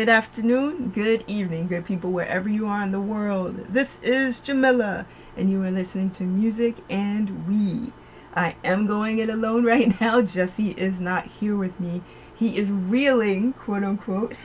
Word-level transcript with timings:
Good 0.00 0.08
afternoon, 0.08 0.92
good 0.94 1.24
evening, 1.26 1.66
good 1.66 1.84
people, 1.84 2.10
wherever 2.10 2.48
you 2.48 2.66
are 2.66 2.82
in 2.82 2.90
the 2.90 2.98
world. 2.98 3.66
This 3.68 3.98
is 4.00 4.40
Jamilah, 4.40 5.04
and 5.36 5.50
you 5.50 5.62
are 5.62 5.70
listening 5.70 6.08
to 6.12 6.22
Music 6.22 6.76
and 6.88 7.46
We. 7.46 7.92
I 8.34 8.56
am 8.64 8.86
going 8.86 9.18
it 9.18 9.28
alone 9.28 9.62
right 9.72 10.00
now. 10.00 10.22
Jesse 10.22 10.70
is 10.70 11.00
not 11.00 11.26
here 11.26 11.54
with 11.54 11.78
me. 11.78 12.00
He 12.34 12.56
is 12.56 12.70
reeling, 12.70 13.52
quote 13.52 13.84
unquote, 13.84 14.36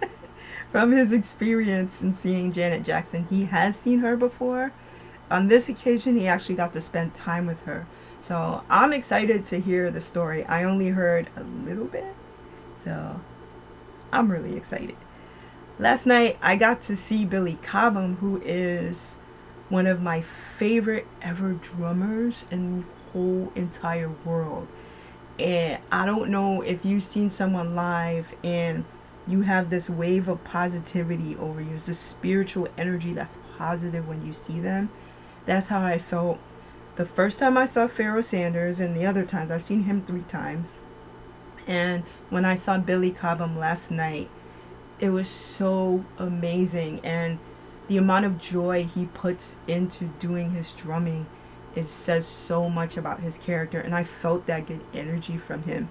from 0.70 0.92
his 0.92 1.10
experience 1.10 2.00
in 2.00 2.14
seeing 2.14 2.52
Janet 2.52 2.84
Jackson. 2.84 3.26
He 3.28 3.46
has 3.46 3.74
seen 3.74 3.98
her 3.98 4.16
before. 4.16 4.70
On 5.28 5.48
this 5.48 5.68
occasion, 5.68 6.16
he 6.16 6.28
actually 6.28 6.54
got 6.54 6.72
to 6.74 6.80
spend 6.80 7.14
time 7.14 7.46
with 7.46 7.64
her. 7.64 7.88
So 8.20 8.62
I'm 8.70 8.92
excited 8.92 9.44
to 9.46 9.58
hear 9.58 9.90
the 9.90 10.00
story. 10.00 10.44
I 10.44 10.62
only 10.62 10.90
heard 10.90 11.30
a 11.36 11.42
little 11.42 11.86
bit, 11.86 12.14
so 12.84 13.20
I'm 14.12 14.30
really 14.30 14.56
excited. 14.56 14.96
Last 15.80 16.04
night 16.04 16.36
I 16.42 16.56
got 16.56 16.82
to 16.82 16.96
see 16.96 17.24
Billy 17.24 17.58
Cobham, 17.62 18.16
who 18.16 18.42
is 18.44 19.16
one 19.70 19.86
of 19.86 20.02
my 20.02 20.20
favorite 20.20 21.06
ever 21.22 21.54
drummers 21.54 22.44
in 22.50 22.80
the 22.80 22.86
whole 23.12 23.50
entire 23.54 24.10
world. 24.10 24.68
And 25.38 25.80
I 25.90 26.04
don't 26.04 26.28
know 26.28 26.60
if 26.60 26.84
you've 26.84 27.02
seen 27.02 27.30
someone 27.30 27.74
live 27.74 28.34
and 28.44 28.84
you 29.26 29.40
have 29.40 29.70
this 29.70 29.88
wave 29.88 30.28
of 30.28 30.44
positivity 30.44 31.34
over 31.36 31.62
you. 31.62 31.76
It's 31.76 31.88
a 31.88 31.94
spiritual 31.94 32.68
energy 32.76 33.14
that's 33.14 33.38
positive 33.56 34.06
when 34.06 34.26
you 34.26 34.34
see 34.34 34.60
them. 34.60 34.90
That's 35.46 35.68
how 35.68 35.82
I 35.82 35.98
felt 35.98 36.40
the 36.96 37.06
first 37.06 37.38
time 37.38 37.56
I 37.56 37.64
saw 37.64 37.86
Pharoah 37.86 38.22
Sanders 38.22 38.80
and 38.80 38.94
the 38.94 39.06
other 39.06 39.24
times. 39.24 39.50
I've 39.50 39.64
seen 39.64 39.84
him 39.84 40.02
three 40.04 40.24
times. 40.24 40.78
And 41.66 42.02
when 42.28 42.44
I 42.44 42.54
saw 42.54 42.76
Billy 42.76 43.12
Cobham 43.12 43.58
last 43.58 43.90
night, 43.90 44.28
it 45.00 45.08
was 45.10 45.28
so 45.28 46.04
amazing. 46.18 47.00
And 47.02 47.38
the 47.88 47.96
amount 47.96 48.26
of 48.26 48.38
joy 48.38 48.84
he 48.84 49.06
puts 49.06 49.56
into 49.66 50.04
doing 50.18 50.52
his 50.52 50.72
drumming, 50.72 51.26
it 51.74 51.88
says 51.88 52.26
so 52.26 52.68
much 52.68 52.96
about 52.96 53.20
his 53.20 53.38
character. 53.38 53.80
And 53.80 53.94
I 53.94 54.04
felt 54.04 54.46
that 54.46 54.66
good 54.66 54.82
energy 54.94 55.38
from 55.38 55.64
him. 55.64 55.88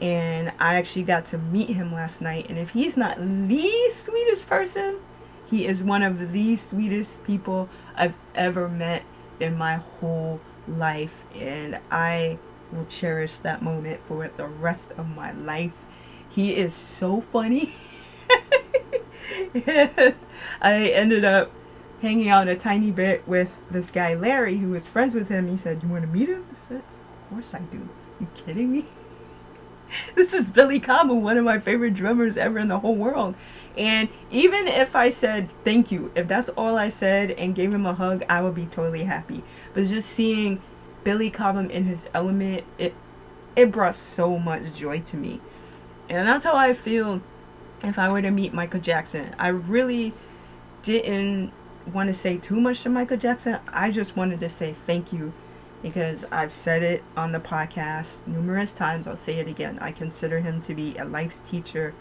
And 0.00 0.52
I 0.58 0.74
actually 0.74 1.04
got 1.04 1.26
to 1.26 1.38
meet 1.38 1.70
him 1.70 1.92
last 1.92 2.20
night. 2.20 2.48
And 2.48 2.58
if 2.58 2.70
he's 2.70 2.96
not 2.96 3.18
the 3.18 3.90
sweetest 3.94 4.48
person, 4.48 4.98
he 5.46 5.66
is 5.66 5.84
one 5.84 6.02
of 6.02 6.32
the 6.32 6.56
sweetest 6.56 7.22
people 7.24 7.68
I've 7.94 8.16
ever 8.34 8.68
met 8.68 9.04
in 9.38 9.56
my 9.56 9.76
whole 9.76 10.40
life. 10.66 11.12
And 11.34 11.78
I 11.90 12.38
will 12.72 12.86
cherish 12.86 13.38
that 13.38 13.62
moment 13.62 14.00
for 14.08 14.28
the 14.36 14.46
rest 14.46 14.90
of 14.92 15.14
my 15.14 15.32
life. 15.32 15.74
He 16.28 16.56
is 16.56 16.74
so 16.74 17.20
funny. 17.30 17.76
I 20.60 20.86
ended 20.88 21.24
up 21.24 21.50
hanging 22.00 22.28
out 22.28 22.48
a 22.48 22.56
tiny 22.56 22.90
bit 22.90 23.26
with 23.26 23.50
this 23.70 23.90
guy 23.90 24.14
Larry 24.14 24.58
who 24.58 24.70
was 24.70 24.86
friends 24.86 25.14
with 25.14 25.28
him. 25.28 25.48
He 25.48 25.56
said, 25.56 25.82
You 25.82 25.88
want 25.88 26.02
to 26.02 26.08
meet 26.08 26.28
him? 26.28 26.44
I 26.50 26.68
said, 26.68 26.76
Of 26.78 27.30
course 27.30 27.54
I 27.54 27.60
do. 27.60 27.88
You 28.20 28.28
kidding 28.34 28.70
me? 28.70 28.86
this 30.14 30.32
is 30.32 30.46
Billy 30.48 30.80
Cobham, 30.80 31.22
one 31.22 31.36
of 31.36 31.44
my 31.44 31.58
favorite 31.58 31.94
drummers 31.94 32.36
ever 32.36 32.58
in 32.58 32.68
the 32.68 32.78
whole 32.78 32.96
world. 32.96 33.34
And 33.76 34.08
even 34.30 34.66
if 34.68 34.94
I 34.94 35.10
said 35.10 35.48
thank 35.64 35.90
you, 35.90 36.12
if 36.14 36.28
that's 36.28 36.48
all 36.50 36.76
I 36.76 36.88
said 36.90 37.30
and 37.32 37.54
gave 37.54 37.74
him 37.74 37.86
a 37.86 37.94
hug, 37.94 38.24
I 38.28 38.40
would 38.40 38.54
be 38.54 38.66
totally 38.66 39.04
happy. 39.04 39.42
But 39.72 39.86
just 39.86 40.08
seeing 40.08 40.62
Billy 41.02 41.30
Cobham 41.30 41.70
in 41.70 41.84
his 41.84 42.06
element, 42.14 42.64
it 42.78 42.94
it 43.56 43.70
brought 43.70 43.94
so 43.94 44.38
much 44.38 44.74
joy 44.74 45.00
to 45.00 45.16
me. 45.16 45.40
And 46.08 46.26
that's 46.26 46.44
how 46.44 46.56
I 46.56 46.74
feel 46.74 47.22
if 47.84 47.98
I 47.98 48.10
were 48.10 48.22
to 48.22 48.30
meet 48.30 48.52
Michael 48.52 48.80
Jackson. 48.80 49.34
I 49.38 49.48
really 49.48 50.14
didn't 50.82 51.52
want 51.92 52.08
to 52.08 52.14
say 52.14 52.38
too 52.38 52.60
much 52.60 52.82
to 52.82 52.88
Michael 52.88 53.16
Jackson. 53.16 53.58
I 53.68 53.90
just 53.90 54.16
wanted 54.16 54.40
to 54.40 54.48
say 54.48 54.74
thank 54.86 55.12
you 55.12 55.32
because 55.82 56.24
I've 56.30 56.52
said 56.52 56.82
it 56.82 57.04
on 57.16 57.32
the 57.32 57.40
podcast 57.40 58.26
numerous 58.26 58.72
times. 58.72 59.06
I'll 59.06 59.16
say 59.16 59.38
it 59.38 59.46
again. 59.46 59.78
I 59.80 59.92
consider 59.92 60.40
him 60.40 60.62
to 60.62 60.74
be 60.74 60.96
a 60.96 61.04
life's 61.04 61.40
teacher 61.40 61.94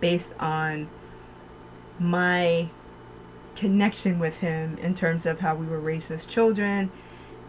based 0.00 0.34
on 0.38 0.88
my 1.98 2.68
connection 3.56 4.18
with 4.18 4.38
him 4.38 4.78
in 4.78 4.94
terms 4.94 5.26
of 5.26 5.40
how 5.40 5.54
we 5.54 5.66
were 5.66 5.80
raised 5.80 6.10
as 6.10 6.26
children 6.26 6.90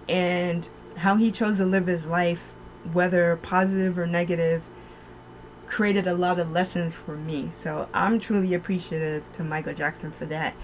and 0.08 0.68
how 0.98 1.16
he 1.16 1.32
chose 1.32 1.58
to 1.58 1.66
live 1.66 1.88
his 1.88 2.06
life, 2.06 2.44
whether 2.94 3.36
positive 3.38 3.98
or 3.98 4.08
negative, 4.08 4.64
created 5.68 6.08
a 6.08 6.14
lot 6.14 6.40
of 6.40 6.52
lessons 6.52 6.96
for 6.96 7.16
me. 7.16 7.50
So 7.54 7.88
I'm 7.94 8.20
truly 8.20 8.54
appreciative 8.54 9.24
to 9.34 9.44
Michael 9.44 9.74
Jackson 9.74 10.12
for 10.12 10.26
that. 10.26 10.56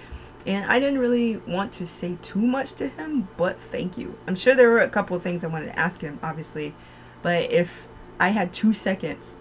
And 0.45 0.65
I 0.65 0.79
didn't 0.79 0.99
really 0.99 1.37
want 1.37 1.71
to 1.73 1.85
say 1.85 2.17
too 2.21 2.39
much 2.39 2.73
to 2.73 2.87
him, 2.87 3.27
but 3.37 3.59
thank 3.71 3.97
you. 3.97 4.17
I'm 4.27 4.35
sure 4.35 4.55
there 4.55 4.69
were 4.69 4.79
a 4.79 4.89
couple 4.89 5.15
of 5.15 5.21
things 5.21 5.43
I 5.43 5.47
wanted 5.47 5.67
to 5.67 5.79
ask 5.79 6.01
him, 6.01 6.19
obviously. 6.23 6.73
But 7.21 7.51
if 7.51 7.87
I 8.19 8.29
had 8.29 8.51
two 8.51 8.73
seconds, 8.73 9.37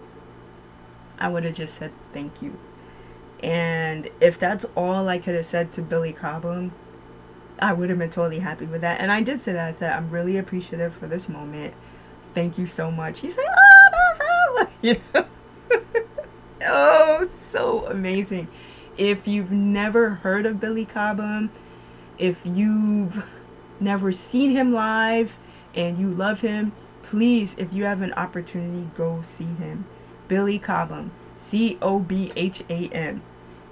I 1.17 1.27
would 1.29 1.43
have 1.43 1.55
just 1.55 1.75
said 1.75 1.91
thank 2.13 2.41
you. 2.41 2.59
And 3.41 4.09
if 4.19 4.39
that's 4.39 4.65
all 4.75 5.07
I 5.07 5.17
could 5.17 5.33
have 5.33 5.45
said 5.45 5.71
to 5.73 5.81
Billy 5.81 6.13
Cobham, 6.13 6.73
I 7.59 7.73
would 7.73 7.89
have 7.89 7.97
been 7.99 8.09
totally 8.09 8.39
happy 8.39 8.65
with 8.65 8.81
that. 8.81 8.99
And 8.99 9.11
I 9.11 9.21
did 9.21 9.41
say 9.41 9.53
that. 9.53 9.75
I 9.75 9.77
said, 9.77 9.93
I'm 9.93 10.09
really 10.09 10.37
appreciative 10.37 10.95
for 10.95 11.07
this 11.07 11.27
moment. 11.27 11.73
Thank 12.33 12.57
you 12.57 12.67
so 12.67 12.91
much. 12.91 13.19
He 13.19 13.29
said, 13.29 13.45
oh, 13.47 14.15
no. 14.19 14.67
You 14.81 14.99
know? 15.13 15.25
So 17.51 17.85
amazing. 17.87 18.47
If 18.97 19.27
you've 19.27 19.51
never 19.51 20.09
heard 20.15 20.45
of 20.45 20.59
Billy 20.59 20.85
Cobham, 20.85 21.51
if 22.17 22.37
you've 22.43 23.23
never 23.79 24.11
seen 24.11 24.51
him 24.51 24.73
live 24.73 25.37
and 25.73 25.97
you 25.97 26.09
love 26.09 26.41
him, 26.41 26.71
please, 27.03 27.55
if 27.57 27.73
you 27.73 27.83
have 27.85 28.01
an 28.01 28.13
opportunity, 28.13 28.89
go 28.95 29.21
see 29.23 29.45
him. 29.45 29.85
Billy 30.27 30.59
Cobham, 30.59 31.11
C 31.37 31.77
O 31.81 31.99
B 31.99 32.31
H 32.35 32.63
A 32.69 32.87
M. 32.89 33.21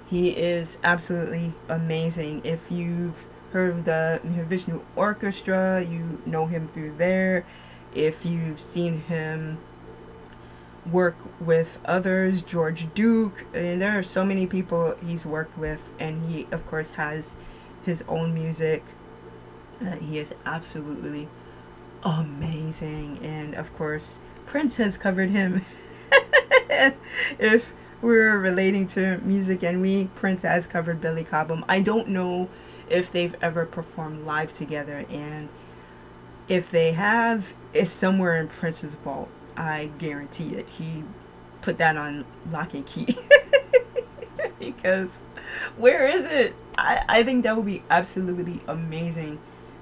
He 0.08 0.30
is 0.30 0.78
absolutely 0.82 1.54
amazing. 1.68 2.42
If 2.44 2.70
you've 2.70 3.24
heard 3.52 3.70
of 3.70 3.84
the 3.84 4.20
Mahavishnu 4.24 4.80
Orchestra, 4.96 5.84
you 5.88 6.20
know 6.26 6.46
him 6.46 6.68
through 6.68 6.96
there. 6.98 7.46
If 7.94 8.24
you've 8.24 8.60
seen 8.60 9.02
him 9.02 9.58
work 10.90 11.16
with 11.40 11.78
others, 11.84 12.42
George 12.42 12.88
Duke, 12.94 13.44
and 13.52 13.80
there 13.80 13.98
are 13.98 14.02
so 14.02 14.24
many 14.24 14.46
people 14.46 14.96
he's 15.04 15.26
worked 15.26 15.56
with, 15.58 15.80
and 15.98 16.30
he, 16.30 16.46
of 16.50 16.66
course, 16.66 16.92
has 16.92 17.34
his 17.84 18.02
own 18.08 18.34
music. 18.34 18.84
Uh, 19.80 19.96
he 19.96 20.18
is 20.18 20.32
absolutely 20.46 21.28
amazing, 22.02 23.18
and 23.22 23.54
of 23.54 23.74
course, 23.76 24.20
Prince 24.46 24.76
has 24.76 24.96
covered 24.96 25.30
him. 25.30 25.64
if 27.38 27.66
we're 28.02 28.38
relating 28.38 28.86
to 28.88 29.18
music 29.18 29.62
and 29.62 29.80
we, 29.80 30.06
Prince 30.14 30.42
has 30.42 30.66
covered 30.66 31.00
Billy 31.00 31.24
Cobham. 31.24 31.64
I 31.68 31.80
don't 31.80 32.08
know 32.08 32.48
if 32.88 33.12
they've 33.12 33.36
ever 33.42 33.66
performed 33.66 34.26
live 34.26 34.52
together, 34.52 35.04
and 35.10 35.48
if 36.48 36.70
they 36.70 36.92
have, 36.92 37.44
it's 37.72 37.92
somewhere 37.92 38.36
in 38.36 38.48
Prince's 38.48 38.94
vault. 38.94 39.28
I 39.56 39.90
guarantee 39.98 40.54
it. 40.54 40.68
He 40.68 41.04
put 41.62 41.78
that 41.78 41.96
on 41.96 42.24
lock 42.50 42.74
and 42.74 42.86
key. 42.86 43.18
because 44.58 45.20
where 45.76 46.06
is 46.06 46.24
it? 46.26 46.54
I, 46.78 47.02
I 47.08 47.22
think 47.22 47.44
that 47.44 47.56
would 47.56 47.66
be 47.66 47.82
absolutely 47.90 48.60
amazing 48.66 49.38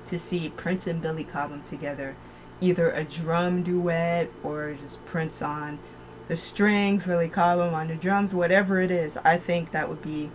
to 0.07 0.19
see 0.19 0.49
Prince 0.49 0.87
and 0.87 1.01
Billy 1.03 1.25
Cobham 1.25 1.63
together. 1.63 2.17
Either 2.61 2.91
a 2.91 3.05
drum 3.05 3.63
duet 3.63 4.31
or 4.43 4.77
just 4.83 5.05
Prince 5.07 5.43
on 5.43 5.79
the 6.27 6.37
strings, 6.37 7.07
Billy 7.07 7.29
Cobham 7.29 7.75
on 7.75 7.89
the 7.89 7.95
drums, 7.95 8.35
whatever 8.35 8.81
it 8.81 8.91
is. 8.91 9.17
I 9.25 9.37
think 9.37 9.71
that 9.73 9.89
would 9.89 10.03
be 10.03 10.31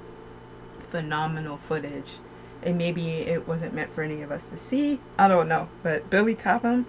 phenomenal 0.89 1.57
footage 1.57 2.17
and 2.65 2.77
maybe 2.77 3.09
it 3.09 3.47
wasn't 3.47 3.73
meant 3.73 3.93
for 3.93 4.03
any 4.03 4.21
of 4.21 4.31
us 4.31 4.49
to 4.49 4.57
see. 4.57 4.99
I 5.17 5.27
don't 5.27 5.47
know, 5.47 5.67
but 5.81 6.09
Billy 6.09 6.35
Cobham, 6.35 6.85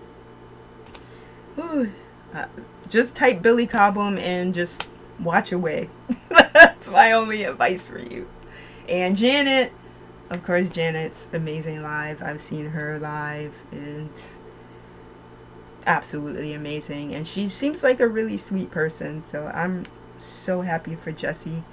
whew, 1.56 1.92
just 2.88 3.14
type 3.14 3.42
Billy 3.42 3.66
Cobham 3.66 4.18
and 4.18 4.54
just 4.54 4.86
watch 5.20 5.52
away. 5.52 5.90
That's 6.28 6.88
my 6.88 7.12
only 7.12 7.44
advice 7.44 7.86
for 7.86 7.98
you. 7.98 8.28
And 8.88 9.16
Janet, 9.16 9.72
of 10.30 10.44
course, 10.44 10.68
Janet's 10.68 11.28
amazing 11.32 11.82
live. 11.82 12.22
I've 12.22 12.40
seen 12.40 12.70
her 12.70 12.98
live 12.98 13.54
and 13.72 14.10
absolutely 15.86 16.52
amazing. 16.52 17.14
And 17.14 17.26
she 17.26 17.48
seems 17.48 17.82
like 17.82 18.00
a 18.00 18.08
really 18.08 18.36
sweet 18.36 18.70
person. 18.70 19.24
So 19.26 19.46
I'm 19.54 19.84
so 20.18 20.62
happy 20.62 20.94
for 20.96 21.12
Jesse 21.12 21.64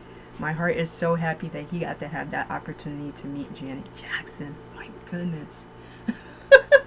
my 0.42 0.54
heart 0.54 0.76
is 0.76 0.90
so 0.90 1.16
happy 1.16 1.50
that 1.50 1.68
he 1.70 1.80
got 1.80 2.00
to 2.00 2.08
have 2.08 2.32
that 2.32 2.50
opportunity 2.50 3.12
to 3.22 3.28
meet 3.28 3.54
Janet 3.54 3.86
Jackson. 3.96 4.56
My 4.76 4.90
goodness. 5.10 5.58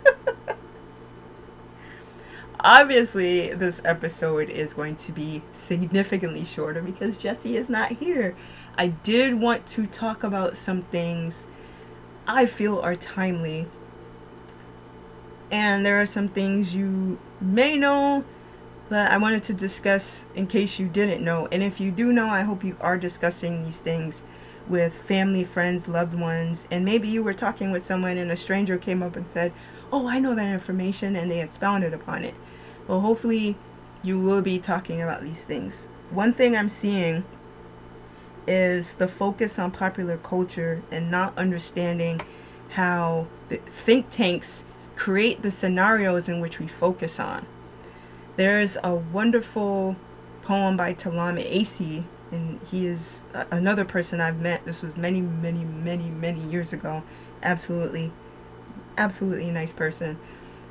Obviously, 2.64 3.52
this 3.52 3.82
episode 3.84 4.49
is 4.49 4.72
going 4.72 4.96
to 4.96 5.12
be 5.12 5.43
significantly 5.52 6.46
shorter 6.46 6.81
because 6.81 7.19
Jesse 7.19 7.58
is 7.58 7.69
not 7.69 7.93
here. 7.93 8.34
I 8.78 8.87
did 8.87 9.34
want 9.34 9.66
to 9.66 9.87
talk 9.87 10.25
about 10.25 10.56
some 10.56 10.81
things 10.81 11.44
I 12.26 12.46
feel 12.46 12.78
are 12.78 12.96
timely. 12.96 13.69
And 15.50 15.84
there 15.84 16.00
are 16.00 16.06
some 16.06 16.26
things 16.28 16.72
you 16.72 17.19
may 17.38 17.76
know 17.76 18.25
that 18.88 19.12
I 19.12 19.19
wanted 19.19 19.44
to 19.44 19.52
discuss 19.52 20.25
in 20.34 20.46
case 20.46 20.78
you 20.78 20.88
didn't 20.88 21.22
know. 21.22 21.46
And 21.52 21.62
if 21.62 21.81
you 21.81 21.90
do 21.90 22.14
know, 22.14 22.31
I 22.31 22.44
hope 22.44 22.64
you 22.64 22.78
are 22.81 22.96
discussing 22.96 23.62
these 23.62 23.81
things 23.81 24.22
with 24.67 24.94
family, 24.94 25.44
friends, 25.44 25.87
loved 25.87 26.14
ones. 26.14 26.67
And 26.70 26.82
maybe 26.82 27.08
you 27.08 27.22
were 27.22 27.34
talking 27.34 27.72
with 27.72 27.84
someone 27.84 28.17
and 28.17 28.31
a 28.31 28.38
stranger 28.38 28.78
came 28.78 29.02
up 29.02 29.17
and 29.17 29.28
said, 29.28 29.52
Oh, 29.93 30.08
I 30.08 30.19
know 30.19 30.34
that 30.34 30.52
information, 30.52 31.14
and 31.14 31.31
they 31.31 31.43
expounded 31.43 31.93
upon 31.93 32.25
it. 32.25 32.34
Well, 32.86 33.00
hopefully, 33.00 33.56
you 34.02 34.19
will 34.19 34.42
be 34.42 34.58
talking 34.58 35.00
about 35.00 35.22
these 35.22 35.42
things. 35.42 35.88
One 36.10 36.32
thing 36.32 36.56
I'm 36.56 36.69
seeing 36.69 37.25
is 38.46 38.94
the 38.94 39.08
focus 39.08 39.58
on 39.58 39.70
popular 39.70 40.19
culture 40.19 40.82
and 40.90 41.10
not 41.10 41.36
understanding 41.38 42.20
how 42.70 43.26
think 43.84 44.10
tanks 44.10 44.64
create 44.96 45.42
the 45.42 45.50
scenarios 45.50 46.28
in 46.28 46.40
which 46.40 46.58
we 46.58 46.69
focus 46.69 47.19
on. 47.19 47.46
There's 48.36 48.76
a 48.82 48.94
wonderful 48.94 49.96
poem 50.42 50.76
by 50.76 50.92
Ta-Nehisi, 50.92 52.04
and 52.31 52.60
he 52.70 52.86
is 52.86 53.22
another 53.50 53.84
person 53.84 54.20
I've 54.20 54.40
met. 54.40 54.64
This 54.64 54.82
was 54.82 54.96
many, 54.96 55.20
many, 55.20 55.64
many, 55.64 56.10
many 56.10 56.40
years 56.40 56.72
ago. 56.72 57.02
Absolutely, 57.42 58.12
absolutely 58.98 59.50
nice 59.50 59.72
person. 59.72 60.19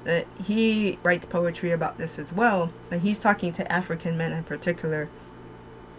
That 0.04 0.28
he 0.44 1.00
writes 1.02 1.26
poetry 1.26 1.72
about 1.72 1.98
this 1.98 2.20
as 2.20 2.34
well, 2.34 2.74
but 2.90 3.00
he's 3.00 3.20
talking 3.20 3.54
to 3.54 3.72
African 3.72 4.18
men 4.18 4.34
in 4.34 4.44
particular, 4.44 5.10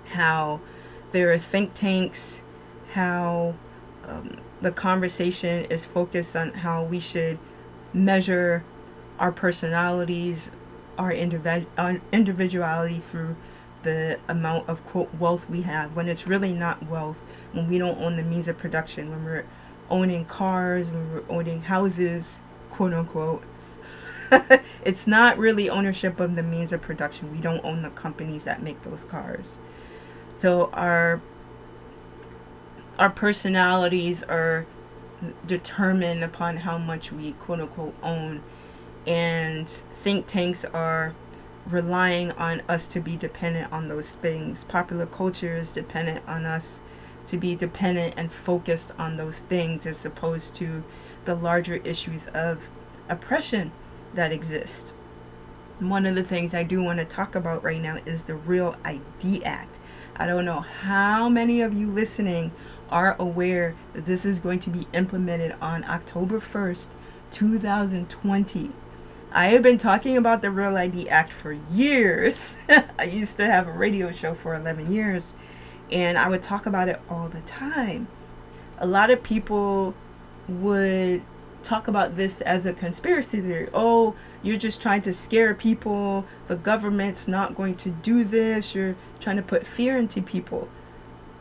how 0.07 0.61
there 1.13 1.33
are 1.33 1.39
think 1.39 1.75
tanks, 1.75 2.41
how 2.93 3.55
um, 4.07 4.39
the 4.61 4.71
conversation 4.73 5.65
is 5.67 5.85
focused 5.85 6.37
on 6.37 6.53
how 6.53 6.83
we 6.83 7.01
should 7.01 7.39
measure 7.95 8.63
our 9.19 9.33
personalities, 9.33 10.51
our 10.99 11.11
individ- 11.11 11.67
uh, 11.77 11.95
individuality 12.13 13.03
through 13.11 13.37
the 13.85 14.19
amount 14.29 14.69
of 14.69 14.85
quote 14.87 15.15
wealth 15.15 15.49
we 15.49 15.63
have 15.63 15.95
when 15.95 16.09
it's 16.09 16.27
really 16.27 16.53
not 16.53 16.89
wealth 16.89 17.19
when 17.53 17.69
we 17.69 17.79
don't 17.79 18.01
own 18.01 18.17
the 18.17 18.23
means 18.23 18.49
of 18.49 18.57
production 18.57 19.11
when 19.11 19.23
we're 19.25 19.45
owning 19.91 20.25
cars 20.25 20.89
when 20.89 21.13
we're 21.13 21.23
owning 21.29 21.61
houses 21.63 22.41
quote 22.71 22.95
unquote 22.95 23.43
it's 24.85 25.07
not 25.07 25.39
really 25.39 25.69
ownership 25.69 26.21
of 26.21 26.37
the 26.37 26.43
means 26.43 26.73
of 26.73 26.83
production. 26.83 27.33
We 27.33 27.39
don't 27.39 27.65
own 27.65 27.83
the 27.83 27.91
companies 27.91 28.45
that 28.45 28.63
make 28.63 28.83
those 28.83 29.05
cars. 29.05 29.57
So 30.41 30.71
our 30.73 31.21
our 32.99 33.11
personalities 33.11 34.23
are 34.23 34.67
determined 35.47 36.23
upon 36.23 36.59
how 36.59 36.79
much 36.79 37.11
we 37.11 37.33
quote 37.33 37.61
unquote 37.61 37.95
own. 38.03 38.43
And 39.07 39.69
think 40.03 40.27
tanks 40.27 40.65
are 40.65 41.15
relying 41.67 42.33
on 42.33 42.63
us 42.69 42.87
to 42.89 43.01
be 43.01 43.17
dependent 43.17 43.73
on 43.73 43.89
those 43.89 44.11
things. 44.11 44.65
Popular 44.65 45.07
culture 45.07 45.57
is 45.57 45.73
dependent 45.73 46.27
on 46.29 46.45
us 46.45 46.81
to 47.27 47.39
be 47.39 47.55
dependent 47.55 48.15
and 48.17 48.31
focused 48.31 48.93
on 48.99 49.17
those 49.17 49.37
things 49.37 49.87
as 49.87 50.05
opposed 50.05 50.55
to 50.57 50.85
the 51.25 51.35
larger 51.35 51.77
issues 51.77 52.27
of 52.35 52.61
oppression 53.09 53.73
that 54.15 54.33
exist 54.33 54.93
one 55.79 56.07
of 56.07 56.15
the 56.15 56.25
things 56.25 56.55
i 56.55 56.63
do 56.63 56.83
want 56.83 56.99
to 56.99 57.05
talk 57.05 57.35
about 57.35 57.63
right 57.63 57.81
now 57.81 57.99
is 58.07 58.23
the 58.23 58.35
real 58.35 58.77
id 58.85 59.45
act 59.45 59.75
I 60.17 60.27
don't 60.27 60.45
know 60.45 60.61
how 60.61 61.29
many 61.29 61.61
of 61.61 61.75
you 61.75 61.91
listening 61.91 62.53
are 62.89 63.17
aware 63.19 63.75
that 63.95 64.07
this 64.07 64.25
is 64.25 64.39
going 64.39 64.61
to 64.61 64.71
be 64.71 64.87
implemented 64.93 65.57
on 65.61 65.85
October 65.85 66.41
1st, 66.41 66.87
2020. 67.33 68.71
I 69.33 69.47
have 69.47 69.63
been 69.63 69.79
talking 69.79 70.17
about 70.17 70.41
the 70.41 70.53
Real 70.53 70.77
ID 70.77 71.09
Act 71.09 71.33
for 71.33 71.53
years. 71.73 72.57
I 72.99 73.05
used 73.05 73.37
to 73.39 73.47
have 73.47 73.67
a 73.67 73.73
radio 73.73 74.13
show 74.13 74.35
for 74.35 74.55
11 74.55 74.93
years 74.93 75.35
and 75.91 76.17
I 76.17 76.29
would 76.29 76.45
talk 76.45 76.67
about 76.67 76.89
it 76.89 77.01
all 77.11 77.29
the 77.29 77.41
time. 77.41 78.07
A 78.79 78.87
lot 78.87 79.11
of 79.11 79.25
people 79.25 79.95
would 80.49 81.23
talk 81.65 81.89
about 81.89 82.17
this 82.17 82.41
as 82.43 82.67
a 82.67 82.73
conspiracy 82.73 83.41
theory. 83.41 83.69
Oh, 83.73 84.15
you're 84.43 84.59
just 84.59 84.83
trying 84.83 85.03
to 85.03 85.15
scare 85.15 85.55
people. 85.55 86.27
The 86.47 86.57
government's 86.57 87.27
not 87.27 87.57
going 87.57 87.77
to 87.77 87.91
do 87.91 88.25
this. 88.25 88.75
You're 88.75 88.97
trying 89.21 89.37
to 89.37 89.43
put 89.43 89.67
fear 89.67 89.99
into 89.99 90.23
people. 90.23 90.69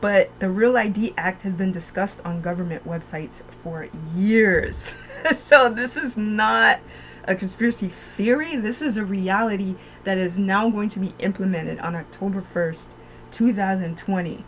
But 0.00 0.30
the 0.38 0.50
Real 0.50 0.76
ID 0.76 1.14
Act 1.16 1.42
has 1.42 1.54
been 1.54 1.72
discussed 1.72 2.20
on 2.24 2.40
government 2.40 2.86
websites 2.86 3.42
for 3.62 3.88
years. 4.14 4.96
so 5.46 5.68
this 5.68 5.96
is 5.96 6.16
not 6.16 6.80
a 7.26 7.34
conspiracy 7.34 7.88
theory. 7.88 8.56
This 8.56 8.82
is 8.82 8.96
a 8.96 9.04
reality 9.04 9.76
that 10.04 10.18
is 10.18 10.36
now 10.38 10.68
going 10.68 10.90
to 10.90 10.98
be 10.98 11.14
implemented 11.18 11.78
on 11.78 11.94
October 11.94 12.44
1st, 12.54 12.86
2020. 13.30 14.44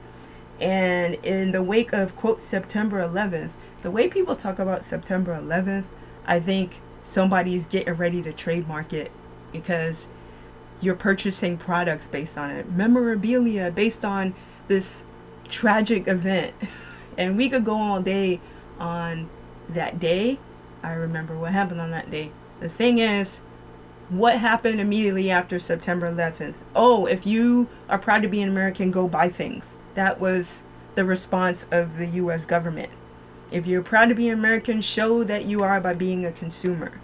And 0.60 1.14
in 1.16 1.52
the 1.52 1.62
wake 1.62 1.92
of, 1.92 2.16
quote, 2.16 2.42
September 2.42 2.98
11th, 3.06 3.50
the 3.86 3.90
way 3.92 4.08
people 4.08 4.34
talk 4.34 4.58
about 4.58 4.82
September 4.82 5.40
11th, 5.40 5.84
I 6.26 6.40
think 6.40 6.80
somebody's 7.04 7.66
getting 7.66 7.94
ready 7.94 8.20
to 8.20 8.32
trademark 8.32 8.92
it 8.92 9.12
because 9.52 10.08
you're 10.80 10.96
purchasing 10.96 11.56
products 11.56 12.08
based 12.08 12.36
on 12.36 12.50
it, 12.50 12.68
memorabilia 12.68 13.70
based 13.70 14.04
on 14.04 14.34
this 14.66 15.04
tragic 15.48 16.08
event. 16.08 16.52
And 17.16 17.36
we 17.36 17.48
could 17.48 17.64
go 17.64 17.76
all 17.76 18.02
day 18.02 18.40
on 18.80 19.30
that 19.68 20.00
day. 20.00 20.40
I 20.82 20.92
remember 20.92 21.38
what 21.38 21.52
happened 21.52 21.80
on 21.80 21.92
that 21.92 22.10
day. 22.10 22.32
The 22.58 22.68
thing 22.68 22.98
is, 22.98 23.40
what 24.10 24.40
happened 24.40 24.80
immediately 24.80 25.30
after 25.30 25.60
September 25.60 26.12
11th? 26.12 26.54
Oh, 26.74 27.06
if 27.06 27.24
you 27.24 27.68
are 27.88 27.98
proud 27.98 28.20
to 28.22 28.28
be 28.28 28.42
an 28.42 28.48
American, 28.48 28.90
go 28.90 29.06
buy 29.06 29.28
things. 29.30 29.76
That 29.94 30.20
was 30.20 30.62
the 30.96 31.04
response 31.04 31.66
of 31.70 31.96
the 31.96 32.06
US 32.06 32.44
government. 32.44 32.90
If 33.56 33.66
you're 33.66 33.80
proud 33.80 34.10
to 34.10 34.14
be 34.14 34.28
an 34.28 34.34
American, 34.34 34.82
show 34.82 35.24
that 35.24 35.46
you 35.46 35.62
are 35.62 35.80
by 35.80 35.94
being 35.94 36.26
a 36.26 36.30
consumer. 36.30 37.00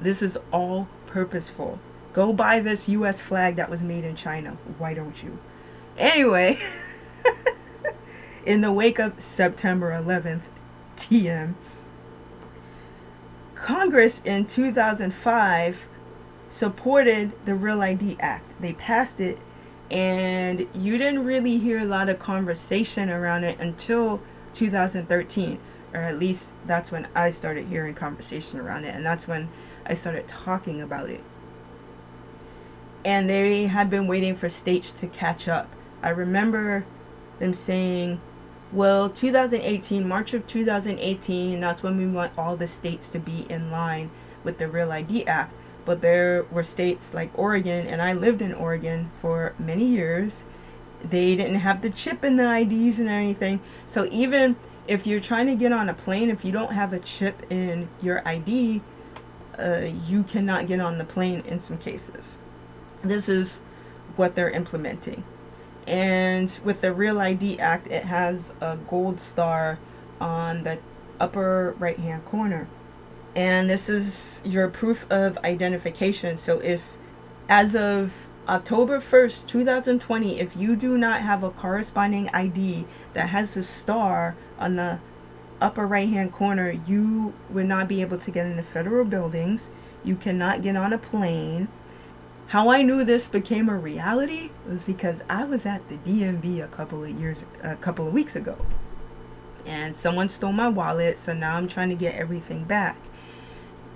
This 0.00 0.22
is 0.22 0.38
all 0.50 0.88
purposeful. 1.06 1.78
Go 2.14 2.32
buy 2.32 2.60
this 2.60 2.88
US 2.88 3.20
flag 3.20 3.56
that 3.56 3.68
was 3.68 3.82
made 3.82 4.02
in 4.02 4.16
China. 4.16 4.56
Why 4.78 4.94
don't 4.94 5.22
you? 5.22 5.38
Anyway, 5.98 6.58
in 8.46 8.62
the 8.62 8.72
wake 8.72 8.98
of 8.98 9.20
September 9.20 9.90
11th, 9.90 10.40
TM, 10.96 11.52
Congress 13.54 14.22
in 14.24 14.46
2005 14.46 15.80
supported 16.48 17.32
the 17.44 17.54
Real 17.54 17.82
ID 17.82 18.16
Act. 18.18 18.50
They 18.62 18.72
passed 18.72 19.20
it, 19.20 19.38
and 19.90 20.66
you 20.72 20.96
didn't 20.96 21.26
really 21.26 21.58
hear 21.58 21.80
a 21.80 21.84
lot 21.84 22.08
of 22.08 22.18
conversation 22.18 23.10
around 23.10 23.44
it 23.44 23.60
until 23.60 24.22
2013, 24.56 25.58
or 25.96 26.02
at 26.02 26.18
least 26.18 26.52
that's 26.66 26.92
when 26.92 27.08
I 27.16 27.32
started 27.32 27.66
hearing 27.66 27.94
conversation 27.94 28.60
around 28.60 28.84
it, 28.84 28.94
and 28.94 29.04
that's 29.04 29.26
when 29.26 29.48
I 29.84 29.94
started 29.94 30.28
talking 30.28 30.80
about 30.80 31.10
it 31.10 31.24
and 33.06 33.30
they 33.30 33.68
had 33.68 33.88
been 33.88 34.08
waiting 34.08 34.34
for 34.34 34.48
states 34.48 34.90
to 34.90 35.06
catch 35.06 35.46
up. 35.46 35.70
I 36.02 36.08
remember 36.08 36.84
them 37.38 37.54
saying, 37.54 38.20
well, 38.72 39.08
2018, 39.08 40.06
March 40.08 40.34
of 40.34 40.44
2018, 40.48 41.60
that's 41.60 41.84
when 41.84 41.96
we 41.96 42.08
want 42.08 42.36
all 42.36 42.56
the 42.56 42.66
states 42.66 43.08
to 43.10 43.20
be 43.20 43.46
in 43.48 43.70
line 43.70 44.10
with 44.42 44.58
the 44.58 44.66
Real 44.66 44.90
ID 44.90 45.24
Act. 45.28 45.54
But 45.84 46.00
there 46.00 46.46
were 46.50 46.64
states 46.64 47.14
like 47.14 47.30
Oregon, 47.38 47.86
and 47.86 48.02
I 48.02 48.12
lived 48.12 48.42
in 48.42 48.52
Oregon 48.52 49.12
for 49.22 49.54
many 49.56 49.84
years. 49.84 50.42
They 51.00 51.36
didn't 51.36 51.60
have 51.60 51.82
the 51.82 51.90
chip 51.90 52.24
in 52.24 52.34
the 52.34 52.58
IDs 52.58 52.98
and 52.98 53.08
anything. 53.08 53.60
So 53.86 54.08
even 54.10 54.56
if 54.88 55.06
you're 55.06 55.20
trying 55.20 55.46
to 55.46 55.54
get 55.54 55.72
on 55.72 55.88
a 55.88 55.94
plane, 55.94 56.30
if 56.30 56.44
you 56.44 56.52
don't 56.52 56.72
have 56.72 56.92
a 56.92 56.98
chip 56.98 57.50
in 57.50 57.88
your 58.02 58.26
ID, 58.26 58.82
uh, 59.58 59.88
you 60.06 60.22
cannot 60.22 60.66
get 60.66 60.80
on 60.80 60.98
the 60.98 61.04
plane 61.04 61.42
in 61.46 61.58
some 61.58 61.78
cases 61.78 62.36
this 63.08 63.28
is 63.28 63.60
what 64.16 64.34
they're 64.34 64.50
implementing. 64.50 65.24
And 65.86 66.58
with 66.64 66.80
the 66.80 66.92
Real 66.92 67.20
ID 67.20 67.60
Act, 67.60 67.86
it 67.88 68.04
has 68.04 68.52
a 68.60 68.76
gold 68.76 69.20
star 69.20 69.78
on 70.20 70.64
the 70.64 70.78
upper 71.20 71.74
right 71.78 71.98
hand 71.98 72.24
corner. 72.24 72.68
And 73.34 73.68
this 73.70 73.88
is 73.88 74.40
your 74.44 74.68
proof 74.68 75.06
of 75.10 75.38
identification. 75.38 76.38
So 76.38 76.58
if, 76.60 76.82
as 77.48 77.76
of 77.76 78.12
October 78.48 79.00
1st, 79.00 79.46
2020, 79.46 80.40
if 80.40 80.56
you 80.56 80.74
do 80.74 80.96
not 80.96 81.20
have 81.20 81.44
a 81.44 81.50
corresponding 81.50 82.28
ID 82.30 82.86
that 83.12 83.28
has 83.28 83.56
a 83.56 83.62
star 83.62 84.36
on 84.58 84.76
the 84.76 85.00
upper 85.60 85.86
right 85.86 86.08
hand 86.08 86.32
corner, 86.32 86.70
you 86.70 87.34
would 87.50 87.66
not 87.66 87.88
be 87.88 88.00
able 88.00 88.18
to 88.18 88.30
get 88.30 88.46
into 88.46 88.62
federal 88.62 89.04
buildings. 89.04 89.68
You 90.04 90.16
cannot 90.16 90.62
get 90.62 90.76
on 90.76 90.92
a 90.92 90.98
plane 90.98 91.68
How 92.48 92.68
I 92.70 92.82
knew 92.82 93.04
this 93.04 93.26
became 93.28 93.68
a 93.68 93.76
reality 93.76 94.50
was 94.68 94.84
because 94.84 95.22
I 95.28 95.44
was 95.44 95.66
at 95.66 95.88
the 95.88 95.96
DMV 95.96 96.62
a 96.62 96.68
couple 96.68 97.02
of 97.02 97.10
years, 97.10 97.44
a 97.62 97.76
couple 97.76 98.06
of 98.06 98.12
weeks 98.12 98.36
ago, 98.36 98.66
and 99.64 99.96
someone 99.96 100.28
stole 100.28 100.52
my 100.52 100.68
wallet. 100.68 101.18
So 101.18 101.32
now 101.32 101.56
I'm 101.56 101.68
trying 101.68 101.88
to 101.88 101.96
get 101.96 102.14
everything 102.14 102.64
back. 102.64 102.96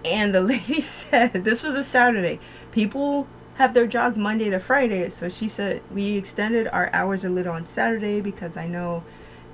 And 0.05 0.35
the 0.35 0.40
lady 0.55 0.81
said, 0.81 1.45
this 1.45 1.62
was 1.62 1.75
a 1.75 1.85
Saturday. 1.85 2.40
People 2.73 3.29
have 3.55 3.75
their 3.75 3.87
jobs 3.87 4.17
Monday 4.17 4.50
to 4.50 4.59
Friday. 4.59 5.11
So 5.11 5.29
she 5.29 5.49
said, 5.49 5.83
we 5.90 6.17
extended 6.17 6.67
our 6.69 6.90
hours 6.93 7.25
a 7.25 7.29
little 7.29 7.52
on 7.55 7.67
Saturday 7.67 8.21
because 8.21 8.57
I 8.57 8.67
know 8.67 9.05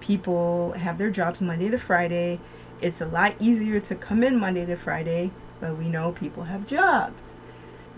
people 0.06 0.72
have 0.72 0.98
their 0.98 1.10
jobs 1.10 1.40
Monday 1.40 1.68
to 1.68 1.78
Friday. 1.78 2.38
It's 2.80 3.00
a 3.00 3.06
lot 3.06 3.34
easier 3.40 3.80
to 3.80 3.94
come 3.96 4.22
in 4.22 4.38
Monday 4.38 4.64
to 4.64 4.76
Friday, 4.76 5.32
but 5.60 5.76
we 5.76 5.88
know 5.88 6.12
people 6.12 6.44
have 6.44 6.66
jobs. 6.66 7.32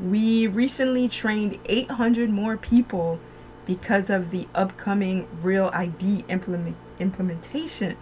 We 0.01 0.47
recently 0.47 1.09
trained 1.09 1.59
800 1.67 2.31
more 2.31 2.57
people 2.57 3.21
because 3.67 4.09
of 4.09 4.31
the 4.31 4.49
upcoming 4.55 5.29
Real 5.43 5.71
ID 5.75 6.25
implement, 6.29 6.77
implementation. 6.99 7.97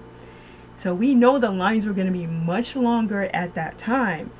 So 0.80 0.94
we 0.94 1.14
know 1.14 1.38
the 1.38 1.50
lines 1.50 1.84
were 1.84 1.94
going 1.94 2.06
to 2.06 2.12
be 2.12 2.26
much 2.26 2.76
longer 2.76 3.24
at 3.34 3.54
that 3.54 3.76
time. 3.76 4.30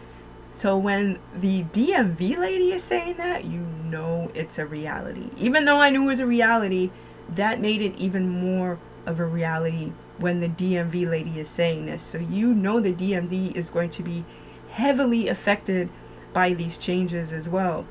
So 0.54 0.76
when 0.76 1.18
the 1.34 1.64
DMV 1.64 2.38
lady 2.38 2.72
is 2.72 2.84
saying 2.84 3.16
that, 3.16 3.44
you 3.44 3.60
know 3.60 4.30
it's 4.32 4.58
a 4.58 4.66
reality. 4.66 5.30
Even 5.36 5.64
though 5.64 5.80
I 5.80 5.90
knew 5.90 6.04
it 6.04 6.06
was 6.06 6.20
a 6.20 6.26
reality, 6.26 6.90
that 7.34 7.60
made 7.60 7.82
it 7.82 7.96
even 7.96 8.28
more 8.28 8.78
of 9.06 9.20
a 9.20 9.24
reality 9.24 9.92
when 10.18 10.40
the 10.40 10.48
DMV 10.48 11.08
lady 11.08 11.38
is 11.38 11.48
saying 11.48 11.86
this. 11.86 12.02
So 12.02 12.18
you 12.18 12.52
know 12.52 12.80
the 12.80 12.92
DMV 12.92 13.54
is 13.54 13.70
going 13.70 13.90
to 13.90 14.02
be 14.02 14.24
heavily 14.70 15.28
affected 15.28 15.88
by 16.32 16.52
these 16.52 16.76
changes 16.76 17.32
as 17.32 17.48
well. 17.48 17.86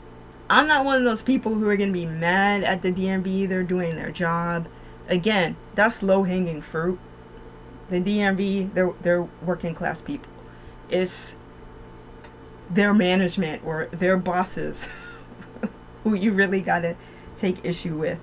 I'm 0.50 0.68
not 0.68 0.86
one 0.86 0.98
of 0.98 1.04
those 1.04 1.24
people 1.24 1.56
who 1.56 1.68
are 1.68 1.78
going 1.78 1.90
to 1.90 2.00
be 2.00 2.06
mad 2.06 2.64
at 2.64 2.82
the 2.82 2.92
DMV. 2.92 3.50
They're 3.50 3.64
doing 3.64 3.96
their 3.96 4.12
job. 4.12 4.68
Again, 5.08 5.56
that's 5.74 6.04
low 6.04 6.24
hanging 6.24 6.62
fruit. 6.62 7.00
The 7.90 8.02
DMV, 8.02 8.74
they're, 8.74 8.94
they're 9.02 9.24
working 9.44 9.74
class 9.74 10.02
people. 10.02 10.30
It's 10.90 11.36
their 12.70 12.94
management 12.94 13.64
or 13.66 13.88
their 13.92 14.18
bosses 14.18 14.88
who 16.04 16.14
you 16.14 16.32
really 16.32 16.62
got 16.62 16.80
to 16.80 16.96
take 17.36 17.64
issue 17.64 17.96
with. 17.98 18.20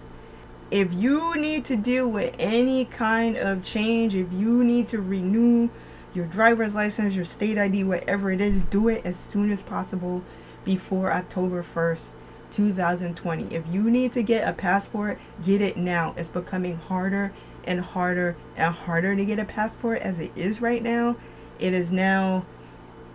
If 0.72 0.90
you 0.90 1.36
need 1.36 1.66
to 1.66 1.76
deal 1.76 2.08
with 2.08 2.34
any 2.38 2.86
kind 2.86 3.36
of 3.36 3.62
change, 3.62 4.14
if 4.14 4.32
you 4.32 4.64
need 4.64 4.88
to 4.88 5.02
renew 5.02 5.68
your 6.14 6.24
driver's 6.24 6.74
license, 6.74 7.14
your 7.14 7.26
state 7.26 7.58
ID, 7.58 7.84
whatever 7.84 8.30
it 8.30 8.40
is, 8.40 8.62
do 8.62 8.88
it 8.88 9.04
as 9.04 9.14
soon 9.18 9.52
as 9.52 9.60
possible 9.60 10.22
before 10.64 11.12
October 11.12 11.62
1st, 11.62 12.14
2020. 12.52 13.54
If 13.54 13.66
you 13.70 13.90
need 13.90 14.12
to 14.12 14.22
get 14.22 14.48
a 14.48 14.54
passport, 14.54 15.20
get 15.44 15.60
it 15.60 15.76
now. 15.76 16.14
It's 16.16 16.30
becoming 16.30 16.78
harder 16.78 17.34
and 17.64 17.82
harder 17.82 18.34
and 18.56 18.74
harder 18.74 19.14
to 19.14 19.24
get 19.26 19.38
a 19.38 19.44
passport 19.44 20.00
as 20.00 20.18
it 20.18 20.32
is 20.34 20.62
right 20.62 20.82
now. 20.82 21.16
It 21.58 21.74
is 21.74 21.92
now 21.92 22.46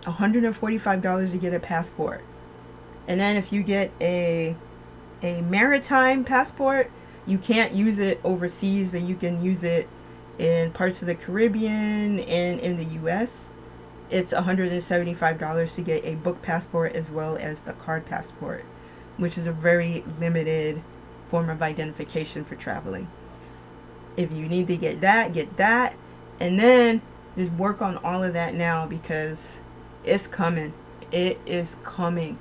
$145 0.03 1.31
to 1.31 1.37
get 1.39 1.55
a 1.55 1.59
passport. 1.59 2.23
And 3.07 3.19
then 3.19 3.35
if 3.35 3.51
you 3.51 3.63
get 3.63 3.91
a 3.99 4.55
a 5.23 5.41
maritime 5.41 6.23
passport, 6.23 6.91
you 7.27 7.37
can't 7.37 7.73
use 7.73 7.99
it 7.99 8.19
overseas, 8.23 8.89
but 8.89 9.01
you 9.01 9.15
can 9.15 9.43
use 9.43 9.63
it 9.63 9.87
in 10.39 10.71
parts 10.71 11.01
of 11.01 11.07
the 11.07 11.15
Caribbean 11.15 12.19
and 12.19 12.59
in 12.59 12.77
the 12.77 12.85
US, 13.01 13.49
it's 14.09 14.31
$175 14.31 15.75
to 15.75 15.81
get 15.81 16.05
a 16.05 16.15
book 16.15 16.41
passport 16.41 16.93
as 16.93 17.11
well 17.11 17.37
as 17.37 17.61
the 17.61 17.73
card 17.73 18.05
passport, 18.05 18.63
which 19.17 19.37
is 19.37 19.45
a 19.45 19.51
very 19.51 20.03
limited 20.19 20.81
form 21.29 21.49
of 21.49 21.61
identification 21.61 22.45
for 22.45 22.55
traveling. 22.55 23.09
If 24.15 24.31
you 24.31 24.47
need 24.47 24.67
to 24.67 24.77
get 24.77 25.01
that, 25.01 25.33
get 25.33 25.57
that, 25.57 25.95
and 26.39 26.59
then 26.59 27.01
just 27.35 27.51
work 27.53 27.81
on 27.81 27.97
all 27.97 28.23
of 28.23 28.33
that 28.33 28.53
now 28.55 28.85
because 28.87 29.57
it's 30.03 30.27
coming. 30.27 30.73
It 31.11 31.39
is 31.45 31.77
coming. 31.83 32.39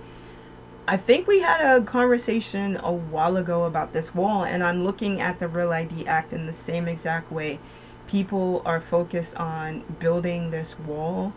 I 0.88 0.96
think 0.96 1.26
we 1.26 1.40
had 1.40 1.60
a 1.60 1.82
conversation 1.82 2.76
a 2.76 2.92
while 2.92 3.36
ago 3.36 3.64
about 3.64 3.92
this 3.92 4.14
wall, 4.14 4.44
and 4.44 4.62
I'm 4.62 4.84
looking 4.84 5.20
at 5.20 5.40
the 5.40 5.48
Real 5.48 5.72
ID 5.72 6.06
Act 6.06 6.32
in 6.32 6.46
the 6.46 6.52
same 6.52 6.86
exact 6.86 7.32
way 7.32 7.58
people 8.06 8.62
are 8.64 8.80
focused 8.80 9.34
on 9.34 9.82
building 9.98 10.52
this 10.52 10.78
wall. 10.78 11.32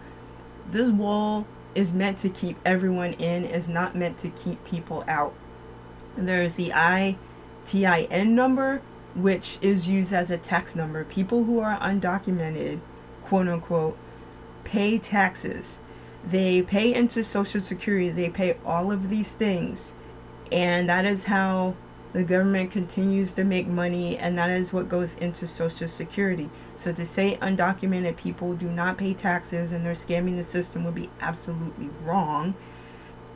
This 0.70 0.91
wall 0.91 1.48
is 1.74 1.94
meant 1.94 2.20
to 2.20 2.29
keep 2.29 2.58
everyone 2.63 3.13
in, 3.13 3.44
is 3.44 3.68
not 3.68 3.96
meant 3.96 4.20
to 4.20 4.29
keep 4.29 4.63
people 4.65 5.03
out. 5.08 5.34
There's 6.15 6.53
the 6.53 6.70
ITIN 6.70 8.27
number, 8.27 8.84
which 9.15 9.58
is 9.63 9.88
used 9.88 10.13
as 10.13 10.29
a 10.29 10.38
tax 10.38 10.75
number. 10.75 11.03
People 11.03 11.46
who 11.46 11.60
are 11.60 11.79
undocumented, 11.79 12.82
quote 13.24 13.48
unquote, 13.48 13.98
pay 14.63 15.00
taxes. 15.00 15.79
They 16.29 16.62
pay 16.62 16.93
into 16.93 17.24
Social 17.24 17.62
Security, 17.62 18.09
they 18.09 18.29
pay 18.29 18.57
all 18.65 18.91
of 18.91 19.09
these 19.09 19.31
things. 19.31 19.93
And 20.51 20.89
that 20.89 21.05
is 21.05 21.25
how 21.25 21.75
the 22.12 22.24
government 22.24 22.71
continues 22.71 23.33
to 23.36 23.43
make 23.43 23.67
money, 23.67 24.17
and 24.17 24.38
that 24.38 24.50
is 24.50 24.74
what 24.74 24.89
goes 24.89 25.13
into 25.15 25.48
Social 25.48 25.88
Security. 25.88 26.50
So 26.75 26.91
to 26.93 27.05
say 27.05 27.38
undocumented 27.41 28.17
people 28.17 28.53
do 28.53 28.67
not 28.67 28.98
pay 28.98 29.13
taxes 29.13 29.71
and 29.71 29.86
they're 29.86 29.93
scamming 29.93 30.38
the 30.38 30.43
system 30.43 30.83
would 30.86 30.95
be 30.95 31.09
absolutely 31.21 31.89
wrong. 32.03 32.55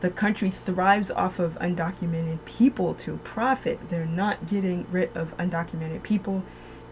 The 0.01 0.09
country 0.09 0.50
thrives 0.50 1.12
off 1.12 1.39
of 1.39 1.53
undocumented 1.55 2.43
people 2.45 2.93
to 2.95 3.17
profit. 3.17 3.89
They're 3.89 4.05
not 4.05 4.47
getting 4.47 4.85
rid 4.91 5.15
of 5.15 5.38
undocumented 5.38 6.03
people. 6.03 6.43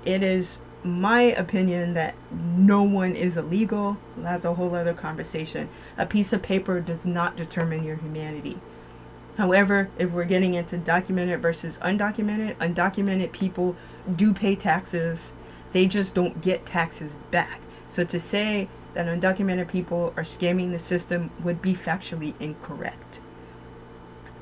It 0.05 0.23
is 0.23 0.59
my 0.83 1.21
opinion 1.21 1.93
that 1.93 2.15
no 2.31 2.81
one 2.83 3.15
is 3.15 3.37
illegal. 3.37 3.97
That's 4.17 4.45
a 4.45 4.55
whole 4.55 4.73
other 4.75 4.93
conversation. 4.93 5.69
A 5.97 6.05
piece 6.05 6.33
of 6.33 6.41
paper 6.41 6.79
does 6.79 7.05
not 7.05 7.35
determine 7.35 7.83
your 7.83 7.97
humanity. 7.97 8.59
However, 9.37 9.89
if 9.97 10.11
we're 10.11 10.25
getting 10.25 10.55
into 10.55 10.77
documented 10.77 11.41
versus 11.41 11.77
undocumented, 11.79 12.55
undocumented 12.57 13.31
people 13.31 13.75
do 14.15 14.33
pay 14.33 14.55
taxes. 14.55 15.31
They 15.71 15.85
just 15.85 16.13
don't 16.13 16.41
get 16.41 16.65
taxes 16.65 17.13
back. 17.29 17.61
So 17.89 18.03
to 18.03 18.19
say 18.19 18.67
that 18.93 19.07
undocumented 19.07 19.67
people 19.67 20.13
are 20.17 20.23
scamming 20.23 20.71
the 20.71 20.79
system 20.79 21.31
would 21.43 21.61
be 21.61 21.73
factually 21.73 22.33
incorrect. 22.39 23.21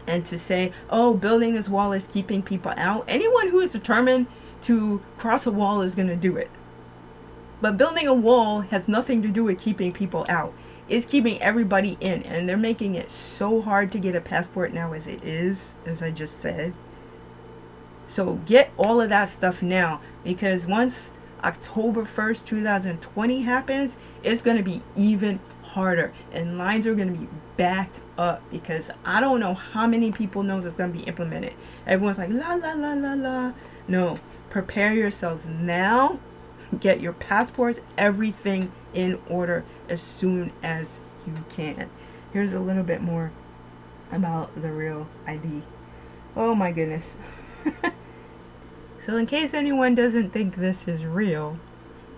And 0.08 0.26
to 0.26 0.40
say, 0.40 0.74
oh, 0.90 1.14
building 1.14 1.54
this 1.54 1.70
wall 1.70 1.94
is 1.94 2.08
keeping 2.08 2.42
people 2.42 2.74
out, 2.76 3.06
anyone 3.08 3.50
who 3.50 3.60
is 3.60 3.72
determined 3.72 4.26
to 4.64 5.02
cross 5.18 5.46
a 5.46 5.52
wall 5.52 5.82
is 5.82 5.96
going 5.96 6.08
to 6.08 6.16
do 6.16 6.38
it. 6.38 6.50
But 7.62 7.78
building 7.78 8.08
a 8.08 8.14
wall 8.14 8.62
has 8.62 8.88
nothing 8.88 9.22
to 9.22 9.28
do 9.28 9.44
with 9.44 9.60
keeping 9.60 9.92
people 9.92 10.26
out. 10.30 10.54
It's 10.88 11.06
keeping 11.06 11.42
everybody 11.42 11.98
in 12.00 12.24
and 12.24 12.48
they're 12.48 12.58
making 12.58 12.96
it 12.96 13.12
so 13.12 13.62
hard 13.62 13.92
to 13.92 14.00
get 14.00 14.16
a 14.16 14.22
passport 14.22 14.74
now 14.74 14.94
as 14.94 15.06
it 15.06 15.24
is 15.24 15.74
as 15.86 16.02
i 16.02 16.10
just 16.10 16.40
said. 16.40 16.74
So 18.08 18.40
get 18.46 18.72
all 18.76 19.00
of 19.00 19.10
that 19.10 19.30
stuff 19.30 19.62
now 19.62 20.02
because 20.24 20.66
once 20.66 21.12
october 21.42 22.04
1st 22.04 22.46
2020 22.48 23.44
happens 23.44 23.96
it's 24.24 24.42
going 24.42 24.58
to 24.58 24.64
be 24.64 24.82
even 24.98 25.40
harder 25.64 26.12
and 26.34 26.58
lines 26.58 26.86
are 26.86 26.94
going 26.94 27.14
to 27.14 27.18
be 27.18 27.30
backed 27.56 28.02
up 28.18 28.42
because 28.52 28.92
i 29.06 29.22
don't 29.22 29.40
know 29.40 29.54
how 29.54 29.88
many 29.88 30.12
people 30.12 30.44
knows 30.44 30.66
it's 30.66 30.76
going 30.76 30.92
to 30.92 30.98
be 30.98 31.06
implemented. 31.06 31.54
Everyone's 31.88 32.18
like 32.18 32.30
la 32.30 32.56
la 32.56 32.74
la 32.74 32.94
la 32.94 33.14
la. 33.14 33.54
No 33.88 34.18
prepare 34.50 34.94
yourselves 34.94 35.46
now 35.46 36.20
get 36.78 37.02
your 37.02 37.14
passports 37.14 37.80
everything 37.98 38.72
in 38.94 39.20
order 39.28 39.64
as 39.88 40.02
soon 40.02 40.52
as 40.62 41.00
you 41.26 41.34
can. 41.50 41.90
Here's 42.32 42.54
a 42.54 42.60
little 42.60 42.84
bit 42.84 43.02
more 43.02 43.32
about 44.12 44.62
the 44.62 44.72
real 44.72 45.08
ID. 45.26 45.64
Oh 46.36 46.54
my 46.54 46.72
goodness. 46.72 47.16
so, 49.06 49.18
in 49.18 49.26
case 49.26 49.54
anyone 49.54 49.96
doesn't 49.96 50.32
think 50.32 50.56
this 50.56 50.88
is 50.88 51.06
real, 51.06 51.60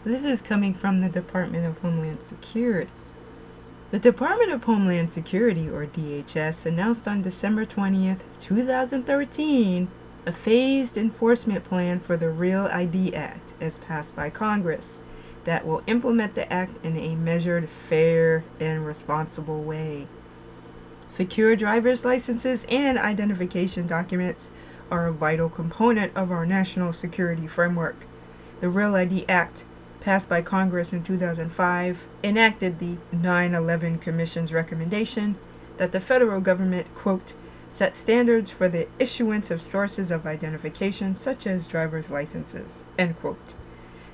this 0.03 0.23
is 0.23 0.41
coming 0.41 0.73
from 0.73 1.01
the 1.01 1.09
Department 1.09 1.65
of 1.65 1.77
Homeland 1.79 2.23
Security. 2.23 2.91
The 3.91 3.99
Department 3.99 4.51
of 4.51 4.63
Homeland 4.63 5.11
Security, 5.11 5.67
or 5.67 5.85
DHS, 5.85 6.65
announced 6.65 7.07
on 7.07 7.21
December 7.21 7.65
20th, 7.65 8.21
2013, 8.39 9.89
a 10.25 10.31
phased 10.31 10.97
enforcement 10.97 11.63
plan 11.63 11.99
for 11.99 12.15
the 12.15 12.29
Real 12.29 12.67
ID 12.67 13.15
Act 13.15 13.53
as 13.59 13.79
passed 13.79 14.15
by 14.15 14.29
Congress 14.29 15.01
that 15.45 15.65
will 15.65 15.81
implement 15.87 16.35
the 16.35 16.51
act 16.51 16.83
in 16.85 16.95
a 16.95 17.15
measured, 17.15 17.67
fair, 17.89 18.43
and 18.59 18.85
responsible 18.85 19.63
way. 19.63 20.07
Secure 21.07 21.55
driver's 21.55 22.05
licenses 22.05 22.65
and 22.69 22.97
identification 22.97 23.87
documents 23.87 24.51
are 24.91 25.07
a 25.07 25.11
vital 25.11 25.49
component 25.49 26.15
of 26.15 26.31
our 26.31 26.45
national 26.45 26.93
security 26.93 27.47
framework. 27.47 28.05
The 28.59 28.69
Real 28.69 28.93
ID 28.95 29.25
Act, 29.27 29.63
passed 30.01 30.29
by 30.29 30.41
Congress 30.41 30.93
in 30.93 31.03
2005, 31.03 31.97
enacted 32.23 32.79
the 32.79 32.97
9 33.11 33.55
11 33.55 33.97
Commission's 33.99 34.53
recommendation 34.53 35.35
that 35.77 35.91
the 35.91 35.99
federal 35.99 36.41
government, 36.41 36.93
quote, 36.93 37.33
set 37.71 37.95
standards 37.95 38.51
for 38.51 38.67
the 38.67 38.87
issuance 38.99 39.49
of 39.49 39.61
sources 39.61 40.11
of 40.11 40.27
identification 40.27 41.15
such 41.15 41.47
as 41.47 41.65
driver's 41.65 42.09
licenses. 42.09 42.83
End 42.99 43.17
quote. 43.19 43.55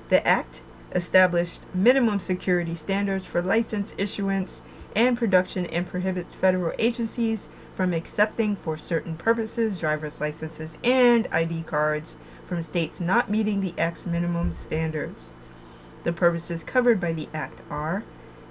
The 0.08 0.26
act 0.26 0.62
established 0.94 1.62
minimum 1.74 2.18
security 2.20 2.74
standards 2.74 3.26
for 3.26 3.42
license 3.42 3.94
issuance 3.98 4.62
and 4.96 5.18
production 5.18 5.66
and 5.66 5.86
prohibits 5.86 6.34
federal 6.34 6.72
agencies 6.78 7.48
from 7.76 7.92
accepting 7.92 8.56
for 8.56 8.78
certain 8.78 9.16
purposes 9.16 9.78
driver's 9.78 10.20
licenses 10.20 10.78
and 10.82 11.28
ID 11.30 11.64
cards 11.64 12.16
from 12.46 12.62
states 12.62 13.00
not 13.00 13.30
meeting 13.30 13.60
the 13.60 13.74
Act's 13.76 14.06
minimum 14.06 14.54
standards. 14.54 15.34
The 16.04 16.12
purposes 16.12 16.64
covered 16.64 17.00
by 17.00 17.12
the 17.12 17.28
Act 17.34 17.60
are 17.68 18.04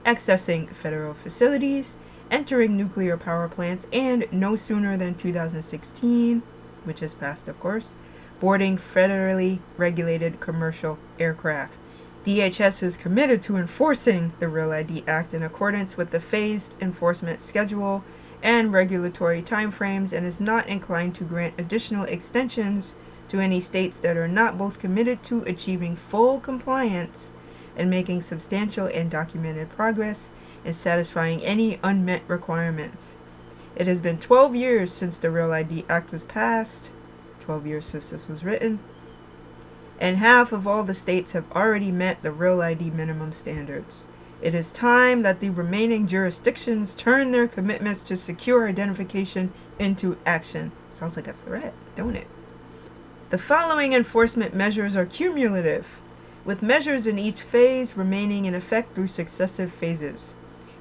accessing 0.05 0.75
federal 0.75 1.13
facilities, 1.13 1.95
entering 2.31 2.75
nuclear 2.75 3.17
power 3.17 3.47
plants, 3.47 3.87
and 3.91 4.25
no 4.31 4.55
sooner 4.55 4.97
than 4.97 5.15
2016, 5.15 6.41
which 6.83 7.01
is 7.01 7.13
passed, 7.13 7.47
of 7.47 7.59
course, 7.59 7.93
boarding 8.39 8.77
federally 8.77 9.59
regulated 9.77 10.39
commercial 10.39 10.97
aircraft. 11.19 11.77
DHS 12.25 12.83
is 12.83 12.97
committed 12.97 13.41
to 13.43 13.55
enforcing 13.55 14.33
the 14.39 14.49
Real 14.49 14.71
ID 14.71 15.03
Act 15.07 15.33
in 15.33 15.41
accordance 15.41 15.95
with 15.95 16.11
the 16.11 16.19
phased 16.19 16.73
enforcement 16.81 17.41
schedule 17.41 18.03
and 18.43 18.73
regulatory 18.73 19.41
timeframes 19.41 20.11
and 20.11 20.25
is 20.25 20.39
not 20.39 20.67
inclined 20.67 21.15
to 21.15 21.23
grant 21.23 21.53
additional 21.57 22.03
extensions 22.03 22.95
to 23.29 23.39
any 23.39 23.59
states 23.59 23.99
that 23.99 24.17
are 24.17 24.27
not 24.27 24.57
both 24.57 24.79
committed 24.79 25.23
to 25.23 25.41
achieving 25.43 25.95
full 25.95 26.39
compliance 26.39 27.31
and 27.75 27.89
making 27.89 28.21
substantial 28.21 28.87
and 28.87 29.09
documented 29.09 29.69
progress 29.69 30.29
in 30.63 30.73
satisfying 30.73 31.41
any 31.43 31.79
unmet 31.83 32.23
requirements. 32.27 33.15
It 33.75 33.87
has 33.87 34.01
been 34.01 34.17
12 34.17 34.55
years 34.55 34.91
since 34.91 35.17
the 35.17 35.29
Real 35.29 35.51
ID 35.51 35.85
Act 35.87 36.11
was 36.11 36.23
passed, 36.23 36.91
12 37.41 37.67
years 37.67 37.85
since 37.85 38.09
this 38.09 38.27
was 38.27 38.43
written, 38.43 38.79
and 39.99 40.17
half 40.17 40.51
of 40.51 40.67
all 40.67 40.83
the 40.83 40.93
states 40.93 41.31
have 41.31 41.51
already 41.51 41.91
met 41.91 42.21
the 42.23 42.31
Real 42.31 42.61
ID 42.61 42.89
minimum 42.89 43.31
standards. 43.31 44.07
It 44.41 44.53
is 44.53 44.71
time 44.71 45.23
that 45.23 45.39
the 45.39 45.49
remaining 45.49 46.07
jurisdictions 46.07 46.93
turn 46.93 47.31
their 47.31 47.47
commitments 47.47 48.03
to 48.03 48.17
secure 48.17 48.67
identification 48.67 49.51
into 49.79 50.17
action. 50.25 50.71
Sounds 50.89 51.15
like 51.15 51.27
a 51.27 51.33
threat, 51.33 51.73
don't 51.95 52.15
it? 52.15 52.27
The 53.29 53.37
following 53.37 53.93
enforcement 53.93 54.55
measures 54.55 54.95
are 54.95 55.05
cumulative, 55.05 55.99
with 56.45 56.61
measures 56.61 57.05
in 57.05 57.19
each 57.19 57.41
phase 57.41 57.97
remaining 57.97 58.45
in 58.45 58.55
effect 58.55 58.95
through 58.95 59.07
successive 59.07 59.71
phases. 59.71 60.33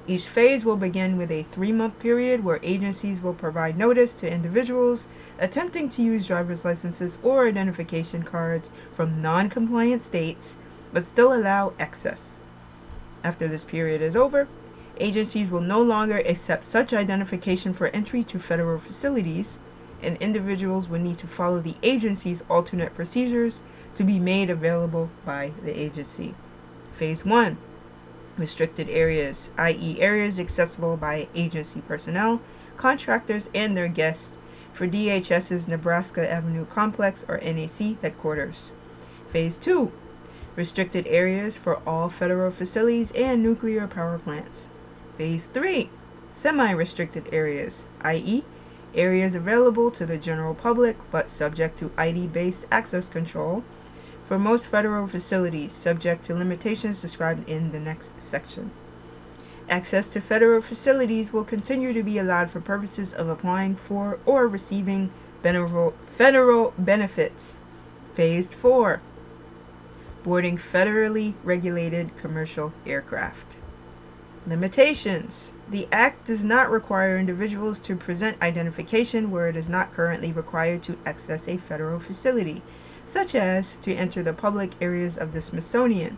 Each 0.09 0.25
phase 0.25 0.63
will 0.63 0.77
begin 0.77 1.17
with 1.17 1.29
a 1.29 1.43
three 1.43 1.73
month 1.73 1.99
period 1.99 2.41
where 2.41 2.61
agencies 2.63 3.19
will 3.19 3.33
provide 3.33 3.77
notice 3.77 4.17
to 4.21 4.31
individuals 4.31 5.09
attempting 5.37 5.89
to 5.89 6.01
use 6.01 6.25
driver's 6.25 6.63
licenses 6.63 7.17
or 7.21 7.45
identification 7.45 8.23
cards 8.23 8.69
from 8.95 9.21
non 9.21 9.49
compliant 9.49 10.01
states 10.01 10.55
but 10.93 11.03
still 11.03 11.33
allow 11.33 11.73
access. 11.77 12.37
After 13.21 13.49
this 13.49 13.65
period 13.65 14.01
is 14.01 14.15
over, 14.15 14.47
agencies 14.97 15.51
will 15.51 15.59
no 15.59 15.81
longer 15.81 16.19
accept 16.19 16.63
such 16.63 16.93
identification 16.93 17.73
for 17.73 17.87
entry 17.87 18.23
to 18.23 18.39
federal 18.39 18.79
facilities 18.79 19.59
and 20.01 20.15
individuals 20.17 20.87
would 20.87 21.01
need 21.01 21.17
to 21.17 21.27
follow 21.27 21.59
the 21.59 21.75
agency's 21.83 22.43
alternate 22.49 22.95
procedures 22.95 23.61
to 23.95 24.05
be 24.05 24.19
made 24.19 24.49
available 24.49 25.09
by 25.25 25.51
the 25.65 25.77
agency. 25.77 26.33
Phase 26.97 27.25
1 27.25 27.57
Restricted 28.37 28.89
areas, 28.89 29.49
i.e., 29.57 29.99
areas 29.99 30.39
accessible 30.39 30.95
by 30.95 31.27
agency 31.33 31.81
personnel, 31.81 32.39
contractors, 32.77 33.49
and 33.53 33.75
their 33.75 33.87
guests 33.87 34.37
for 34.73 34.87
DHS's 34.87 35.67
Nebraska 35.67 36.29
Avenue 36.29 36.65
Complex 36.65 37.25
or 37.27 37.39
NAC 37.39 37.99
headquarters. 38.01 38.71
Phase 39.31 39.57
2 39.57 39.91
Restricted 40.55 41.07
areas 41.07 41.57
for 41.57 41.81
all 41.87 42.09
federal 42.09 42.51
facilities 42.51 43.11
and 43.13 43.41
nuclear 43.41 43.87
power 43.87 44.19
plants. 44.19 44.67
Phase 45.17 45.47
3 45.47 45.89
Semi 46.29 46.71
restricted 46.71 47.27
areas, 47.31 47.85
i.e., 48.01 48.43
areas 48.93 49.33
available 49.33 49.89
to 49.89 50.05
the 50.05 50.17
general 50.19 50.53
public 50.53 50.95
but 51.11 51.31
subject 51.31 51.79
to 51.79 51.91
ID 51.97 52.27
based 52.27 52.65
access 52.71 53.09
control 53.09 53.63
for 54.27 54.37
most 54.37 54.67
federal 54.67 55.07
facilities, 55.07 55.71
subject 55.71 56.25
to 56.25 56.35
limitations 56.35 57.01
described 57.01 57.47
in 57.49 57.71
the 57.71 57.79
next 57.79 58.11
section. 58.21 58.71
Access 59.69 60.09
to 60.09 60.21
federal 60.21 60.61
facilities 60.61 61.31
will 61.31 61.43
continue 61.43 61.93
to 61.93 62.03
be 62.03 62.17
allowed 62.17 62.51
for 62.51 62.61
purposes 62.61 63.13
of 63.13 63.29
applying 63.29 63.75
for 63.75 64.19
or 64.25 64.47
receiving 64.47 65.11
federal 65.41 66.73
benefits. 66.77 67.59
Phase 68.15 68.53
4 68.53 69.01
Boarding 70.23 70.57
federally 70.57 71.35
regulated 71.43 72.15
commercial 72.17 72.73
aircraft. 72.85 73.55
Limitations 74.45 75.51
The 75.69 75.87
Act 75.91 76.27
does 76.27 76.43
not 76.43 76.71
require 76.71 77.17
individuals 77.17 77.79
to 77.81 77.95
present 77.95 78.41
identification 78.41 79.31
where 79.31 79.47
it 79.49 79.55
is 79.55 79.69
not 79.69 79.93
currently 79.93 80.31
required 80.31 80.83
to 80.83 80.97
access 81.05 81.47
a 81.47 81.57
federal 81.57 81.99
facility, 81.99 82.61
such 83.07 83.35
as 83.35 83.75
to 83.77 83.93
enter 83.93 84.21
the 84.21 84.33
public 84.33 84.71
areas 84.81 85.17
of 85.17 85.33
the 85.33 85.41
Smithsonian. 85.41 86.17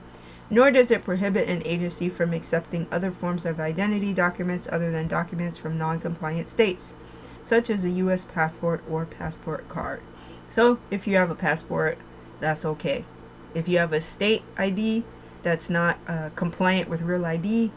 Nor 0.50 0.72
does 0.72 0.90
it 0.90 1.06
prohibit 1.06 1.48
an 1.48 1.62
agency 1.64 2.10
from 2.10 2.34
accepting 2.34 2.88
other 2.92 3.12
forms 3.12 3.46
of 3.46 3.60
identity 3.60 4.14
documents 4.14 4.68
other 4.72 4.92
than 4.92 5.08
documents 5.08 5.58
from 5.58 5.78
non 5.78 6.00
compliant 6.00 6.48
states, 6.48 6.96
such 7.42 7.70
as 7.70 7.86
a 7.86 7.90
U.S. 7.92 8.26
passport 8.26 8.84
or 8.90 9.06
passport 9.06 9.70
card. 9.70 10.02
So, 10.50 10.80
if 10.90 11.06
you 11.06 11.16
have 11.18 11.30
a 11.30 11.36
passport, 11.36 12.00
that's 12.40 12.66
okay. 12.66 13.06
If 13.54 13.68
you 13.68 13.78
have 13.78 13.94
a 13.94 14.02
state 14.02 14.42
ID 14.58 15.04
that's 15.44 15.70
not 15.70 16.00
uh, 16.08 16.30
compliant 16.36 16.90
with 16.90 17.02
Real 17.02 17.26
ID, 17.26 17.72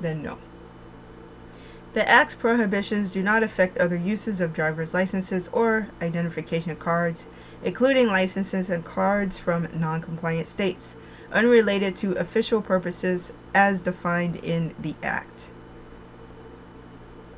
then 0.00 0.22
no. 0.22 0.38
The 1.94 2.06
Act's 2.08 2.34
prohibitions 2.34 3.10
do 3.10 3.22
not 3.22 3.42
affect 3.42 3.78
other 3.78 3.96
uses 3.96 4.40
of 4.40 4.52
driver's 4.52 4.92
licenses 4.92 5.48
or 5.52 5.88
identification 6.02 6.76
cards, 6.76 7.26
including 7.62 8.06
licenses 8.06 8.70
and 8.70 8.84
cards 8.84 9.38
from 9.38 9.68
non 9.74 10.00
compliant 10.00 10.48
states, 10.48 10.96
unrelated 11.32 11.96
to 11.96 12.12
official 12.12 12.62
purposes 12.62 13.32
as 13.54 13.82
defined 13.82 14.36
in 14.36 14.74
the 14.78 14.94
Act. 15.02 15.48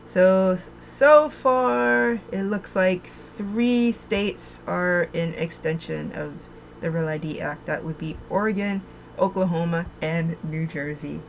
So, 0.07 0.59
so 0.81 1.29
far, 1.29 2.21
it 2.33 2.45
looks 2.45 2.75
like 2.75 3.07
three 3.09 3.93
states 3.93 4.59
are 4.67 5.09
in 5.13 5.35
extension 5.35 6.13
of 6.13 6.35
the 6.81 6.91
Real 6.91 7.09
ID 7.09 7.41
Act. 7.41 7.67
That 7.67 7.85
would 7.85 7.99
be 7.99 8.17
Oregon, 8.31 8.83
Oklahoma, 9.19 9.87
and 10.01 10.43
New 10.43 10.67
Jersey. 10.67 11.21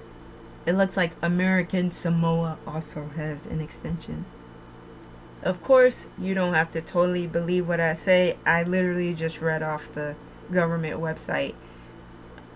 It 0.65 0.73
looks 0.73 0.95
like 0.95 1.12
American 1.21 1.91
Samoa 1.91 2.58
also 2.65 3.10
has 3.15 3.45
an 3.45 3.60
extension. 3.60 4.25
Of 5.41 5.63
course, 5.63 6.08
you 6.17 6.34
don't 6.34 6.54
have 6.54 6.71
to 6.71 6.82
totally 6.82 7.25
believe 7.25 7.67
what 7.67 7.80
I 7.80 7.95
say. 7.95 8.38
I 8.45 8.63
literally 8.63 9.13
just 9.13 9.39
read 9.39 9.63
off 9.63 9.93
the 9.93 10.15
government 10.52 10.99
website. 10.99 11.56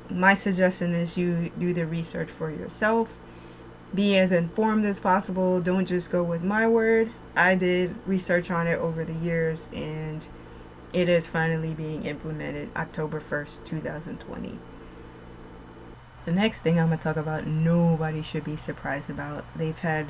My 0.10 0.34
suggestion 0.34 0.94
is 0.94 1.16
you 1.16 1.52
do 1.58 1.74
the 1.74 1.86
research 1.86 2.30
for 2.30 2.50
yourself. 2.52 3.08
Be 3.96 4.18
as 4.18 4.32
informed 4.32 4.86
as 4.86 5.00
possible. 5.00 5.62
Don't 5.62 5.86
just 5.86 6.12
go 6.12 6.24
with 6.24 6.44
my 6.44 6.68
word. 6.68 7.12
I 7.36 7.56
did 7.56 7.96
research 8.06 8.52
on 8.52 8.68
it 8.68 8.78
over 8.78 9.06
the 9.06 9.14
years 9.14 9.70
and 9.72 10.26
it 10.92 11.08
is 11.10 11.26
finally 11.28 11.74
being 11.74 12.06
implemented 12.06 12.70
October 12.76 13.22
1st, 13.22 13.66
2020. 13.66 14.60
The 16.26 16.32
next 16.32 16.62
thing 16.62 16.80
I'm 16.80 16.88
going 16.88 17.00
to 17.00 17.04
talk 17.04 17.18
about, 17.18 17.48
nobody 17.48 18.22
should 18.22 18.44
be 18.44 18.56
surprised 18.56 19.10
about. 19.10 19.46
They've 19.56 19.78
had 19.78 20.08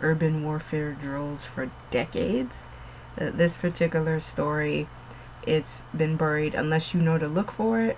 urban 0.00 0.44
warfare 0.44 0.92
drills 0.92 1.44
for 1.44 1.70
decades. 1.90 2.54
Uh, 3.18 3.30
this 3.30 3.56
particular 3.56 4.20
story, 4.20 4.88
it's 5.46 5.84
been 5.96 6.16
buried. 6.16 6.54
Unless 6.54 6.94
you 6.94 7.00
know 7.00 7.18
to 7.18 7.28
look 7.28 7.50
for 7.50 7.80
it, 7.80 7.96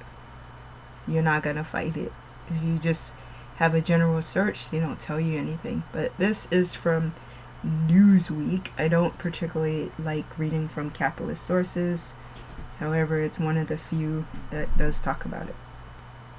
you're 1.09 1.23
not 1.23 1.43
going 1.43 1.57
to 1.57 1.65
fight 1.65 1.97
it. 1.97 2.13
If 2.49 2.63
you 2.63 2.79
just 2.79 3.13
have 3.57 3.75
a 3.75 3.81
general 3.81 4.21
search, 4.23 4.71
they 4.71 4.79
don't 4.79 5.01
tell 5.01 5.19
you 5.19 5.39
anything. 5.39 5.85
But 5.93 6.17
this 6.19 6.47
is 6.51 6.75
from 6.75 7.15
Newsweek. 7.65 8.69
I 8.79 8.89
don't 8.89 9.17
particularly 9.19 9.91
like 9.99 10.39
reading 10.39 10.69
from 10.69 10.91
capitalist 10.91 11.47
sources. 11.47 12.13
However, 12.79 13.21
it's 13.21 13.39
one 13.39 13.57
of 13.57 13.69
the 13.69 13.79
few 13.79 14.27
that 14.51 14.77
does 14.77 15.01
talk 15.01 15.25
about 15.25 15.49
it. 15.49 15.57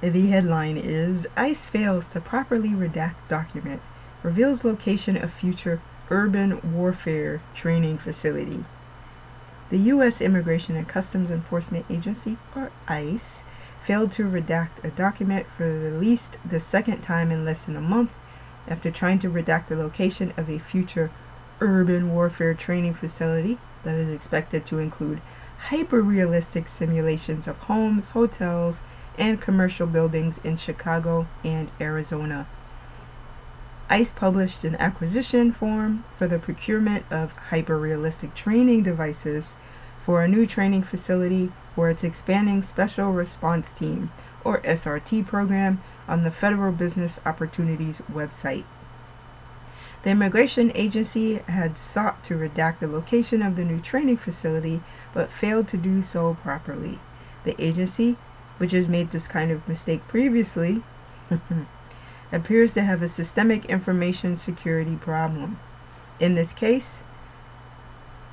The 0.00 0.28
headline 0.28 0.76
is 0.76 1.26
ICE 1.36 1.66
fails 1.66 2.08
to 2.10 2.20
properly 2.20 2.68
redact 2.68 3.16
document, 3.26 3.82
reveals 4.22 4.64
location 4.64 5.16
of 5.16 5.32
future 5.32 5.80
urban 6.10 6.74
warfare 6.74 7.40
training 7.54 7.98
facility. 7.98 8.64
The 9.70 9.78
U.S. 9.78 10.20
Immigration 10.20 10.76
and 10.76 10.88
Customs 10.88 11.30
Enforcement 11.30 11.86
Agency, 11.90 12.38
or 12.56 12.72
ICE, 12.86 13.40
failed 13.84 14.10
to 14.12 14.24
redact 14.24 14.82
a 14.82 14.90
document 14.90 15.46
for 15.56 15.64
at 15.64 16.00
least 16.00 16.36
the 16.48 16.60
second 16.60 17.02
time 17.02 17.30
in 17.30 17.44
less 17.44 17.64
than 17.64 17.76
a 17.76 17.80
month 17.80 18.12
after 18.66 18.90
trying 18.90 19.18
to 19.18 19.30
redact 19.30 19.68
the 19.68 19.76
location 19.76 20.32
of 20.36 20.48
a 20.48 20.58
future 20.58 21.10
urban 21.60 22.14
warfare 22.14 22.54
training 22.54 22.94
facility 22.94 23.58
that 23.84 23.94
is 23.94 24.10
expected 24.10 24.64
to 24.66 24.78
include 24.78 25.20
hyper 25.68 26.02
realistic 26.02 26.68
simulations 26.68 27.46
of 27.46 27.56
homes, 27.60 28.10
hotels, 28.10 28.80
and 29.16 29.40
commercial 29.40 29.86
buildings 29.86 30.40
in 30.44 30.56
Chicago 30.56 31.26
and 31.42 31.70
Arizona. 31.80 32.46
ICE 33.90 34.10
published 34.10 34.64
an 34.64 34.74
acquisition 34.76 35.50
form 35.50 36.04
for 36.18 36.26
the 36.26 36.38
procurement 36.38 37.04
of 37.10 37.32
hyper 37.32 37.78
realistic 37.78 38.34
training 38.34 38.82
devices 38.82 39.54
for 40.04 40.22
a 40.22 40.28
new 40.28 40.46
training 40.46 40.82
facility 40.82 41.50
for 41.74 41.88
its 41.88 42.04
expanding 42.04 42.60
Special 42.60 43.12
Response 43.12 43.72
Team, 43.72 44.10
or 44.44 44.60
SRT, 44.60 45.26
program 45.26 45.82
on 46.06 46.22
the 46.22 46.30
Federal 46.30 46.72
Business 46.72 47.18
Opportunities 47.24 48.02
website. 48.12 48.64
The 50.02 50.10
immigration 50.10 50.70
agency 50.74 51.36
had 51.38 51.78
sought 51.78 52.22
to 52.24 52.34
redact 52.34 52.80
the 52.80 52.88
location 52.88 53.42
of 53.42 53.56
the 53.56 53.64
new 53.64 53.80
training 53.80 54.18
facility 54.18 54.82
but 55.12 55.32
failed 55.32 55.66
to 55.68 55.76
do 55.76 56.02
so 56.02 56.34
properly. 56.42 56.98
The 57.44 57.60
agency, 57.62 58.16
which 58.58 58.72
has 58.72 58.88
made 58.88 59.10
this 59.10 59.26
kind 59.26 59.50
of 59.50 59.66
mistake 59.66 60.06
previously, 60.08 60.82
appears 62.32 62.74
to 62.74 62.82
have 62.82 63.02
a 63.02 63.08
systemic 63.08 63.64
information 63.66 64.36
security 64.36 64.96
problem. 64.96 65.58
In 66.20 66.34
this 66.34 66.52
case, 66.52 67.00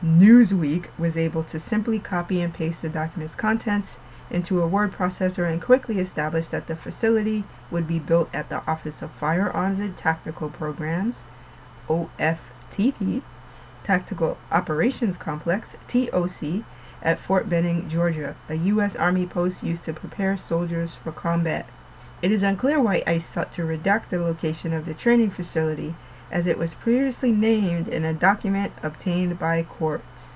Newsweek 0.03 0.88
was 0.97 1.15
able 1.15 1.43
to 1.43 1.60
simply 1.60 1.99
copy 1.99 2.41
and 2.41 2.53
paste 2.53 2.81
the 2.81 2.89
document's 2.89 3.36
contents 3.36 3.97
into 4.29 4.62
a 4.62 4.67
word 4.67 4.91
processor 4.91 5.49
and 5.49 5.62
quickly 5.62 5.99
establish 5.99 6.47
that 6.47 6.67
the 6.67 6.75
facility 6.75 7.43
would 7.71 7.88
be 7.88 7.99
built 7.99 8.29
at 8.34 8.49
the 8.49 8.65
Office 8.69 9.01
of 9.01 9.12
Firearms 9.12 9.79
and 9.79 9.95
Tactical 9.95 10.49
Programs, 10.49 11.25
OFTP, 11.88 13.21
Tactical 13.84 14.38
Operations 14.51 15.17
Complex, 15.17 15.75
TOC, 15.88 16.63
at 17.01 17.19
Fort 17.19 17.47
Benning, 17.47 17.88
Georgia, 17.88 18.36
a 18.49 18.55
U.S. 18.55 18.95
Army 18.95 19.27
post 19.27 19.63
used 19.63 19.84
to 19.84 19.93
prepare 19.93 20.36
soldiers 20.36 20.95
for 20.95 21.12
combat. 21.12 21.69
It 22.21 22.32
is 22.32 22.43
unclear 22.43 22.80
why 22.80 23.04
ICE 23.06 23.25
sought 23.25 23.51
to 23.54 23.63
redact 23.63 24.08
the 24.10 24.19
location 24.19 24.73
of 24.73 24.86
the 24.86 24.93
training 24.93 25.32
facility, 25.32 25.95
as 26.32 26.47
it 26.47 26.58
was 26.58 26.73
previously 26.73 27.32
named 27.32 27.88
in 27.88 28.04
a 28.04 28.13
document 28.13 28.73
obtained 28.82 29.38
by 29.38 29.63
Quartz. 29.63 30.34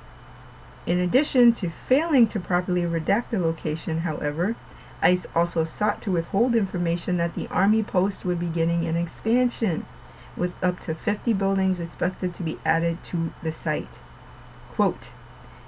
In 0.85 0.99
addition 0.99 1.53
to 1.53 1.69
failing 1.69 2.27
to 2.27 2.39
properly 2.39 2.81
redact 2.81 3.29
the 3.29 3.39
location, 3.39 3.99
however, 3.99 4.55
ICE 5.01 5.27
also 5.35 5.63
sought 5.63 6.01
to 6.01 6.11
withhold 6.11 6.55
information 6.55 7.17
that 7.17 7.35
the 7.35 7.47
Army 7.47 7.83
post 7.83 8.25
would 8.25 8.39
be 8.39 8.47
getting 8.47 8.85
an 8.85 8.97
expansion, 8.97 9.85
with 10.35 10.53
up 10.63 10.79
to 10.81 10.93
50 10.93 11.33
buildings 11.33 11.79
expected 11.79 12.33
to 12.33 12.43
be 12.43 12.59
added 12.65 13.03
to 13.03 13.31
the 13.41 13.51
site. 13.51 13.99
Quote, 14.75 15.11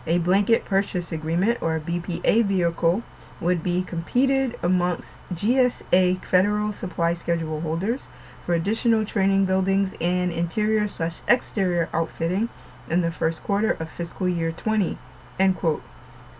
a 0.07 0.17
blanket 0.17 0.65
purchase 0.65 1.11
agreement 1.11 1.61
or 1.61 1.79
BPA 1.79 2.43
vehicle 2.45 3.03
would 3.41 3.63
be 3.63 3.81
competed 3.81 4.57
amongst 4.61 5.19
GSA 5.33 6.23
federal 6.23 6.71
supply 6.71 7.13
schedule 7.15 7.61
holders 7.61 8.07
for 8.45 8.53
additional 8.53 9.03
training 9.03 9.45
buildings 9.45 9.95
and 9.99 10.31
interior 10.31 10.87
slash 10.87 11.19
exterior 11.27 11.89
outfitting 11.91 12.49
in 12.89 13.01
the 13.01 13.11
first 13.11 13.43
quarter 13.43 13.71
of 13.71 13.89
fiscal 13.89 14.29
year 14.29 14.51
20. 14.51 14.97
End 15.39 15.57
quote. 15.57 15.83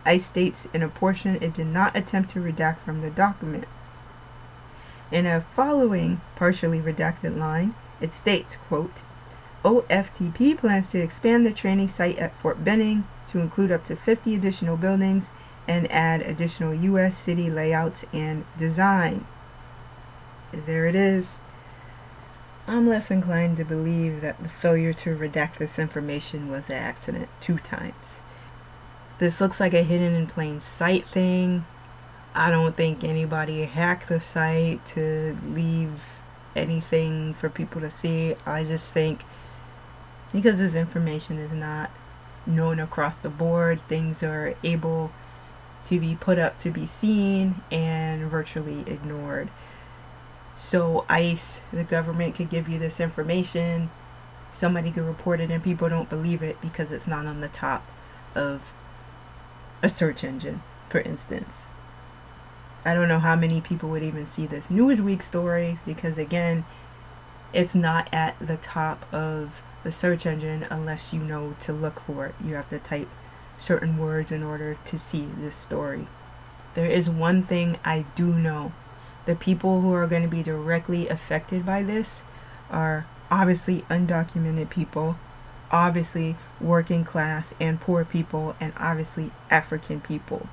ICE 0.05 0.25
states 0.25 0.67
in 0.73 0.81
a 0.81 0.87
portion 0.87 1.37
it 1.41 1.53
did 1.53 1.67
not 1.67 1.95
attempt 1.95 2.29
to 2.31 2.39
redact 2.39 2.79
from 2.79 3.01
the 3.01 3.09
document. 3.09 3.65
In 5.11 5.25
a 5.25 5.45
following 5.55 6.21
partially 6.35 6.79
redacted 6.79 7.37
line, 7.37 7.75
it 7.99 8.11
states, 8.11 8.57
quote, 8.67 9.01
OFTP 9.63 10.57
plans 10.57 10.89
to 10.91 10.99
expand 10.99 11.45
the 11.45 11.51
training 11.51 11.87
site 11.87 12.17
at 12.17 12.35
Fort 12.41 12.63
Benning 12.63 13.07
to 13.27 13.39
include 13.39 13.71
up 13.71 13.83
to 13.85 13.95
50 13.95 14.33
additional 14.33 14.75
buildings 14.75 15.29
and 15.71 15.89
add 15.89 16.21
additional 16.21 16.73
U.S. 16.73 17.17
city 17.17 17.49
layouts 17.49 18.03
and 18.11 18.43
design. 18.57 19.25
There 20.51 20.85
it 20.85 20.95
is. 20.95 21.39
I'm 22.67 22.89
less 22.89 23.09
inclined 23.09 23.55
to 23.55 23.63
believe 23.63 24.19
that 24.19 24.43
the 24.43 24.49
failure 24.49 24.91
to 24.91 25.15
redact 25.15 25.59
this 25.59 25.79
information 25.79 26.51
was 26.51 26.69
an 26.69 26.75
accident 26.75 27.29
two 27.39 27.57
times. 27.57 28.19
This 29.19 29.39
looks 29.39 29.61
like 29.61 29.73
a 29.73 29.83
hidden 29.83 30.13
in 30.13 30.27
plain 30.27 30.59
sight 30.59 31.07
thing. 31.07 31.65
I 32.35 32.51
don't 32.51 32.75
think 32.75 33.05
anybody 33.05 33.63
hacked 33.63 34.09
the 34.09 34.19
site 34.19 34.85
to 34.87 35.37
leave 35.47 36.01
anything 36.53 37.33
for 37.33 37.49
people 37.49 37.79
to 37.79 37.89
see. 37.89 38.35
I 38.45 38.65
just 38.65 38.91
think 38.91 39.23
because 40.33 40.57
this 40.57 40.75
information 40.75 41.37
is 41.37 41.51
not 41.51 41.91
known 42.45 42.77
across 42.81 43.19
the 43.19 43.29
board, 43.29 43.79
things 43.87 44.21
are 44.21 44.55
able 44.65 45.13
to 45.85 45.99
be 45.99 46.15
put 46.15 46.37
up 46.37 46.57
to 46.59 46.69
be 46.69 46.85
seen 46.85 47.61
and 47.71 48.29
virtually 48.29 48.83
ignored. 48.87 49.49
So, 50.57 51.05
ICE, 51.09 51.61
the 51.73 51.83
government, 51.83 52.35
could 52.35 52.49
give 52.49 52.69
you 52.69 52.77
this 52.77 52.99
information, 52.99 53.89
somebody 54.53 54.91
could 54.91 55.05
report 55.05 55.39
it, 55.39 55.49
and 55.49 55.63
people 55.63 55.89
don't 55.89 56.09
believe 56.09 56.43
it 56.43 56.61
because 56.61 56.91
it's 56.91 57.07
not 57.07 57.25
on 57.25 57.41
the 57.41 57.47
top 57.47 57.85
of 58.35 58.61
a 59.81 59.89
search 59.89 60.23
engine, 60.23 60.61
for 60.89 60.99
instance. 60.99 61.63
I 62.85 62.93
don't 62.93 63.07
know 63.07 63.19
how 63.19 63.35
many 63.35 63.61
people 63.61 63.89
would 63.89 64.03
even 64.03 64.25
see 64.25 64.45
this 64.45 64.67
Newsweek 64.67 65.21
story 65.23 65.79
because, 65.85 66.17
again, 66.17 66.65
it's 67.53 67.75
not 67.75 68.07
at 68.13 68.35
the 68.39 68.57
top 68.57 69.11
of 69.13 69.61
the 69.83 69.91
search 69.91 70.25
engine 70.25 70.65
unless 70.69 71.11
you 71.11 71.19
know 71.19 71.55
to 71.59 71.73
look 71.73 71.99
for 72.01 72.27
it. 72.27 72.35
You 72.43 72.55
have 72.55 72.69
to 72.69 72.79
type 72.79 73.09
certain 73.61 73.97
words 73.97 74.31
in 74.31 74.43
order 74.43 74.77
to 74.85 74.97
see 74.97 75.27
this 75.37 75.55
story. 75.55 76.07
There 76.73 76.89
is 76.89 77.09
one 77.09 77.43
thing 77.43 77.77
I 77.83 78.05
do 78.15 78.33
know. 78.33 78.71
The 79.25 79.35
people 79.35 79.81
who 79.81 79.93
are 79.93 80.07
going 80.07 80.23
to 80.23 80.27
be 80.27 80.43
directly 80.43 81.07
affected 81.07 81.65
by 81.65 81.83
this 81.83 82.23
are 82.69 83.05
obviously 83.29 83.83
undocumented 83.89 84.69
people, 84.69 85.17
obviously 85.69 86.35
working 86.59 87.05
class 87.05 87.53
and 87.59 87.79
poor 87.79 88.03
people, 88.03 88.55
and 88.59 88.73
obviously 88.77 89.31
African 89.49 90.01
people. 90.01 90.47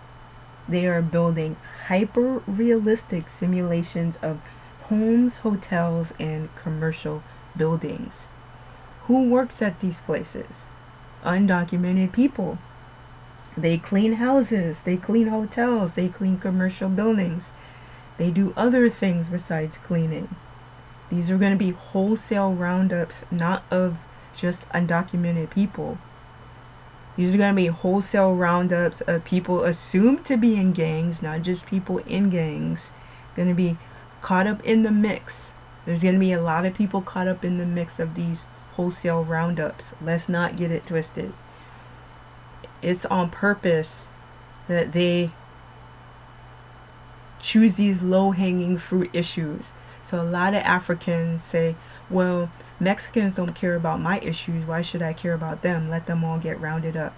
They 0.68 0.86
are 0.86 1.00
building 1.00 1.56
hyper 1.86 2.42
realistic 2.46 3.28
simulations 3.28 4.18
of 4.20 4.40
homes, 4.84 5.38
hotels, 5.38 6.12
and 6.18 6.54
commercial 6.56 7.22
buildings. 7.56 8.26
Who 9.06 9.28
works 9.30 9.62
at 9.62 9.80
these 9.80 10.00
places? 10.00 10.66
Undocumented 11.24 12.12
people. 12.12 12.58
They 13.58 13.76
clean 13.76 14.14
houses, 14.14 14.82
they 14.82 14.96
clean 14.96 15.26
hotels, 15.26 15.94
they 15.94 16.08
clean 16.08 16.38
commercial 16.38 16.88
buildings. 16.88 17.50
They 18.16 18.30
do 18.30 18.54
other 18.56 18.88
things 18.88 19.26
besides 19.28 19.78
cleaning. 19.78 20.36
These 21.10 21.28
are 21.28 21.38
going 21.38 21.50
to 21.50 21.58
be 21.58 21.70
wholesale 21.70 22.52
roundups, 22.52 23.24
not 23.32 23.64
of 23.68 23.96
just 24.36 24.68
undocumented 24.68 25.50
people. 25.50 25.98
These 27.16 27.34
are 27.34 27.38
going 27.38 27.56
to 27.56 27.60
be 27.60 27.66
wholesale 27.66 28.36
roundups 28.36 29.00
of 29.00 29.24
people 29.24 29.64
assumed 29.64 30.24
to 30.26 30.36
be 30.36 30.54
in 30.54 30.72
gangs, 30.72 31.20
not 31.20 31.42
just 31.42 31.66
people 31.66 31.98
in 31.98 32.30
gangs. 32.30 32.90
Going 33.34 33.48
to 33.48 33.54
be 33.54 33.76
caught 34.22 34.46
up 34.46 34.64
in 34.64 34.84
the 34.84 34.92
mix. 34.92 35.50
There's 35.84 36.02
going 36.02 36.14
to 36.14 36.20
be 36.20 36.32
a 36.32 36.40
lot 36.40 36.64
of 36.64 36.74
people 36.74 37.02
caught 37.02 37.26
up 37.26 37.44
in 37.44 37.58
the 37.58 37.66
mix 37.66 37.98
of 37.98 38.14
these 38.14 38.46
wholesale 38.74 39.24
roundups. 39.24 39.94
Let's 40.00 40.28
not 40.28 40.56
get 40.56 40.70
it 40.70 40.86
twisted. 40.86 41.32
It's 42.82 43.04
on 43.06 43.30
purpose 43.30 44.08
that 44.68 44.92
they 44.92 45.30
choose 47.40 47.76
these 47.76 48.02
low 48.02 48.32
hanging 48.32 48.78
fruit 48.78 49.10
issues. 49.12 49.72
So 50.04 50.20
a 50.20 50.24
lot 50.24 50.54
of 50.54 50.62
Africans 50.62 51.42
say, 51.42 51.76
well, 52.08 52.50
Mexicans 52.80 53.36
don't 53.36 53.54
care 53.54 53.74
about 53.74 54.00
my 54.00 54.20
issues. 54.20 54.66
Why 54.66 54.82
should 54.82 55.02
I 55.02 55.12
care 55.12 55.34
about 55.34 55.62
them? 55.62 55.88
Let 55.88 56.06
them 56.06 56.24
all 56.24 56.38
get 56.38 56.60
rounded 56.60 56.96
up. 56.96 57.14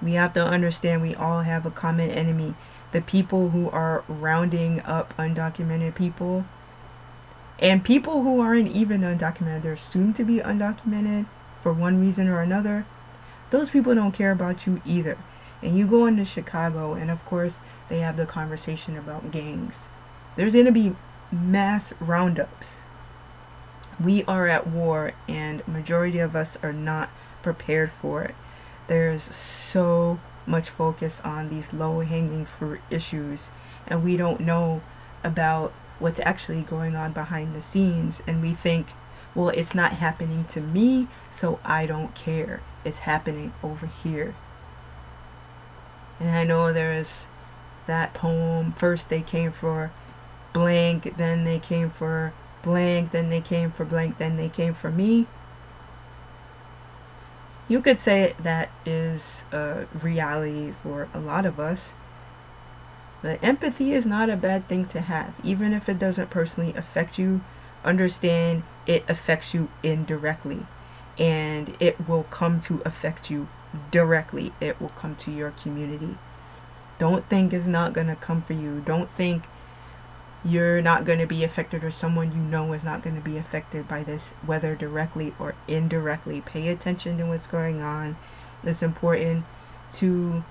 We 0.00 0.14
have 0.14 0.34
to 0.34 0.44
understand 0.44 1.02
we 1.02 1.14
all 1.14 1.42
have 1.42 1.64
a 1.64 1.70
common 1.70 2.10
enemy. 2.10 2.54
The 2.92 3.00
people 3.00 3.50
who 3.50 3.70
are 3.70 4.04
rounding 4.08 4.80
up 4.80 5.14
undocumented 5.16 5.94
people 5.94 6.44
and 7.58 7.84
people 7.84 8.22
who 8.22 8.40
aren't 8.40 8.72
even 8.72 9.02
undocumented, 9.02 9.62
they're 9.62 9.74
assumed 9.74 10.16
to 10.16 10.24
be 10.24 10.38
undocumented 10.38 11.26
for 11.62 11.72
one 11.72 12.00
reason 12.00 12.28
or 12.28 12.40
another, 12.40 12.84
those 13.52 13.70
people 13.70 13.94
don't 13.94 14.12
care 14.12 14.32
about 14.32 14.66
you 14.66 14.82
either. 14.84 15.16
And 15.62 15.78
you 15.78 15.86
go 15.86 16.06
into 16.06 16.24
Chicago, 16.24 16.94
and 16.94 17.10
of 17.10 17.24
course, 17.24 17.58
they 17.88 18.00
have 18.00 18.16
the 18.16 18.26
conversation 18.26 18.96
about 18.96 19.30
gangs. 19.30 19.86
There's 20.34 20.54
going 20.54 20.66
to 20.66 20.72
be 20.72 20.96
mass 21.30 21.92
roundups. 22.00 22.76
We 24.02 24.24
are 24.24 24.48
at 24.48 24.66
war, 24.66 25.12
and 25.28 25.66
majority 25.68 26.18
of 26.18 26.34
us 26.34 26.56
are 26.64 26.72
not 26.72 27.10
prepared 27.42 27.92
for 27.92 28.24
it. 28.24 28.34
There's 28.88 29.22
so 29.22 30.18
much 30.46 30.70
focus 30.70 31.20
on 31.24 31.48
these 31.48 31.72
low-hanging 31.72 32.46
fruit 32.46 32.80
issues, 32.90 33.50
and 33.86 34.02
we 34.02 34.16
don't 34.16 34.40
know 34.40 34.80
about 35.22 35.72
what's 36.02 36.20
actually 36.20 36.62
going 36.62 36.96
on 36.96 37.12
behind 37.12 37.54
the 37.54 37.62
scenes 37.62 38.22
and 38.26 38.42
we 38.42 38.52
think 38.52 38.88
well, 39.34 39.48
it's 39.48 39.74
not 39.74 39.94
happening 39.94 40.44
to 40.46 40.60
me, 40.60 41.08
so 41.30 41.58
I 41.64 41.86
don't 41.86 42.14
care. 42.14 42.60
It's 42.84 43.00
happening 43.00 43.52
over 43.62 43.86
here. 43.86 44.34
And 46.20 46.30
I 46.30 46.44
know 46.44 46.72
there's 46.72 47.26
that 47.86 48.14
poem. 48.14 48.72
First 48.72 49.08
they 49.08 49.22
came 49.22 49.52
for 49.52 49.90
blank, 50.52 51.16
then 51.16 51.44
they 51.44 51.58
came 51.58 51.90
for 51.90 52.32
blank, 52.62 53.10
then 53.10 53.30
they 53.30 53.40
came 53.40 53.72
for 53.72 53.84
blank, 53.84 54.18
then 54.18 54.36
they 54.36 54.48
came 54.48 54.74
for 54.74 54.90
me. 54.90 55.26
You 57.68 57.80
could 57.80 58.00
say 58.00 58.34
that 58.42 58.70
is 58.84 59.42
a 59.50 59.86
reality 60.02 60.74
for 60.82 61.08
a 61.14 61.20
lot 61.20 61.46
of 61.46 61.58
us. 61.58 61.92
But 63.22 63.42
empathy 63.42 63.94
is 63.94 64.04
not 64.04 64.28
a 64.28 64.36
bad 64.36 64.68
thing 64.68 64.84
to 64.86 65.00
have, 65.00 65.34
even 65.42 65.72
if 65.72 65.88
it 65.88 65.98
doesn't 65.98 66.28
personally 66.28 66.74
affect 66.76 67.18
you. 67.18 67.40
Understand 67.84 68.64
it 68.86 69.04
affects 69.08 69.54
you 69.54 69.70
indirectly, 69.82 70.66
and 71.18 71.76
it 71.80 72.08
will 72.08 72.24
come 72.24 72.60
to 72.62 72.82
affect 72.84 73.30
you 73.30 73.48
directly. 73.90 74.52
It 74.60 74.80
will 74.80 74.90
come 74.90 75.16
to 75.16 75.30
your 75.30 75.50
community. 75.50 76.16
Don't 76.98 77.28
think 77.28 77.52
it's 77.52 77.66
not 77.66 77.92
going 77.92 78.06
to 78.08 78.16
come 78.16 78.42
for 78.42 78.52
you. 78.52 78.82
Don't 78.84 79.10
think 79.10 79.44
you're 80.44 80.82
not 80.82 81.04
going 81.04 81.18
to 81.20 81.26
be 81.26 81.44
affected 81.44 81.84
or 81.84 81.90
someone 81.90 82.32
you 82.32 82.38
know 82.38 82.72
is 82.72 82.84
not 82.84 83.02
going 83.02 83.14
to 83.14 83.22
be 83.22 83.36
affected 83.36 83.86
by 83.86 84.02
this, 84.02 84.30
whether 84.44 84.74
directly 84.74 85.32
or 85.38 85.54
indirectly. 85.68 86.40
Pay 86.40 86.68
attention 86.68 87.18
to 87.18 87.26
what's 87.26 87.46
going 87.46 87.80
on. 87.80 88.16
It's 88.64 88.82
important 88.82 89.44
to 89.94 90.44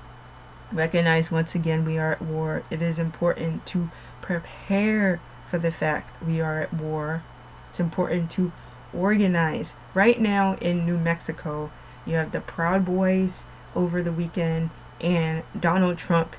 recognize 0.72 1.32
once 1.32 1.56
again 1.56 1.86
we 1.86 1.98
are 1.98 2.13
at 2.13 2.22
war. 2.22 2.63
It 2.70 2.82
is 2.82 3.00
important 3.00 3.65
to 3.67 3.89
prepare 4.22 5.20
for 5.48 5.58
the 5.58 5.72
fact 5.72 6.24
we 6.24 6.39
are 6.39 6.62
at 6.62 6.74
war. 6.74 7.24
It's 7.71 7.79
important 7.79 8.29
to 8.31 8.51
organize. 8.93 9.73
Right 9.95 10.21
now 10.21 10.55
in 10.62 10.86
New 10.86 10.97
Mexico, 10.97 11.71
you 12.05 12.15
have 12.15 12.31
the 12.31 12.41
Proud 12.41 12.86
Boys 12.86 13.39
over 13.75 14.03
the 14.03 14.12
weekend, 14.12 14.69
and 14.99 15.43
Donald 15.60 15.97
Trump 15.97 16.36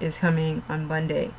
is 0.00 0.18
coming 0.18 0.64
on 0.68 0.86
Monday 0.86 1.30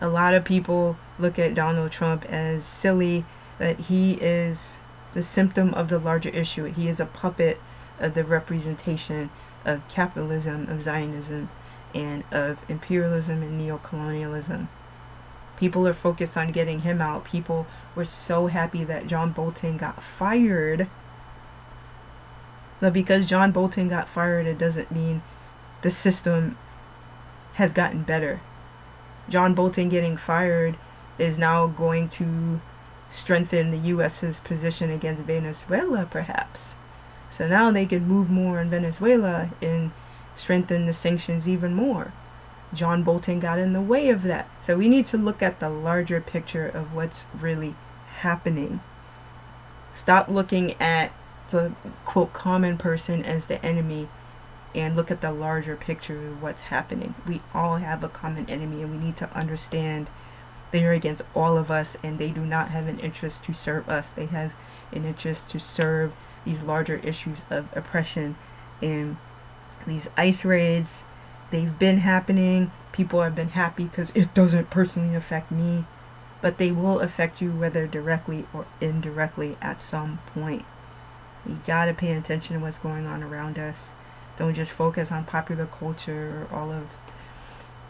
a 0.00 0.08
lot 0.08 0.34
of 0.34 0.44
people 0.44 0.96
look 1.18 1.38
at 1.38 1.54
Donald 1.54 1.92
Trump 1.92 2.24
as 2.26 2.64
silly, 2.64 3.24
that 3.58 3.80
he 3.80 4.14
is 4.14 4.78
the 5.14 5.22
symptom 5.22 5.72
of 5.74 5.88
the 5.88 5.98
larger 5.98 6.28
issue. 6.28 6.64
He 6.64 6.88
is 6.88 7.00
a 7.00 7.06
puppet 7.06 7.60
of 7.98 8.14
the 8.14 8.24
representation 8.24 9.30
of 9.64 9.86
capitalism, 9.88 10.68
of 10.68 10.82
Zionism, 10.82 11.48
and 11.94 12.24
of 12.30 12.58
imperialism 12.68 13.42
and 13.42 13.58
neocolonialism. 13.60 14.68
People 15.58 15.86
are 15.86 15.94
focused 15.94 16.36
on 16.36 16.52
getting 16.52 16.80
him 16.80 17.00
out. 17.00 17.24
People 17.24 17.66
were 17.94 18.04
so 18.04 18.46
happy 18.48 18.84
that 18.84 19.06
John 19.06 19.32
Bolton 19.32 19.76
got 19.76 20.02
fired. 20.02 20.88
But 22.80 22.92
because 22.92 23.26
John 23.26 23.52
Bolton 23.52 23.88
got 23.88 24.08
fired, 24.08 24.46
it 24.46 24.58
doesn't 24.58 24.92
mean 24.92 25.22
the 25.82 25.90
system 25.90 26.58
has 27.54 27.72
gotten 27.72 28.02
better. 28.02 28.40
John 29.28 29.54
Bolton 29.54 29.88
getting 29.88 30.16
fired 30.16 30.76
is 31.18 31.38
now 31.38 31.66
going 31.66 32.10
to 32.10 32.60
strengthen 33.10 33.70
the 33.70 33.78
U.S.'s 33.78 34.40
position 34.40 34.90
against 34.90 35.22
Venezuela, 35.22 36.06
perhaps. 36.10 36.74
So 37.30 37.48
now 37.48 37.70
they 37.70 37.86
can 37.86 38.06
move 38.06 38.30
more 38.30 38.58
on 38.60 38.70
Venezuela 38.70 39.50
and 39.62 39.92
strengthen 40.34 40.86
the 40.86 40.92
sanctions 40.92 41.48
even 41.48 41.74
more. 41.74 42.12
John 42.74 43.02
Bolton 43.02 43.40
got 43.40 43.58
in 43.58 43.72
the 43.72 43.80
way 43.80 44.08
of 44.08 44.22
that. 44.24 44.48
So 44.62 44.76
we 44.76 44.88
need 44.88 45.06
to 45.06 45.16
look 45.16 45.42
at 45.42 45.60
the 45.60 45.70
larger 45.70 46.20
picture 46.20 46.66
of 46.66 46.94
what's 46.94 47.26
really 47.38 47.74
happening. 48.20 48.80
Stop 49.94 50.28
looking 50.28 50.74
at 50.80 51.12
the 51.50 51.72
quote 52.04 52.32
common 52.32 52.76
person 52.76 53.24
as 53.24 53.46
the 53.46 53.64
enemy 53.64 54.08
and 54.74 54.94
look 54.94 55.10
at 55.10 55.22
the 55.22 55.32
larger 55.32 55.74
picture 55.76 56.28
of 56.28 56.42
what's 56.42 56.62
happening. 56.62 57.14
We 57.26 57.40
all 57.54 57.76
have 57.76 58.04
a 58.04 58.08
common 58.08 58.48
enemy, 58.50 58.82
and 58.82 58.92
we 58.92 58.98
need 58.98 59.16
to 59.18 59.34
understand 59.34 60.08
they 60.70 60.84
are 60.84 60.92
against 60.92 61.22
all 61.34 61.56
of 61.56 61.70
us, 61.70 61.96
and 62.02 62.18
they 62.18 62.30
do 62.30 62.44
not 62.44 62.70
have 62.70 62.86
an 62.86 62.98
interest 62.98 63.44
to 63.44 63.54
serve 63.54 63.88
us. 63.88 64.10
They 64.10 64.26
have 64.26 64.52
an 64.92 65.04
interest 65.06 65.48
to 65.50 65.60
serve 65.60 66.12
these 66.44 66.62
larger 66.62 66.96
issues 66.96 67.42
of 67.48 67.68
oppression 67.74 68.36
and 68.82 69.16
these 69.86 70.10
ICE 70.16 70.44
raids. 70.44 70.96
They've 71.50 71.78
been 71.78 71.98
happening. 71.98 72.72
People 72.92 73.22
have 73.22 73.34
been 73.34 73.50
happy 73.50 73.84
because 73.84 74.10
it 74.14 74.34
doesn't 74.34 74.70
personally 74.70 75.14
affect 75.14 75.50
me, 75.52 75.84
but 76.40 76.58
they 76.58 76.72
will 76.72 77.00
affect 77.00 77.40
you 77.40 77.50
whether 77.52 77.86
directly 77.86 78.46
or 78.52 78.66
indirectly 78.80 79.56
at 79.60 79.80
some 79.80 80.18
point. 80.34 80.64
You 81.46 81.60
gotta 81.66 81.94
pay 81.94 82.12
attention 82.12 82.56
to 82.56 82.62
what's 82.62 82.78
going 82.78 83.06
on 83.06 83.22
around 83.22 83.58
us. 83.58 83.90
Don't 84.36 84.54
just 84.54 84.72
focus 84.72 85.12
on 85.12 85.24
popular 85.24 85.66
culture 85.66 86.46
or 86.50 86.56
all 86.58 86.72
of 86.72 86.88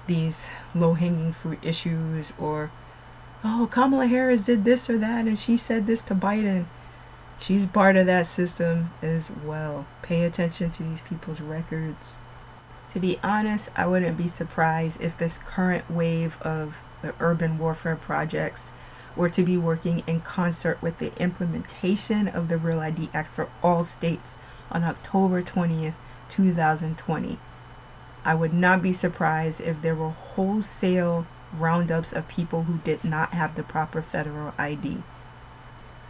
these 0.07 0.47
low 0.75 0.95
hanging 0.95 1.33
fruit 1.33 1.59
issues 1.63 2.33
or, 2.39 2.71
oh, 3.43 3.69
Kamala 3.71 4.07
Harris 4.07 4.45
did 4.45 4.65
this 4.65 4.91
or 4.91 4.99
that 4.99 5.27
and 5.27 5.39
she 5.39 5.57
said 5.57 5.87
this 5.87 6.05
to 6.05 6.15
Biden. 6.15 6.67
She's 7.41 7.67
part 7.67 7.97
of 7.97 8.07
that 8.07 8.27
system 8.27 8.91
as 9.03 9.31
well. 9.31 9.87
Pay 10.03 10.25
attention 10.25 10.71
to 10.73 10.83
these 10.83 11.03
people's 11.03 11.41
records. 11.41 12.13
To 12.93 13.01
be 13.01 13.19
honest, 13.23 13.69
I 13.77 13.87
wouldn't 13.87 14.17
be 14.17 14.29
surprised 14.29 15.01
if 15.01 15.19
this 15.19 15.39
current 15.39 15.91
wave 15.91 16.41
of 16.43 16.77
the 17.03 17.15
urban 17.21 17.59
warfare 17.59 17.97
projects 17.97 18.73
were 19.15 19.31
to 19.31 19.43
be 19.43 19.57
working 19.57 20.03
in 20.07 20.21
concert 20.21 20.81
with 20.81 20.99
the 20.99 21.15
implementation 21.21 22.29
of 22.29 22.49
the 22.49 22.59
Real 22.59 22.81
ID 22.81 23.11
Act 23.13 23.35
for 23.35 23.49
all 23.63 23.85
states 23.85 24.37
on 24.71 24.85
October 24.85 25.43
20th, 25.43 25.95
2020. 26.29 27.39
I 28.25 28.35
would 28.35 28.53
not 28.53 28.83
be 28.83 28.93
surprised 28.93 29.61
if 29.61 29.81
there 29.83 29.95
were 29.95 30.11
wholesale 30.11 31.27
roundups 31.57 32.13
of 32.13 32.29
people 32.29 32.65
who 32.65 32.79
did 32.79 33.05
not 33.05 33.33
have 33.33 33.55
the 33.55 33.63
proper 33.63 34.03
federal 34.03 34.53
ID. 34.59 35.03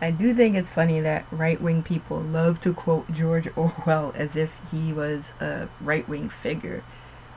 I 0.00 0.10
do 0.10 0.34
think 0.34 0.56
it's 0.56 0.70
funny 0.70 1.00
that 1.00 1.26
right 1.30 1.60
wing 1.60 1.82
people 1.82 2.20
love 2.20 2.60
to 2.62 2.74
quote 2.74 3.10
George 3.12 3.48
Orwell 3.56 4.12
as 4.14 4.36
if 4.36 4.50
he 4.70 4.92
was 4.92 5.32
a 5.40 5.68
right 5.80 6.06
wing 6.08 6.28
figure, 6.28 6.84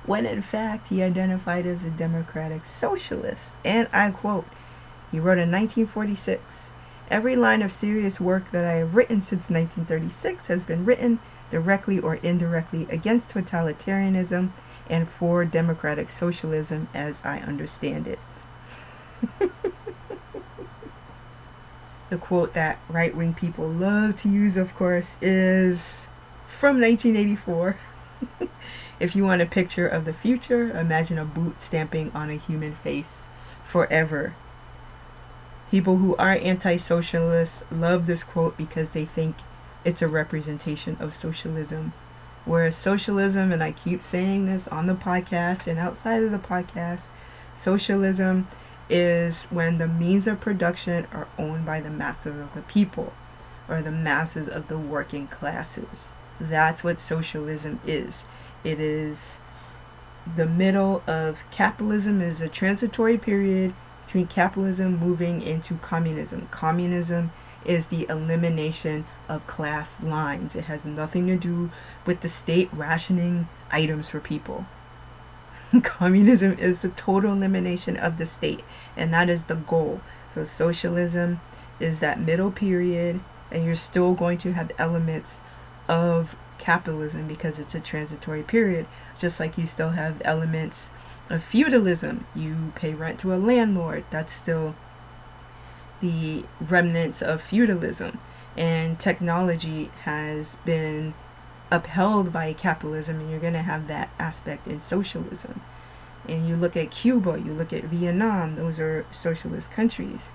when 0.06 0.26
in 0.26 0.42
fact 0.42 0.90
he 0.90 1.02
identified 1.02 1.66
as 1.66 1.86
a 1.86 1.90
democratic 1.90 2.66
socialist. 2.66 3.52
And 3.64 3.88
I 3.94 4.12
quote, 4.12 4.48
he 5.12 5.20
wrote 5.20 5.38
in 5.38 5.52
1946 5.52 6.70
Every 7.10 7.36
line 7.36 7.64
of 7.64 7.72
serious 7.72 8.20
work 8.20 8.52
that 8.52 8.66
I 8.66 8.74
have 8.74 8.94
written 8.94 9.20
since 9.20 9.50
1936 9.50 10.46
has 10.46 10.64
been 10.64 10.86
written 10.86 11.20
directly 11.50 11.98
or 11.98 12.16
indirectly 12.16 12.86
against 12.92 13.34
totalitarianism 13.34 14.52
and 14.88 15.10
for 15.10 15.44
democratic 15.44 16.12
socialism 16.12 16.88
as 16.94 17.24
I 17.26 17.40
understand 17.40 18.08
it. 18.08 18.20
the 22.10 22.18
quote 22.18 22.54
that 22.54 22.80
right 22.90 23.16
wing 23.16 23.34
people 23.34 23.68
love 23.68 24.18
to 24.18 24.30
use, 24.30 24.58
of 24.58 24.76
course, 24.76 25.16
is 25.22 26.06
from 26.48 26.80
1984. 26.82 27.78
if 29.00 29.16
you 29.16 29.24
want 29.24 29.42
a 29.42 29.46
picture 29.46 29.88
of 29.88 30.06
the 30.06 30.14
future, 30.14 30.78
imagine 30.78 31.18
a 31.18 31.26
boot 31.26 31.62
stamping 31.62 32.12
on 32.14 32.30
a 32.30 32.36
human 32.36 32.74
face 32.74 33.24
forever. 33.64 34.34
People 35.72 35.98
who 35.98 36.16
are 36.16 36.34
anti 36.34 36.78
socialists 36.78 37.64
love 37.72 38.08
this 38.08 38.24
quote 38.24 38.58
because 38.58 38.92
they 38.92 39.06
think 39.06 39.36
it's 39.86 40.02
a 40.02 40.08
representation 40.08 40.98
of 41.00 41.14
socialism. 41.14 41.94
Whereas 42.46 42.76
socialism, 42.76 43.52
and 43.52 43.62
I 43.62 43.72
keep 43.72 44.02
saying 44.02 44.48
this 44.48 44.68
on 44.70 44.88
the 44.88 44.96
podcast 44.96 45.68
and 45.68 45.78
outside 45.78 46.24
of 46.24 46.32
the 46.32 46.40
podcast, 46.40 47.10
socialism 47.56 48.48
is 48.90 49.46
when 49.46 49.78
the 49.78 49.88
means 49.88 50.28
of 50.28 50.42
production 50.42 51.08
are 51.12 51.28
owned 51.38 51.66
by 51.66 51.80
the 51.80 51.90
masses 51.90 52.40
of 52.40 52.54
the 52.54 52.62
people 52.62 53.14
or 53.68 53.82
the 53.82 53.92
masses 53.92 54.48
of 54.48 54.68
the 54.68 54.78
working 54.78 55.28
classes. 55.28 56.10
That's 56.40 56.84
what 56.84 57.00
socialism 57.00 57.80
is. 57.86 58.24
It 58.64 58.80
is 58.80 59.38
the 60.36 60.46
middle 60.46 61.04
of 61.08 61.40
capitalism 61.52 62.22
is 62.22 62.42
a 62.42 62.50
transitory 62.50 63.18
period 63.18 63.74
between 64.06 64.28
capitalism 64.28 64.98
moving 64.98 65.42
into 65.42 65.76
communism. 65.76 66.48
Communism 66.52 67.32
is 67.66 67.88
the 67.88 68.08
elimination 68.10 69.06
of 69.28 69.46
class 69.48 70.02
lines. 70.02 70.56
It 70.56 70.66
has 70.66 70.86
nothing 70.86 71.28
to 71.28 71.36
do 71.36 71.72
with 72.06 72.22
the 72.22 72.30
state 72.30 72.70
rationing 72.74 73.48
items 73.72 74.10
for 74.10 74.20
people. 74.20 74.66
Communism 75.84 76.58
is 76.58 76.82
the 76.82 76.90
total 76.90 77.34
elimination 77.34 77.96
of 77.98 78.18
the 78.18 78.26
state, 78.26 78.64
and 78.98 79.14
that 79.14 79.30
is 79.30 79.46
the 79.46 79.56
goal. 79.56 80.02
So, 80.30 80.44
socialism 80.44 81.42
is 81.80 82.00
that 82.00 82.20
middle 82.20 82.52
period, 82.52 83.20
and 83.52 83.66
you're 83.66 83.76
still 83.76 84.14
going 84.14 84.38
to 84.40 84.54
have 84.54 84.72
elements 84.78 85.40
of 85.88 86.36
capitalism 86.58 87.28
because 87.28 87.60
it's 87.60 87.76
a 87.76 87.80
transitory 87.80 88.44
period, 88.44 88.88
just 89.18 89.40
like 89.40 89.58
you 89.58 89.68
still 89.68 89.92
have 89.92 90.22
elements 90.26 90.90
of 91.30 91.44
feudalism. 91.44 92.26
You 92.36 92.74
pay 92.76 92.94
rent 92.94 93.20
to 93.22 93.34
a 93.34 93.38
landlord, 93.38 94.06
that's 94.10 94.34
still 94.34 94.76
the 96.02 96.46
remnants 96.60 97.22
of 97.22 97.42
feudalism, 97.42 98.20
and 98.58 99.00
technology 99.00 99.92
has 100.04 100.56
been 100.66 101.14
upheld 101.72 102.34
by 102.34 102.54
capitalism, 102.54 103.20
and 103.20 103.30
you're 103.30 103.40
going 103.40 103.54
to 103.54 103.62
have 103.62 103.88
that 103.88 104.10
aspect 104.20 104.68
in 104.68 104.82
socialism. 104.82 105.62
And 106.28 106.48
you 106.48 106.56
look 106.56 106.76
at 106.76 106.92
Cuba, 106.92 107.42
you 107.44 107.54
look 107.54 107.74
at 107.74 107.86
Vietnam, 107.86 108.56
those 108.56 108.80
are 108.80 109.06
socialist 109.12 109.72
countries. 109.72 110.28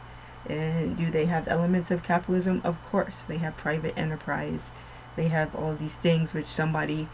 And 0.47 0.97
do 0.97 1.11
they 1.11 1.27
have 1.27 1.49
elements 1.49 1.91
of 1.91 2.03
capitalism? 2.03 2.61
Of 2.65 2.77
course. 2.91 3.23
They 3.27 3.39
have 3.39 3.57
private 3.57 3.97
enterprise. 3.97 4.71
They 5.17 5.29
have 5.29 5.55
all 5.55 5.75
these 5.75 5.97
things 5.97 6.35
which 6.35 6.47
somebody 6.47 7.09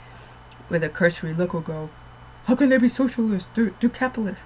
with 0.69 0.83
a 0.83 0.89
cursory 0.89 1.35
look 1.35 1.53
will 1.53 1.61
go, 1.61 1.91
How 2.47 2.57
can 2.57 2.69
they 2.71 2.79
be 2.79 2.89
socialist? 2.89 3.47
They're, 3.55 3.71
capitalist. 3.71 4.43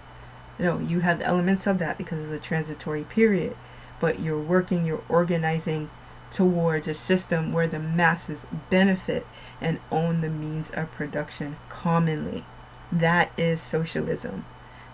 No, 0.58 0.78
you 0.78 1.00
have 1.00 1.20
elements 1.20 1.66
of 1.66 1.78
that 1.78 1.98
because 1.98 2.22
it's 2.22 2.32
a 2.32 2.38
transitory 2.38 3.04
period. 3.04 3.56
But 4.00 4.20
you're 4.20 4.40
working, 4.40 4.84
you're 4.84 5.04
organizing 5.08 5.90
towards 6.30 6.88
a 6.88 6.94
system 6.94 7.52
where 7.52 7.68
the 7.68 7.78
masses 7.78 8.46
benefit 8.68 9.26
and 9.60 9.80
own 9.90 10.20
the 10.20 10.28
means 10.28 10.70
of 10.70 10.90
production 10.92 11.56
commonly. 11.68 12.44
That 12.92 13.32
is 13.36 13.60
socialism. 13.60 14.44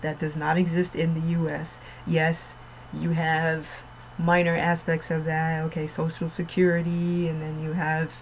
That 0.01 0.19
does 0.19 0.35
not 0.35 0.57
exist 0.57 0.95
in 0.95 1.13
the 1.13 1.39
US. 1.39 1.77
Yes, 2.07 2.53
you 2.93 3.11
have 3.11 3.67
minor 4.17 4.55
aspects 4.55 5.11
of 5.11 5.25
that. 5.25 5.63
Okay, 5.65 5.87
social 5.87 6.29
security, 6.29 7.27
and 7.27 7.41
then 7.41 7.61
you 7.63 7.73
have 7.73 8.13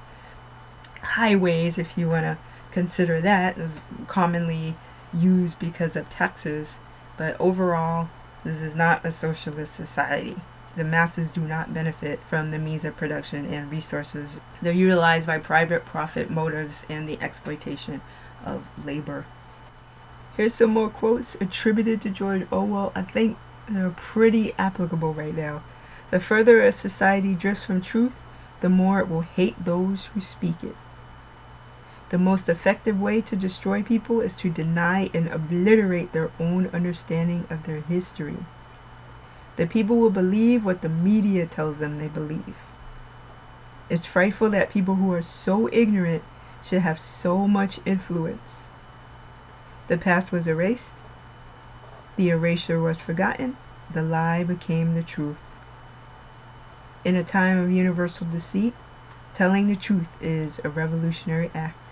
highways, 1.02 1.78
if 1.78 1.98
you 1.98 2.10
want 2.10 2.24
to 2.24 2.38
consider 2.72 3.22
that, 3.22 3.58
is 3.58 3.80
commonly 4.08 4.76
used 5.14 5.60
because 5.60 5.96
of 5.96 6.10
taxes. 6.10 6.78
But 7.18 7.40
overall, 7.40 8.10
this 8.44 8.62
is 8.62 8.76
not 8.76 9.06
a 9.06 9.12
socialist 9.12 9.76
society. 9.76 10.36
The 10.76 10.84
masses 10.84 11.32
do 11.32 11.42
not 11.42 11.74
benefit 11.74 12.20
from 12.30 12.52
the 12.52 12.60
means 12.60 12.86
of 12.86 12.96
production 12.96 13.52
and 13.52 13.72
resources. 13.72 14.40
They're 14.62 14.72
utilized 14.72 15.28
by 15.28 15.40
private 15.40 15.86
profit 15.86 16.30
motives 16.30 16.86
and 16.88 17.10
the 17.10 17.20
exploitation 17.22 18.02
of 18.46 18.68
labor. 18.86 19.26
Here's 20.38 20.54
some 20.54 20.70
more 20.70 20.90
quotes 20.90 21.36
attributed 21.36 22.02
to 22.02 22.10
George 22.10 22.48
Orwell. 22.52 22.92
I 22.96 23.02
think 23.02 23.38
they're 23.68 23.90
pretty 23.90 24.54
applicable 24.58 25.14
right 25.14 25.36
now. 25.36 25.64
The 26.12 26.20
further 26.20 26.62
a 26.62 26.72
society 26.72 27.36
drifts 27.36 27.66
from 27.66 27.82
truth, 27.82 28.14
the 28.62 28.70
more 28.70 29.00
it 29.00 29.10
will 29.10 29.22
hate 29.22 29.64
those 29.64 30.06
who 30.08 30.22
speak 30.22 30.64
it. 30.64 30.76
The 32.10 32.18
most 32.18 32.50
effective 32.50 33.00
way 33.00 33.22
to 33.22 33.36
destroy 33.36 33.84
people 33.84 34.22
is 34.22 34.36
to 34.38 34.50
deny 34.50 35.10
and 35.14 35.28
obliterate 35.28 36.14
their 36.14 36.32
own 36.40 36.68
understanding 36.68 37.46
of 37.50 37.64
their 37.66 37.82
history. 37.82 38.38
The 39.60 39.68
people 39.68 39.98
will 39.98 40.10
believe 40.10 40.64
what 40.64 40.82
the 40.82 40.88
media 40.88 41.46
tells 41.46 41.80
them 41.80 42.00
they 42.00 42.08
believe. 42.08 42.56
It's 43.90 44.06
frightful 44.06 44.50
that 44.52 44.70
people 44.70 44.96
who 44.96 45.12
are 45.12 45.22
so 45.22 45.68
ignorant 45.74 46.24
should 46.64 46.80
have 46.80 46.98
so 46.98 47.46
much 47.46 47.82
influence. 47.86 48.68
The 49.90 49.98
past 49.98 50.32
was 50.32 50.48
erased, 50.48 50.94
the 52.16 52.30
erasure 52.30 52.80
was 52.80 53.02
forgotten, 53.02 53.58
the 53.94 54.02
lie 54.02 54.46
became 54.46 54.96
the 54.96 55.04
truth. 55.04 55.58
In 57.04 57.18
a 57.18 57.24
time 57.26 57.58
of 57.58 57.70
universal 57.70 58.28
deceit, 58.28 58.74
telling 59.36 59.68
the 59.68 59.76
truth 59.76 60.08
is 60.22 60.62
a 60.64 60.70
revolutionary 60.70 61.52
act. 61.54 61.90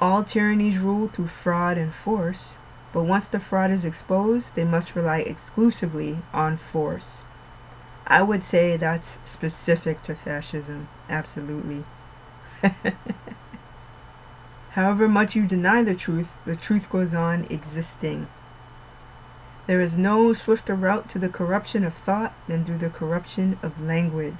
All 0.00 0.24
tyrannies 0.24 0.78
rule 0.78 1.08
through 1.08 1.28
fraud 1.28 1.76
and 1.76 1.92
force, 1.92 2.54
but 2.92 3.04
once 3.04 3.28
the 3.28 3.40
fraud 3.40 3.70
is 3.70 3.84
exposed, 3.84 4.54
they 4.54 4.64
must 4.64 4.96
rely 4.96 5.18
exclusively 5.18 6.18
on 6.32 6.56
force. 6.56 7.22
I 8.06 8.22
would 8.22 8.42
say 8.42 8.76
that's 8.76 9.18
specific 9.24 10.02
to 10.02 10.14
fascism, 10.14 10.88
absolutely. 11.10 11.84
However 14.70 15.08
much 15.08 15.34
you 15.36 15.46
deny 15.46 15.82
the 15.82 15.94
truth, 15.94 16.32
the 16.46 16.56
truth 16.56 16.88
goes 16.88 17.12
on 17.12 17.46
existing. 17.50 18.28
There 19.66 19.82
is 19.82 19.98
no 19.98 20.32
swifter 20.32 20.74
route 20.74 21.10
to 21.10 21.18
the 21.18 21.28
corruption 21.28 21.84
of 21.84 21.92
thought 21.92 22.32
than 22.46 22.64
through 22.64 22.78
the 22.78 22.88
corruption 22.88 23.58
of 23.62 23.82
language. 23.82 24.34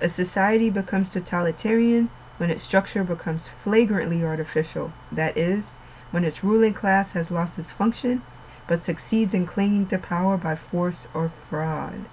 A 0.00 0.08
society 0.08 0.68
becomes 0.68 1.08
totalitarian 1.08 2.10
when 2.38 2.50
its 2.50 2.64
structure 2.64 3.04
becomes 3.04 3.48
flagrantly 3.48 4.24
artificial, 4.24 4.92
that 5.12 5.36
is, 5.36 5.74
when 6.10 6.24
its 6.24 6.44
ruling 6.44 6.74
class 6.74 7.12
has 7.12 7.30
lost 7.30 7.58
its 7.58 7.72
function 7.72 8.22
but 8.66 8.80
succeeds 8.80 9.34
in 9.34 9.46
clinging 9.46 9.86
to 9.86 9.98
power 9.98 10.36
by 10.36 10.56
force 10.56 11.08
or 11.14 11.28
fraud. 11.48 12.06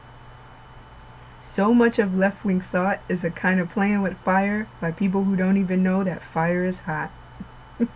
So 1.41 1.73
much 1.73 1.99
of 1.99 2.15
left 2.15 2.45
wing 2.45 2.62
thought 2.62 3.01
is 3.10 3.23
a 3.23 3.29
kind 3.29 3.60
of 3.60 3.69
playing 3.69 4.01
with 4.01 4.17
fire 4.19 4.67
by 4.79 4.91
people 4.91 5.23
who 5.23 5.36
don't 5.36 5.58
even 5.58 5.84
know 5.84 6.03
that 6.03 6.23
fire 6.23 6.63
is 6.63 6.79
hot. 6.79 7.12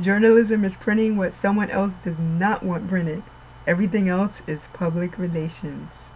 Journalism 0.00 0.64
is 0.64 0.76
printing 0.76 1.16
what 1.16 1.34
someone 1.34 1.70
else 1.70 2.00
does 2.00 2.18
not 2.18 2.62
want 2.62 2.88
printed. 2.88 3.22
Everything 3.66 4.08
else 4.08 4.42
is 4.46 4.68
public 4.72 5.18
relations. 5.18 6.10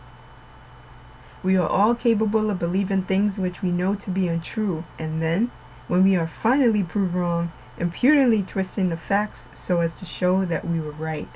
We 1.43 1.57
are 1.57 1.69
all 1.69 1.95
capable 1.95 2.51
of 2.51 2.59
believing 2.59 3.03
things 3.03 3.39
which 3.39 3.63
we 3.63 3.71
know 3.71 3.95
to 3.95 4.11
be 4.11 4.27
untrue, 4.27 4.85
and 4.99 5.23
then, 5.23 5.51
when 5.87 6.03
we 6.03 6.17
are 6.17 6.27
finally 6.27 6.83
proved 6.83 7.15
wrong, 7.15 7.53
impudently 7.79 8.43
twisting 8.43 8.89
the 8.89 8.97
facts 8.97 9.49
so 9.53 9.81
as 9.81 9.99
to 9.99 10.07
show 10.07 10.45
that 10.45 10.67
we 10.67 10.81
were 10.81 10.93
right. 10.93 11.29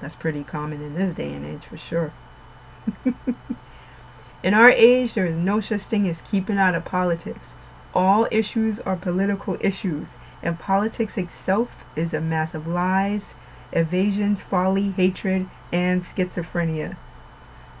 That's 0.00 0.14
pretty 0.14 0.44
common 0.44 0.82
in 0.82 0.94
this 0.94 1.14
day 1.14 1.32
and 1.32 1.46
age 1.46 1.64
for 1.64 1.76
sure. 1.76 2.12
in 4.42 4.54
our 4.54 4.70
age, 4.70 5.14
there 5.14 5.26
is 5.26 5.36
no 5.36 5.60
such 5.60 5.82
thing 5.82 6.08
as 6.08 6.20
keeping 6.20 6.58
out 6.58 6.74
of 6.74 6.84
politics. 6.84 7.54
All 7.94 8.26
issues 8.30 8.80
are 8.80 8.96
political 8.96 9.56
issues, 9.60 10.16
and 10.42 10.58
politics 10.58 11.16
itself 11.16 11.84
is 11.94 12.12
a 12.12 12.20
mass 12.20 12.54
of 12.54 12.66
lies, 12.66 13.34
evasions, 13.72 14.42
folly, 14.42 14.90
hatred, 14.90 15.48
and 15.72 16.02
schizophrenia. 16.02 16.96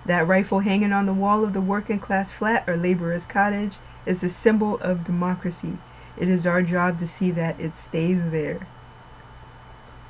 That 0.06 0.26
rifle 0.26 0.60
hanging 0.60 0.92
on 0.92 1.06
the 1.06 1.12
wall 1.12 1.44
of 1.44 1.52
the 1.52 1.60
working 1.60 1.98
class 1.98 2.30
flat 2.30 2.64
or 2.68 2.76
laborer's 2.76 3.26
cottage 3.26 3.76
is 4.06 4.22
a 4.22 4.28
symbol 4.28 4.78
of 4.78 5.04
democracy 5.04 5.78
it 6.16 6.28
is 6.28 6.46
our 6.46 6.62
job 6.62 6.98
to 6.98 7.06
see 7.06 7.30
that 7.32 7.58
it 7.60 7.74
stays 7.74 8.30
there. 8.30 8.66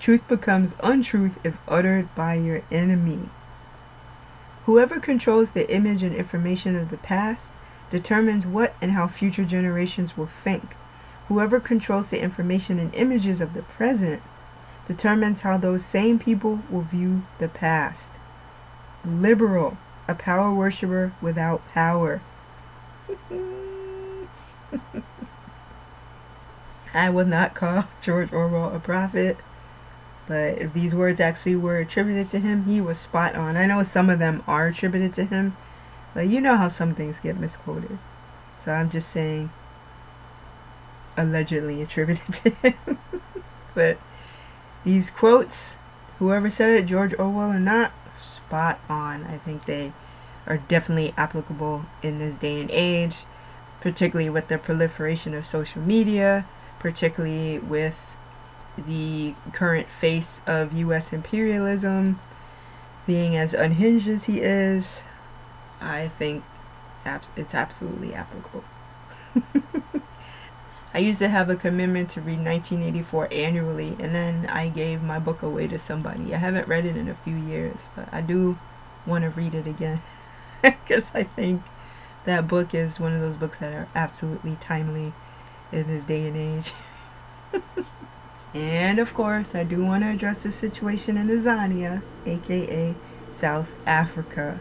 Truth 0.00 0.28
becomes 0.28 0.76
untruth 0.82 1.38
if 1.44 1.56
uttered 1.66 2.14
by 2.14 2.34
your 2.34 2.62
enemy. 2.70 3.30
Whoever 4.66 4.98
controls 5.00 5.52
the 5.52 5.70
image 5.72 6.02
and 6.02 6.14
information 6.14 6.76
of 6.76 6.90
the 6.90 6.96
past 6.96 7.52
determines 7.90 8.46
what 8.46 8.74
and 8.80 8.92
how 8.92 9.08
future 9.08 9.44
generations 9.44 10.16
will 10.16 10.26
think. 10.26 10.76
Whoever 11.28 11.60
controls 11.60 12.10
the 12.10 12.20
information 12.20 12.78
and 12.78 12.94
images 12.94 13.40
of 13.40 13.54
the 13.54 13.62
present 13.62 14.22
determines 14.86 15.40
how 15.40 15.56
those 15.56 15.84
same 15.84 16.18
people 16.18 16.60
will 16.68 16.82
view 16.82 17.22
the 17.38 17.48
past. 17.48 18.12
Liberal, 19.04 19.78
a 20.06 20.14
power 20.14 20.52
worshiper 20.52 21.12
without 21.22 21.66
power. 21.68 22.20
I 26.94 27.10
would 27.10 27.26
not 27.26 27.54
call 27.54 27.88
George 28.00 28.32
Orwell 28.32 28.74
a 28.74 28.78
prophet, 28.78 29.36
but 30.26 30.58
if 30.58 30.72
these 30.72 30.94
words 30.94 31.20
actually 31.20 31.56
were 31.56 31.78
attributed 31.78 32.30
to 32.30 32.38
him, 32.38 32.64
he 32.64 32.80
was 32.80 32.98
spot 32.98 33.34
on. 33.34 33.56
I 33.56 33.66
know 33.66 33.82
some 33.82 34.08
of 34.08 34.20
them 34.20 34.42
are 34.46 34.68
attributed 34.68 35.12
to 35.14 35.24
him, 35.24 35.56
but 36.14 36.28
you 36.28 36.40
know 36.40 36.56
how 36.56 36.68
some 36.68 36.94
things 36.94 37.18
get 37.22 37.38
misquoted. 37.38 37.98
So 38.64 38.72
I'm 38.72 38.88
just 38.88 39.10
saying 39.10 39.50
allegedly 41.16 41.82
attributed 41.82 42.34
to 42.34 42.50
him. 42.50 42.98
but 43.74 43.98
these 44.84 45.10
quotes, 45.10 45.76
whoever 46.18 46.48
said 46.48 46.70
it, 46.70 46.86
George 46.86 47.14
Orwell 47.18 47.50
or 47.50 47.60
not, 47.60 47.92
spot 48.18 48.78
on. 48.88 49.24
I 49.24 49.38
think 49.38 49.66
they 49.66 49.92
are 50.46 50.58
definitely 50.58 51.12
applicable 51.16 51.86
in 52.02 52.18
this 52.18 52.38
day 52.38 52.60
and 52.60 52.70
age, 52.70 53.18
particularly 53.80 54.30
with 54.30 54.48
the 54.48 54.58
proliferation 54.58 55.34
of 55.34 55.44
social 55.44 55.82
media 55.82 56.46
particularly 56.84 57.58
with 57.58 57.98
the 58.76 59.34
current 59.54 59.88
face 59.88 60.42
of 60.46 60.70
U.S. 60.74 61.14
imperialism 61.14 62.20
being 63.06 63.34
as 63.34 63.54
unhinged 63.54 64.06
as 64.06 64.24
he 64.24 64.42
is, 64.42 65.00
I 65.80 66.08
think 66.08 66.44
it's 67.36 67.54
absolutely 67.54 68.12
applicable. 68.12 68.64
I 70.94 70.98
used 70.98 71.20
to 71.20 71.30
have 71.30 71.48
a 71.48 71.56
commitment 71.56 72.10
to 72.10 72.20
read 72.20 72.44
1984 72.44 73.32
annually, 73.32 73.96
and 73.98 74.14
then 74.14 74.44
I 74.44 74.68
gave 74.68 75.02
my 75.02 75.18
book 75.18 75.40
away 75.40 75.66
to 75.68 75.78
somebody. 75.78 76.34
I 76.34 76.36
haven't 76.38 76.68
read 76.68 76.84
it 76.84 76.98
in 76.98 77.08
a 77.08 77.14
few 77.14 77.34
years, 77.34 77.78
but 77.96 78.12
I 78.12 78.20
do 78.20 78.58
want 79.06 79.24
to 79.24 79.30
read 79.30 79.54
it 79.54 79.66
again 79.66 80.02
because 80.62 81.06
I 81.14 81.22
think 81.22 81.62
that 82.26 82.46
book 82.46 82.74
is 82.74 83.00
one 83.00 83.14
of 83.14 83.22
those 83.22 83.36
books 83.36 83.60
that 83.60 83.72
are 83.72 83.88
absolutely 83.94 84.58
timely 84.60 85.14
in 85.74 85.86
this 85.88 86.04
day 86.04 86.26
and 86.26 86.36
age. 86.36 86.72
And 88.54 89.00
of 89.00 89.12
course, 89.14 89.52
I 89.56 89.64
do 89.64 89.84
want 89.84 90.04
to 90.04 90.10
address 90.10 90.44
the 90.44 90.52
situation 90.52 91.16
in 91.16 91.26
Azania, 91.26 92.02
aka 92.24 92.94
South 93.28 93.74
Africa. 93.84 94.60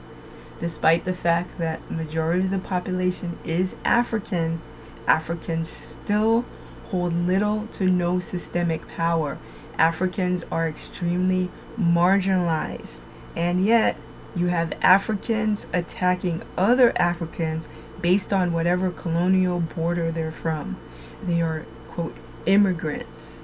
Despite 0.60 1.06
the 1.06 1.14
fact 1.14 1.60
that 1.60 1.92
majority 1.92 2.46
of 2.46 2.50
the 2.50 2.58
population 2.58 3.38
is 3.44 3.76
African, 3.86 4.62
Africans 5.06 5.70
still 5.70 6.44
hold 6.86 7.14
little 7.14 7.68
to 7.74 7.88
no 7.88 8.20
systemic 8.20 8.88
power. 8.88 9.38
Africans 9.78 10.44
are 10.52 10.68
extremely 10.68 11.52
marginalized. 11.80 13.02
And 13.36 13.64
yet, 13.64 13.96
you 14.36 14.48
have 14.48 14.74
Africans 14.82 15.68
attacking 15.72 16.42
other 16.58 16.94
Africans 16.96 17.68
based 18.02 18.34
on 18.34 18.54
whatever 18.54 18.90
colonial 18.90 19.60
border 19.60 20.12
they're 20.12 20.32
from. 20.32 20.78
They 21.26 21.42
are, 21.42 21.66
quote, 21.90 22.16
immigrants 22.46 23.38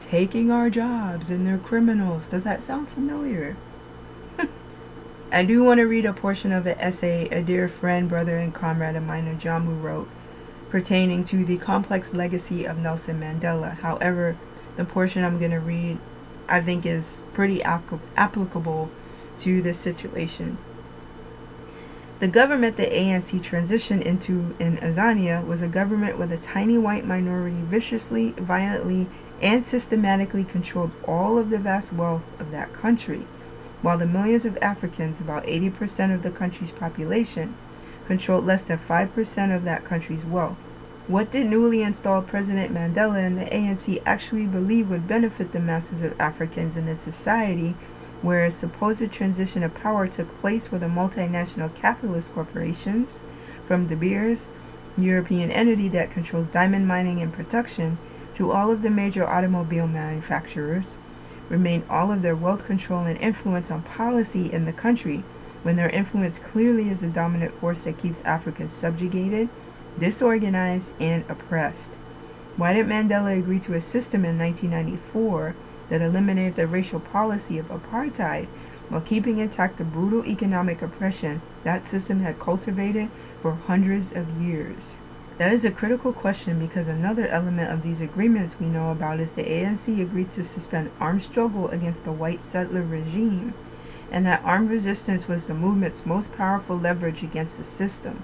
taking 0.00 0.50
our 0.50 0.68
jobs 0.70 1.30
and 1.30 1.46
they're 1.46 1.58
criminals. 1.58 2.28
Does 2.28 2.44
that 2.44 2.62
sound 2.62 2.88
familiar? 2.88 3.56
I 5.32 5.44
do 5.44 5.62
want 5.62 5.78
to 5.78 5.84
read 5.84 6.04
a 6.04 6.12
portion 6.12 6.50
of 6.50 6.66
an 6.66 6.78
essay 6.78 7.28
a 7.28 7.42
dear 7.42 7.68
friend, 7.68 8.08
brother, 8.08 8.36
and 8.36 8.52
comrade 8.52 8.96
of 8.96 9.04
mine, 9.04 9.26
Ahjamu, 9.26 9.80
wrote 9.80 10.08
pertaining 10.68 11.24
to 11.24 11.44
the 11.44 11.58
complex 11.58 12.12
legacy 12.12 12.64
of 12.64 12.78
Nelson 12.78 13.20
Mandela. 13.20 13.76
However, 13.78 14.36
the 14.76 14.84
portion 14.84 15.24
I'm 15.24 15.38
going 15.38 15.50
to 15.50 15.60
read 15.60 15.98
I 16.48 16.60
think 16.60 16.84
is 16.84 17.22
pretty 17.32 17.62
applicable 17.62 18.90
to 19.38 19.62
this 19.62 19.78
situation. 19.78 20.58
The 22.20 22.28
government 22.28 22.76
the 22.76 22.82
ANC 22.82 23.40
transitioned 23.40 24.02
into 24.02 24.54
in 24.58 24.76
Azania 24.76 25.42
was 25.46 25.62
a 25.62 25.68
government 25.68 26.18
where 26.18 26.26
the 26.26 26.36
tiny 26.36 26.76
white 26.76 27.06
minority 27.06 27.62
viciously, 27.62 28.32
violently, 28.32 29.06
and 29.40 29.64
systematically 29.64 30.44
controlled 30.44 30.90
all 31.08 31.38
of 31.38 31.48
the 31.48 31.56
vast 31.56 31.94
wealth 31.94 32.22
of 32.38 32.50
that 32.50 32.74
country, 32.74 33.26
while 33.80 33.96
the 33.96 34.04
millions 34.04 34.44
of 34.44 34.58
Africans, 34.60 35.18
about 35.18 35.46
80% 35.46 36.14
of 36.14 36.22
the 36.22 36.30
country's 36.30 36.72
population, 36.72 37.56
controlled 38.06 38.44
less 38.44 38.64
than 38.64 38.78
5% 38.78 39.56
of 39.56 39.64
that 39.64 39.86
country's 39.86 40.26
wealth. 40.26 40.58
What 41.06 41.30
did 41.30 41.46
newly 41.46 41.80
installed 41.80 42.26
President 42.26 42.70
Mandela 42.70 43.26
and 43.26 43.38
the 43.38 43.46
ANC 43.46 44.02
actually 44.04 44.44
believe 44.44 44.90
would 44.90 45.08
benefit 45.08 45.52
the 45.52 45.58
masses 45.58 46.02
of 46.02 46.20
Africans 46.20 46.76
in 46.76 46.86
a 46.86 46.96
society 46.96 47.74
where 48.22 48.44
a 48.44 48.50
supposed 48.50 49.10
transition 49.10 49.62
of 49.62 49.74
power 49.74 50.06
took 50.06 50.40
place 50.40 50.70
with 50.70 50.82
the 50.82 50.86
multinational 50.86 51.74
capitalist 51.74 52.32
corporations, 52.34 53.20
from 53.66 53.86
De 53.86 53.96
Beers, 53.96 54.46
European 54.98 55.50
entity 55.50 55.88
that 55.88 56.10
controls 56.10 56.46
diamond 56.48 56.86
mining 56.86 57.22
and 57.22 57.32
production, 57.32 57.98
to 58.34 58.50
all 58.50 58.70
of 58.70 58.82
the 58.82 58.90
major 58.90 59.26
automobile 59.26 59.86
manufacturers, 59.86 60.98
remain 61.48 61.82
all 61.88 62.12
of 62.12 62.22
their 62.22 62.36
wealth 62.36 62.64
control 62.64 63.04
and 63.04 63.18
influence 63.18 63.70
on 63.70 63.82
policy 63.82 64.52
in 64.52 64.64
the 64.64 64.72
country, 64.72 65.24
when 65.62 65.76
their 65.76 65.90
influence 65.90 66.38
clearly 66.38 66.88
is 66.88 67.02
a 67.02 67.08
dominant 67.08 67.54
force 67.60 67.84
that 67.84 67.98
keeps 67.98 68.22
Africans 68.22 68.72
subjugated, 68.72 69.48
disorganized, 69.98 70.92
and 70.98 71.24
oppressed. 71.28 71.90
Why 72.56 72.72
did 72.72 72.86
Mandela 72.86 73.38
agree 73.38 73.60
to 73.60 73.74
a 73.74 73.80
system 73.80 74.24
in 74.24 74.38
1994 74.38 75.54
that 75.90 76.00
eliminated 76.00 76.56
the 76.56 76.66
racial 76.66 77.00
policy 77.00 77.58
of 77.58 77.68
apartheid 77.68 78.46
while 78.88 79.02
keeping 79.02 79.38
intact 79.38 79.76
the 79.76 79.84
brutal 79.84 80.24
economic 80.24 80.80
oppression 80.80 81.42
that 81.62 81.84
system 81.84 82.20
had 82.20 82.40
cultivated 82.40 83.10
for 83.42 83.54
hundreds 83.54 84.10
of 84.12 84.40
years? 84.40 84.96
That 85.40 85.52
is 85.52 85.64
a 85.64 85.70
critical 85.70 86.12
question 86.12 86.58
because 86.58 86.86
another 86.86 87.26
element 87.26 87.72
of 87.72 87.82
these 87.82 88.02
agreements 88.02 88.60
we 88.60 88.66
know 88.66 88.90
about 88.90 89.20
is 89.20 89.34
the 89.34 89.42
ANC 89.42 90.00
agreed 90.00 90.30
to 90.32 90.44
suspend 90.44 90.90
armed 91.00 91.22
struggle 91.22 91.68
against 91.68 92.04
the 92.04 92.12
white 92.12 92.42
settler 92.42 92.82
regime, 92.82 93.54
and 94.10 94.26
that 94.26 94.42
armed 94.44 94.68
resistance 94.68 95.28
was 95.28 95.46
the 95.46 95.54
movement's 95.54 96.04
most 96.04 96.34
powerful 96.34 96.76
leverage 96.76 97.22
against 97.22 97.56
the 97.56 97.64
system. 97.64 98.22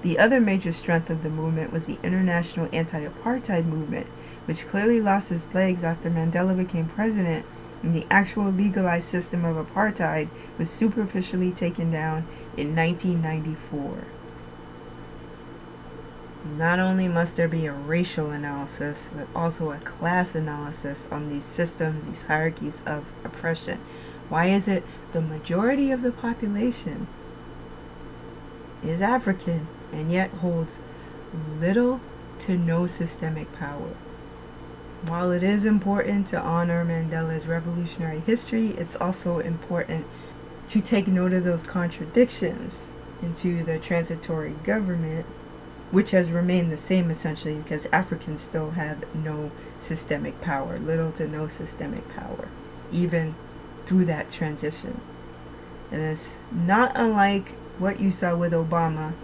The 0.00 0.18
other 0.18 0.40
major 0.40 0.72
strength 0.72 1.10
of 1.10 1.22
the 1.22 1.28
movement 1.28 1.70
was 1.70 1.84
the 1.84 1.98
international 2.02 2.68
anti 2.72 3.06
apartheid 3.06 3.66
movement, 3.66 4.06
which 4.46 4.66
clearly 4.68 5.00
lost 5.00 5.30
its 5.30 5.46
legs 5.54 5.82
after 5.84 6.10
Mandela 6.10 6.56
became 6.56 6.86
president 6.86 7.46
and 7.82 7.94
the 7.94 8.06
actual 8.10 8.50
legalized 8.50 9.08
system 9.08 9.44
of 9.44 9.56
apartheid 9.56 10.28
was 10.58 10.70
superficially 10.70 11.50
taken 11.50 11.90
down 11.90 12.26
in 12.56 12.74
1994. 12.76 14.04
Not 16.56 16.80
only 16.80 17.06
must 17.06 17.36
there 17.36 17.48
be 17.48 17.66
a 17.66 17.72
racial 17.72 18.30
analysis, 18.30 19.08
but 19.14 19.28
also 19.34 19.70
a 19.70 19.78
class 19.78 20.34
analysis 20.34 21.06
on 21.10 21.28
these 21.28 21.44
systems, 21.44 22.06
these 22.06 22.22
hierarchies 22.22 22.82
of 22.84 23.04
oppression. 23.24 23.78
Why 24.28 24.46
is 24.46 24.66
it 24.66 24.84
the 25.12 25.20
majority 25.20 25.90
of 25.90 26.02
the 26.02 26.10
population 26.10 27.06
is 28.82 29.00
African 29.00 29.68
and 29.92 30.10
yet 30.10 30.30
holds 30.30 30.78
little 31.60 32.00
to 32.40 32.58
no 32.58 32.86
systemic 32.88 33.52
power? 33.56 33.94
While 35.06 35.32
it 35.32 35.42
is 35.42 35.64
important 35.64 36.28
to 36.28 36.38
honor 36.38 36.84
Mandela's 36.84 37.48
revolutionary 37.48 38.20
history, 38.20 38.68
it's 38.78 38.94
also 38.94 39.40
important 39.40 40.06
to 40.68 40.80
take 40.80 41.08
note 41.08 41.32
of 41.32 41.42
those 41.42 41.64
contradictions 41.64 42.92
into 43.20 43.64
the 43.64 43.80
transitory 43.80 44.52
government, 44.62 45.26
which 45.90 46.12
has 46.12 46.30
remained 46.30 46.70
the 46.70 46.76
same 46.76 47.10
essentially 47.10 47.56
because 47.56 47.86
Africans 47.86 48.40
still 48.40 48.70
have 48.70 49.04
no 49.12 49.50
systemic 49.80 50.40
power, 50.40 50.78
little 50.78 51.10
to 51.12 51.26
no 51.26 51.48
systemic 51.48 52.08
power, 52.10 52.48
even 52.92 53.34
through 53.86 54.04
that 54.04 54.30
transition. 54.30 55.00
And 55.90 56.00
it's 56.00 56.38
not 56.52 56.92
unlike 56.94 57.48
what 57.76 57.98
you 57.98 58.12
saw 58.12 58.36
with 58.36 58.52
Obama, 58.52 59.14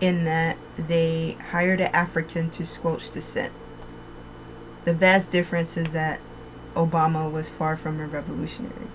in 0.00 0.24
that 0.24 0.56
they 0.76 1.36
hired 1.52 1.80
an 1.80 1.94
African 1.94 2.50
to 2.50 2.66
squelch 2.66 3.08
dissent 3.08 3.52
the 4.84 4.92
vast 4.92 5.30
difference 5.30 5.76
is 5.76 5.92
that 5.92 6.20
Obama 6.74 7.30
was 7.30 7.48
far 7.48 7.76
from 7.76 8.00
a 8.00 8.06
revolutionary. 8.06 8.88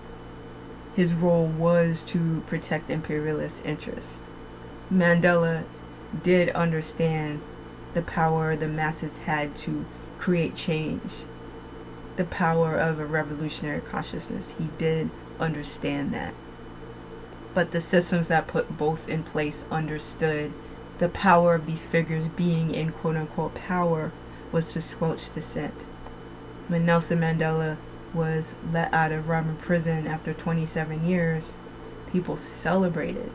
His 0.94 1.14
role 1.14 1.46
was 1.46 2.02
to 2.04 2.42
protect 2.46 2.90
imperialist 2.90 3.64
interests. 3.64 4.24
Mandela 4.92 5.64
did 6.22 6.50
understand 6.50 7.40
the 7.94 8.02
power 8.02 8.56
the 8.56 8.68
masses 8.68 9.16
had 9.18 9.56
to 9.56 9.84
create 10.18 10.56
change, 10.56 11.12
the 12.16 12.24
power 12.24 12.74
of 12.74 12.98
a 12.98 13.06
revolutionary 13.06 13.80
consciousness. 13.80 14.54
He 14.58 14.68
did 14.76 15.10
understand 15.38 16.12
that. 16.12 16.34
But 17.54 17.70
the 17.70 17.80
systems 17.80 18.28
that 18.28 18.46
put 18.46 18.76
both 18.76 19.08
in 19.08 19.22
place 19.22 19.64
understood 19.70 20.52
the 20.98 21.08
power 21.08 21.54
of 21.54 21.66
these 21.66 21.86
figures 21.86 22.26
being 22.26 22.74
in 22.74 22.92
quote 22.92 23.16
unquote 23.16 23.54
power 23.54 24.12
was 24.52 24.72
to 24.72 24.82
squelch 24.82 25.32
dissent. 25.34 25.74
When 26.68 26.86
Nelson 26.86 27.20
Mandela 27.20 27.76
was 28.14 28.54
let 28.72 28.92
out 28.92 29.12
of 29.12 29.26
Robben 29.26 29.58
prison 29.58 30.06
after 30.06 30.32
27 30.32 31.06
years, 31.06 31.56
people 32.12 32.36
celebrated. 32.36 33.30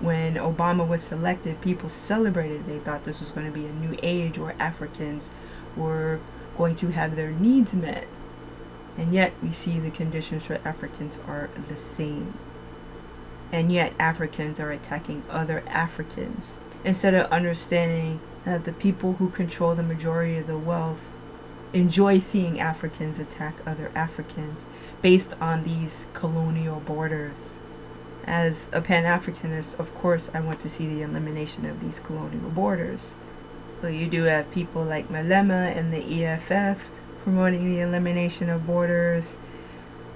When 0.00 0.34
Obama 0.34 0.86
was 0.86 1.02
selected, 1.02 1.60
people 1.60 1.88
celebrated. 1.88 2.66
They 2.66 2.78
thought 2.78 3.04
this 3.04 3.20
was 3.20 3.30
going 3.30 3.46
to 3.46 3.52
be 3.52 3.66
a 3.66 3.72
new 3.72 3.98
age 4.02 4.38
where 4.38 4.54
Africans 4.58 5.30
were 5.76 6.20
going 6.56 6.76
to 6.76 6.88
have 6.88 7.16
their 7.16 7.30
needs 7.30 7.74
met. 7.74 8.06
And 8.96 9.12
yet, 9.12 9.32
we 9.42 9.52
see 9.52 9.78
the 9.78 9.90
conditions 9.90 10.46
for 10.46 10.60
Africans 10.64 11.18
are 11.26 11.50
the 11.68 11.76
same. 11.76 12.34
And 13.52 13.72
yet, 13.72 13.92
Africans 13.98 14.60
are 14.60 14.70
attacking 14.70 15.22
other 15.30 15.62
Africans 15.68 16.46
instead 16.84 17.14
of 17.14 17.30
understanding 17.30 18.20
that 18.44 18.64
the 18.64 18.72
people 18.72 19.14
who 19.14 19.30
control 19.30 19.74
the 19.74 19.82
majority 19.82 20.38
of 20.38 20.46
the 20.46 20.58
wealth 20.58 21.00
enjoy 21.72 22.18
seeing 22.18 22.58
Africans 22.58 23.18
attack 23.18 23.56
other 23.66 23.90
Africans 23.94 24.66
based 25.02 25.34
on 25.40 25.64
these 25.64 26.06
colonial 26.14 26.80
borders. 26.80 27.54
As 28.24 28.68
a 28.72 28.80
Pan 28.80 29.04
Africanist, 29.04 29.78
of 29.78 29.94
course, 29.94 30.30
I 30.34 30.40
want 30.40 30.60
to 30.60 30.68
see 30.68 30.86
the 30.86 31.02
elimination 31.02 31.64
of 31.64 31.80
these 31.80 31.98
colonial 31.98 32.50
borders. 32.50 33.14
But 33.80 33.88
you 33.88 34.08
do 34.08 34.24
have 34.24 34.50
people 34.50 34.82
like 34.82 35.08
Malema 35.08 35.74
and 35.76 35.92
the 35.92 36.24
EFF 36.24 36.78
promoting 37.22 37.68
the 37.68 37.80
elimination 37.80 38.48
of 38.48 38.66
borders. 38.66 39.36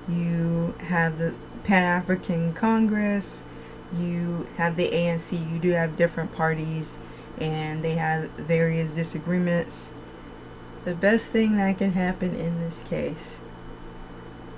You 0.09 0.75
have 0.89 1.19
the 1.19 1.35
Pan 1.65 1.85
African 1.85 2.53
Congress. 2.53 3.41
You 3.97 4.49
have 4.57 4.77
the 4.77 4.91
ANC. 4.91 5.33
You 5.33 5.59
do 5.59 5.71
have 5.71 5.97
different 5.97 6.35
parties 6.35 6.97
and 7.43 7.83
they 7.83 7.97
have 7.97 8.31
various 8.31 8.95
disagreements. 8.95 9.89
The 10.85 10.95
best 10.95 11.27
thing 11.27 11.57
that 11.57 11.79
can 11.79 11.93
happen 11.93 12.37
in 12.37 12.61
this 12.61 12.83
case, 12.89 13.37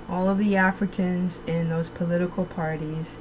all 0.07 0.29
of 0.29 0.37
the 0.37 0.55
Africans 0.55 1.39
in 1.47 1.69
those 1.69 1.89
political 1.89 2.45
parties 2.45 3.15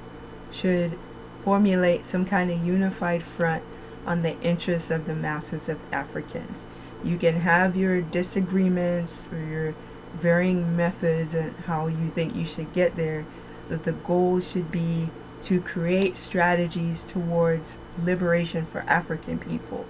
should 0.52 0.98
formulate 1.44 2.04
some 2.04 2.26
kind 2.26 2.50
of 2.50 2.64
unified 2.64 3.22
front 3.22 3.62
on 4.06 4.20
the 4.20 4.38
interests 4.42 4.90
of 4.90 5.06
the 5.06 5.14
masses 5.14 5.70
of 5.70 5.78
Africans. 5.90 6.62
You 7.02 7.16
can 7.16 7.40
have 7.40 7.74
your 7.74 8.02
disagreements 8.02 9.28
or 9.32 9.38
your 9.38 9.74
varying 10.14 10.76
methods 10.76 11.32
and 11.32 11.56
how 11.64 11.86
you 11.86 12.10
think 12.14 12.36
you 12.36 12.44
should 12.44 12.74
get 12.74 12.96
there, 12.96 13.24
but 13.70 13.84
the 13.84 13.92
goal 13.92 14.40
should 14.40 14.70
be 14.70 15.08
to 15.44 15.60
create 15.62 16.18
strategies 16.18 17.02
towards 17.02 17.78
liberation 18.02 18.66
for 18.66 18.80
African 18.80 19.38
people. 19.38 19.86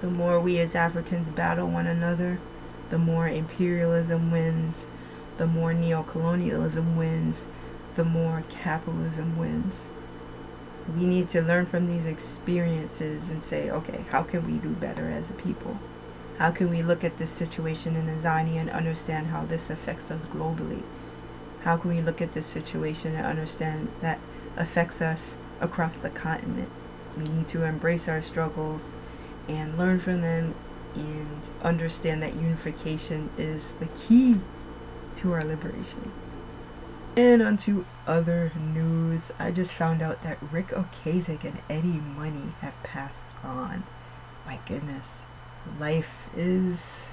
The 0.00 0.08
more 0.08 0.40
we 0.40 0.58
as 0.58 0.74
Africans 0.74 1.28
battle 1.28 1.68
one 1.68 1.86
another, 1.86 2.38
the 2.90 2.98
more 2.98 3.28
imperialism 3.28 4.30
wins, 4.30 4.86
the 5.38 5.46
more 5.46 5.72
neocolonialism 5.72 6.96
wins, 6.96 7.46
the 7.96 8.04
more 8.04 8.44
capitalism 8.50 9.38
wins. 9.38 9.86
We 10.96 11.06
need 11.06 11.28
to 11.30 11.42
learn 11.42 11.66
from 11.66 11.86
these 11.86 12.04
experiences 12.04 13.28
and 13.28 13.42
say, 13.42 13.70
okay, 13.70 14.04
how 14.10 14.22
can 14.22 14.46
we 14.46 14.58
do 14.58 14.70
better 14.70 15.10
as 15.10 15.30
a 15.30 15.34
people? 15.34 15.78
How 16.38 16.50
can 16.50 16.70
we 16.70 16.82
look 16.82 17.04
at 17.04 17.18
this 17.18 17.30
situation 17.30 17.94
in 17.94 18.06
Azania 18.06 18.56
and 18.56 18.70
understand 18.70 19.28
how 19.28 19.44
this 19.44 19.70
affects 19.70 20.10
us 20.10 20.22
globally? 20.22 20.82
How 21.62 21.76
can 21.76 21.94
we 21.94 22.00
look 22.00 22.20
at 22.20 22.32
this 22.32 22.46
situation 22.46 23.14
and 23.14 23.24
understand 23.24 23.88
that 24.00 24.18
affects 24.56 25.00
us 25.00 25.34
across 25.60 25.94
the 25.94 26.10
continent? 26.10 26.70
We 27.16 27.24
need 27.24 27.48
to 27.48 27.64
embrace 27.64 28.08
our 28.08 28.22
struggles 28.22 28.90
and 29.48 29.76
learn 29.76 30.00
from 30.00 30.22
them 30.22 30.54
and 30.94 31.40
understand 31.62 32.22
that 32.22 32.34
unification 32.34 33.30
is 33.38 33.72
the 33.72 33.86
key 33.86 34.40
to 35.16 35.32
our 35.32 35.44
liberation. 35.44 36.12
And 37.16 37.42
onto 37.42 37.84
other 38.06 38.52
news. 38.56 39.32
I 39.38 39.50
just 39.50 39.72
found 39.72 40.00
out 40.00 40.22
that 40.22 40.38
Ric 40.50 40.68
Ocasek 40.68 41.44
and 41.44 41.58
Eddie 41.68 42.00
Money 42.16 42.52
have 42.60 42.80
passed 42.82 43.24
on. 43.44 43.84
My 44.46 44.58
goodness. 44.66 45.18
Life 45.78 46.28
is 46.36 47.12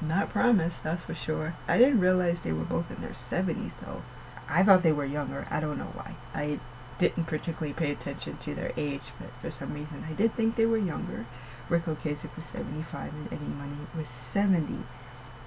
not 0.00 0.30
promised, 0.30 0.82
that's 0.82 1.02
for 1.04 1.14
sure. 1.14 1.54
I 1.68 1.78
didn't 1.78 2.00
realize 2.00 2.42
they 2.42 2.52
were 2.52 2.64
both 2.64 2.90
in 2.90 3.00
their 3.00 3.10
70s 3.10 3.74
though. 3.84 4.02
I 4.48 4.62
thought 4.62 4.82
they 4.82 4.92
were 4.92 5.04
younger. 5.04 5.46
I 5.50 5.60
don't 5.60 5.78
know 5.78 5.92
why. 5.94 6.16
I 6.34 6.58
didn't 6.98 7.24
particularly 7.24 7.72
pay 7.72 7.90
attention 7.90 8.36
to 8.38 8.54
their 8.54 8.72
age, 8.76 9.10
but 9.18 9.30
for 9.40 9.50
some 9.50 9.74
reason 9.74 10.04
I 10.08 10.12
did 10.12 10.34
think 10.34 10.56
they 10.56 10.66
were 10.66 10.78
younger. 10.78 11.26
Ric 11.68 11.86
Ocasek 11.86 12.34
was 12.36 12.44
75 12.44 13.12
and 13.12 13.32
Eddie 13.32 13.44
Money 13.44 13.86
was 13.96 14.08
70. 14.08 14.84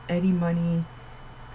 Eddie 0.10 0.32
Money 0.32 0.86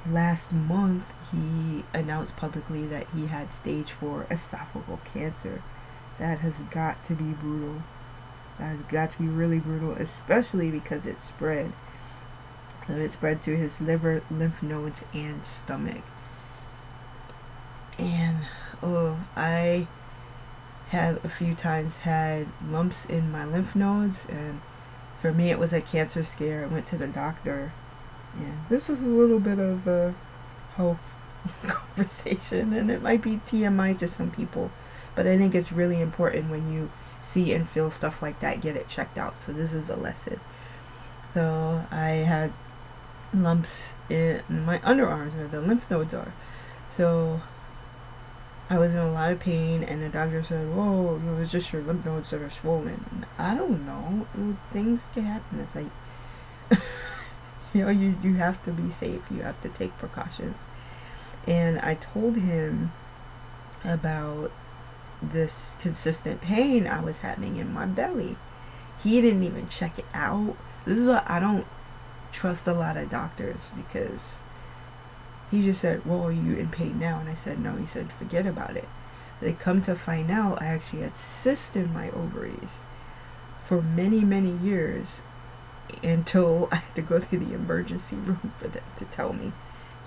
last 0.07 0.53
month 0.53 1.13
he 1.31 1.85
announced 1.93 2.37
publicly 2.37 2.87
that 2.87 3.07
he 3.15 3.27
had 3.27 3.53
stage 3.53 3.91
4 3.93 4.27
esophageal 4.31 5.05
cancer. 5.05 5.63
That 6.19 6.39
has 6.41 6.61
got 6.71 7.05
to 7.05 7.15
be 7.15 7.33
brutal. 7.33 7.83
That 8.59 8.77
has 8.77 8.83
got 8.83 9.11
to 9.13 9.19
be 9.19 9.27
really 9.27 9.59
brutal, 9.59 9.93
especially 9.93 10.71
because 10.71 11.07
it 11.07 11.21
spread. 11.21 11.73
And 12.87 13.01
it 13.01 13.13
spread 13.13 13.41
to 13.43 13.57
his 13.57 13.81
liver, 13.81 14.23
lymph 14.31 14.63
nodes, 14.63 15.03
and 15.15 15.45
stomach. 15.45 16.03
And 17.99 18.39
oh, 18.83 19.19
I 19.37 19.87
have 20.91 21.25
a 21.25 21.29
few 21.29 21.55
times 21.55 21.99
had 21.99 22.47
lumps 22.69 23.05
in 23.07 23.31
my 23.33 23.45
lymph 23.45 23.75
nodes, 23.75 24.27
and 24.29 24.61
for 25.21 25.33
me 25.33 25.51
it 25.51 25.59
was 25.59 25.73
a 25.73 25.81
cancer 25.81 26.25
scare. 26.25 26.65
I 26.65 26.67
went 26.67 26.87
to 26.89 26.97
the 26.97 27.07
doctor. 27.07 27.73
Yeah, 28.39 28.57
this 28.69 28.91
is 28.91 29.03
a 29.03 29.07
little 29.07 29.41
bit 29.41 29.59
of 29.59 29.87
a 29.87 30.15
health 30.77 31.17
conversation, 31.63 32.73
and 32.73 32.91
it 32.91 33.03
might 33.03 33.23
be 33.23 33.41
TMI 33.47 33.99
to 33.99 34.09
some 34.09 34.31
people, 34.31 34.71
but 35.15 35.27
I 35.27 35.37
think 35.39 35.55
it's 35.55 35.73
really 35.73 36.01
important 36.01 36.51
when 36.51 36.73
you 36.73 36.91
see 37.23 37.53
and 37.53 37.69
feel 37.69 37.91
stuff 37.91 38.21
like 38.21 38.41
that, 38.41 38.61
get 38.61 38.77
it 38.77 38.89
checked 38.89 39.17
out. 39.17 39.39
So 39.39 39.53
this 39.53 39.73
is 39.73 39.89
a 39.89 39.97
lesson. 39.97 40.41
So 41.35 41.87
I 41.91 42.09
had 42.09 42.53
lumps 43.33 43.95
in 44.11 44.43
my 44.49 44.79
underarms 44.79 45.35
where 45.35 45.49
the 45.49 45.61
lymph 45.61 45.91
nodes 45.91 46.13
are. 46.13 46.35
So 46.95 47.41
I 48.73 48.79
was 48.79 48.95
in 48.95 49.01
a 49.01 49.13
lot 49.13 49.31
of 49.31 49.39
pain, 49.39 49.83
and 49.83 50.03
the 50.03 50.09
doctor 50.09 50.43
said, 50.43 50.75
"Whoa, 50.75 51.17
it 51.17 51.39
was 51.39 51.53
just 51.53 51.75
your 51.75 51.83
lymph 51.83 52.07
nodes 52.07 52.31
that 52.31 52.41
are 52.41 52.49
swollen." 52.49 53.27
I 53.37 53.55
don't 53.55 53.85
know. 53.85 54.27
Things 54.73 55.11
can 55.13 55.25
happen. 55.25 55.61
It's 55.61 55.75
like, 55.75 55.91
you 57.75 57.83
know, 57.85 57.91
you 57.91 58.17
you 58.23 58.37
have 58.37 58.65
to 58.65 58.71
be 58.73 58.91
safe. 58.91 59.21
You 59.31 59.43
have 59.43 59.61
to 59.61 59.69
take 59.69 59.99
precautions. 59.99 60.69
And 61.47 61.81
I 61.81 61.97
told 61.97 62.37
him 62.37 62.93
about 63.85 64.51
this 65.21 65.77
consistent 65.79 66.41
pain 66.41 66.87
I 66.87 67.03
was 67.03 67.19
having 67.19 67.57
in 67.57 67.75
my 67.75 67.85
belly. 67.85 68.37
He 69.03 69.21
didn't 69.21 69.43
even 69.43 69.69
check 69.69 69.99
it 69.99 70.07
out. 70.15 70.57
This 70.87 70.97
is 70.97 71.05
what 71.05 71.29
I 71.29 71.41
don't 71.41 71.67
trust 72.33 72.67
a 72.67 72.73
lot 72.73 72.97
of 72.97 73.11
doctors 73.11 73.67
because 73.77 74.39
he 75.53 75.63
just 75.63 75.83
said, 75.83 76.05
Well, 76.07 76.25
are 76.25 76.33
you 76.33 76.57
in 76.57 76.71
pain 76.71 76.99
now? 76.99 77.21
And 77.21 77.29
I 77.29 77.35
said, 77.35 77.61
No. 77.61 77.77
He 77.77 77.87
said, 77.87 78.11
Forget 78.11 78.47
about 78.47 78.77
it. 78.77 78.89
They 79.41 79.53
come 79.53 79.83
to 79.83 79.95
find 79.95 80.31
out 80.31 80.63
I 80.63 80.67
actually 80.67 81.03
had 81.03 81.17
cysts 81.17 81.77
in 81.77 81.93
my 81.93 82.11
ovaries 82.11 82.79
for 83.67 83.83
many, 83.83 84.21
many 84.21 84.53
years 84.53 85.21
until 86.03 86.69
I 86.73 86.77
had 86.77 86.95
to 86.97 87.03
go 87.03 87.21
through 87.21 87.41
the 87.41 87.55
emergency 87.55 88.17
room 88.27 88.55
for 88.59 88.69
them 88.69 88.83
to 88.99 89.05
tell 89.05 89.35
me. 89.35 89.53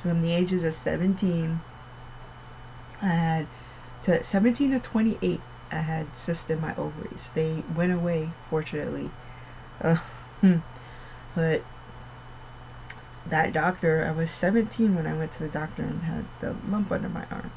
From 0.01 0.21
the 0.21 0.33
ages 0.33 0.63
of 0.63 0.73
17, 0.73 1.61
I 3.01 3.05
had 3.05 3.47
to 4.03 4.23
17 4.23 4.71
to 4.71 4.79
28, 4.79 5.41
I 5.71 5.75
had 5.75 6.15
cysts 6.15 6.49
in 6.49 6.59
my 6.59 6.75
ovaries. 6.75 7.29
They 7.35 7.63
went 7.75 7.91
away, 7.91 8.31
fortunately. 8.49 9.11
Uh, 9.79 9.97
but 11.35 11.63
that 13.29 13.53
doctor, 13.53 14.05
I 14.05 14.11
was 14.11 14.29
17 14.31 14.95
when 14.95 15.07
I 15.07 15.17
went 15.17 15.31
to 15.33 15.39
the 15.39 15.49
doctor 15.49 15.81
and 15.81 16.03
had 16.03 16.25
the 16.41 16.55
lump 16.69 16.91
under 16.91 17.09
my 17.09 17.25
arm. 17.31 17.51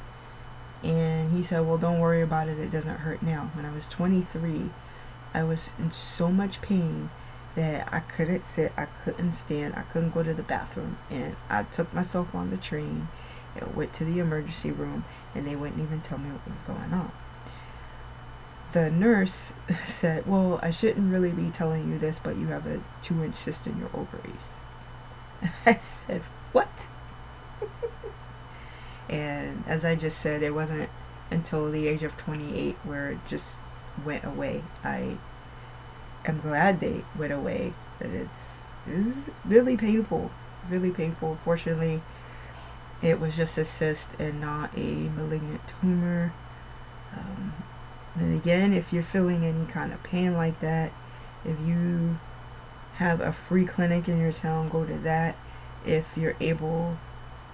And 0.83 1.31
he 1.31 1.43
said, 1.43 1.67
Well, 1.67 1.77
don't 1.77 1.99
worry 1.99 2.21
about 2.21 2.47
it, 2.47 2.57
it 2.57 2.71
doesn't 2.71 2.97
hurt 2.97 3.21
now. 3.21 3.51
When 3.53 3.65
I 3.65 3.73
was 3.73 3.87
23, 3.87 4.69
I 5.33 5.43
was 5.43 5.69
in 5.77 5.91
so 5.91 6.31
much 6.31 6.61
pain 6.61 7.09
that 7.55 7.91
I 7.91 7.99
couldn't 7.99 8.45
sit, 8.45 8.71
I 8.77 8.85
couldn't 9.03 9.33
stand, 9.33 9.75
I 9.75 9.81
couldn't 9.81 10.13
go 10.13 10.23
to 10.23 10.33
the 10.33 10.43
bathroom. 10.43 10.97
And 11.09 11.35
I 11.49 11.63
took 11.63 11.93
myself 11.93 12.33
on 12.33 12.49
the 12.49 12.57
train 12.57 13.09
and 13.55 13.75
went 13.75 13.93
to 13.93 14.05
the 14.05 14.19
emergency 14.19 14.71
room, 14.71 15.05
and 15.35 15.45
they 15.45 15.55
wouldn't 15.55 15.81
even 15.81 16.01
tell 16.01 16.17
me 16.17 16.29
what 16.29 16.47
was 16.47 16.61
going 16.61 16.93
on. 16.93 17.11
The 18.71 18.89
nurse 18.89 19.53
said, 19.85 20.25
Well, 20.25 20.59
I 20.63 20.71
shouldn't 20.71 21.11
really 21.11 21.31
be 21.31 21.49
telling 21.49 21.91
you 21.91 21.99
this, 21.99 22.19
but 22.23 22.37
you 22.37 22.47
have 22.47 22.65
a 22.65 22.81
two 23.01 23.23
inch 23.23 23.35
cyst 23.35 23.67
in 23.67 23.77
your 23.77 23.89
ovaries. 23.93 24.58
I 25.65 25.79
said, 26.07 26.21
What? 26.51 26.69
and 29.09 29.63
as 29.67 29.85
I 29.85 29.95
just 29.95 30.19
said, 30.19 30.43
it 30.43 30.53
wasn't 30.53 30.89
until 31.31 31.71
the 31.71 31.87
age 31.87 32.03
of 32.03 32.17
28 32.17 32.75
where 32.83 33.11
it 33.11 33.19
just 33.27 33.57
went 34.03 34.23
away. 34.23 34.63
I 34.83 35.17
am 36.25 36.41
glad 36.41 36.79
they 36.79 37.03
went 37.17 37.33
away, 37.33 37.73
but 37.99 38.07
it's, 38.07 38.63
it's 38.87 39.29
really 39.45 39.77
painful. 39.77 40.31
Really 40.69 40.91
painful. 40.91 41.37
Fortunately, 41.43 42.01
it 43.01 43.19
was 43.19 43.35
just 43.35 43.57
a 43.57 43.65
cyst 43.65 44.09
and 44.19 44.41
not 44.41 44.71
a 44.77 45.09
malignant 45.09 45.61
tumor. 45.81 46.33
Um, 47.15 47.53
and 48.15 48.35
again, 48.35 48.73
if 48.73 48.91
you're 48.91 49.03
feeling 49.03 49.45
any 49.45 49.65
kind 49.65 49.93
of 49.93 50.03
pain 50.03 50.33
like 50.33 50.59
that, 50.59 50.91
if 51.45 51.57
you 51.65 52.19
have 52.99 53.21
a 53.21 53.31
free 53.31 53.65
clinic 53.65 54.09
in 54.09 54.19
your 54.19 54.33
town, 54.33 54.67
go 54.67 54.83
to 54.83 54.97
that. 54.99 55.37
If 55.85 56.05
you're 56.17 56.35
able 56.41 56.97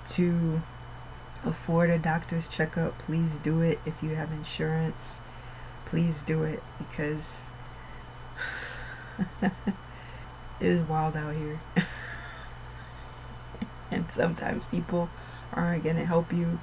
to 0.09 0.63
afford 1.45 1.91
a 1.91 1.99
doctor's 1.99 2.47
checkup, 2.47 2.97
please 2.97 3.33
do 3.43 3.61
it. 3.61 3.79
If 3.85 4.01
you 4.01 4.15
have 4.15 4.31
insurance, 4.31 5.19
please 5.85 6.23
do 6.23 6.43
it 6.43 6.63
because 6.79 7.41
it 9.43 9.53
is 10.59 10.81
wild 10.87 11.15
out 11.15 11.35
here. 11.35 11.61
and 13.91 14.09
sometimes 14.09 14.63
people 14.71 15.11
aren't 15.53 15.83
going 15.83 15.97
to 15.97 16.05
help 16.05 16.33
you. 16.33 16.59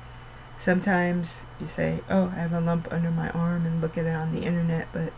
Sometimes 0.58 1.42
you 1.60 1.68
say, 1.68 2.00
oh, 2.10 2.32
I 2.34 2.40
have 2.40 2.52
a 2.52 2.60
lump 2.60 2.92
under 2.92 3.12
my 3.12 3.30
arm 3.30 3.64
and 3.64 3.80
look 3.80 3.96
at 3.96 4.06
it 4.06 4.14
on 4.14 4.34
the 4.34 4.42
internet, 4.42 4.88
but 4.92 5.12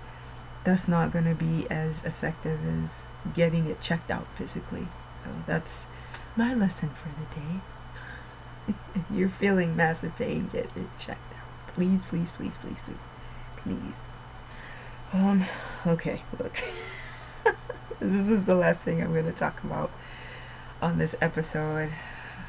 that's 0.65 0.89
not 0.89 1.12
going 1.12 1.27
to 1.27 1.35
be 1.35 1.67
as 1.71 2.03
effective 2.05 2.59
as 2.83 3.09
getting 3.35 3.67
it 3.67 3.81
checked 3.81 4.11
out 4.11 4.27
physically. 4.37 4.89
So 5.23 5.31
that's 5.47 5.87
my 6.37 6.55
lesson 6.55 6.91
for 6.91 7.09
the 7.09 7.41
day. 7.41 8.75
if 8.95 9.03
you're 9.11 9.29
feeling 9.29 9.77
massive 9.77 10.17
pain, 10.17 10.49
get 10.53 10.65
it 10.77 10.89
checked 10.99 11.33
out. 11.35 11.75
Please, 11.75 12.01
please, 12.09 12.31
please, 12.37 12.55
please, 12.61 12.77
please, 12.85 12.97
please. 13.59 13.97
Um, 15.12 15.45
okay, 15.87 16.23
look. 16.39 16.57
this 18.01 18.29
is 18.29 18.47
the 18.47 18.55
last 18.55 18.81
thing 18.81 19.03
I'm 19.03 19.12
going 19.12 19.27
to 19.27 19.33
talk 19.33 19.62
about 19.62 19.91
on 20.81 20.99
this 20.99 21.15
episode. 21.21 21.93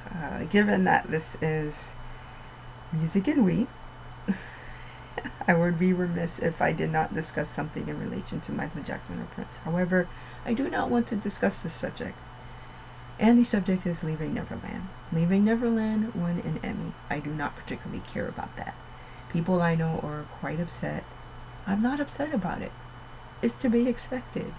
Uh, 0.10 0.44
given 0.46 0.84
that 0.86 1.10
this 1.12 1.36
is 1.42 1.92
music 2.92 3.28
and 3.28 3.46
we, 3.46 3.68
I 5.48 5.54
would 5.54 5.80
be 5.80 5.94
remiss 5.94 6.40
if 6.40 6.62
I 6.62 6.72
did 6.72 6.92
not 6.92 7.14
discuss 7.14 7.50
something 7.50 7.88
in 7.88 8.00
relation 8.00 8.40
to 8.42 8.52
Michael 8.52 8.84
Jackson 8.84 9.20
or 9.20 9.26
Prince. 9.26 9.58
However, 9.58 10.08
I 10.46 10.54
do 10.54 10.70
not 10.70 10.90
want 10.90 11.08
to 11.08 11.16
discuss 11.16 11.62
this 11.62 11.74
subject 11.74 12.18
And 13.20 13.40
the 13.40 13.44
subject 13.46 13.86
is 13.88 14.04
Leaving 14.04 14.34
Neverland. 14.34 14.90
Leaving 15.14 15.46
Neverland 15.46 16.14
won 16.16 16.40
an 16.42 16.60
Emmy. 16.64 16.94
I 17.10 17.20
do 17.20 17.30
not 17.32 17.56
particularly 17.56 18.04
care 18.12 18.28
about 18.28 18.56
that. 18.58 18.76
People 19.30 19.62
I 19.62 19.76
know 19.76 20.00
are 20.04 20.26
quite 20.40 20.60
upset. 20.60 21.04
I'm 21.68 21.82
not 21.82 22.00
upset 22.00 22.34
about 22.34 22.62
it. 22.62 22.72
It's 23.42 23.56
to 23.56 23.70
be 23.70 23.88
expected. 23.88 24.54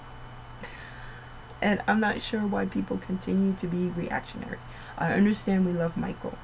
and 1.62 1.82
I'm 1.86 2.00
not 2.00 2.22
sure 2.22 2.46
why 2.46 2.66
people 2.66 2.98
continue 2.98 3.52
to 3.54 3.66
be 3.66 3.88
reactionary. 3.88 4.58
I 4.98 5.12
understand 5.12 5.66
we 5.66 5.72
love 5.72 5.96
Michael. 5.96 6.38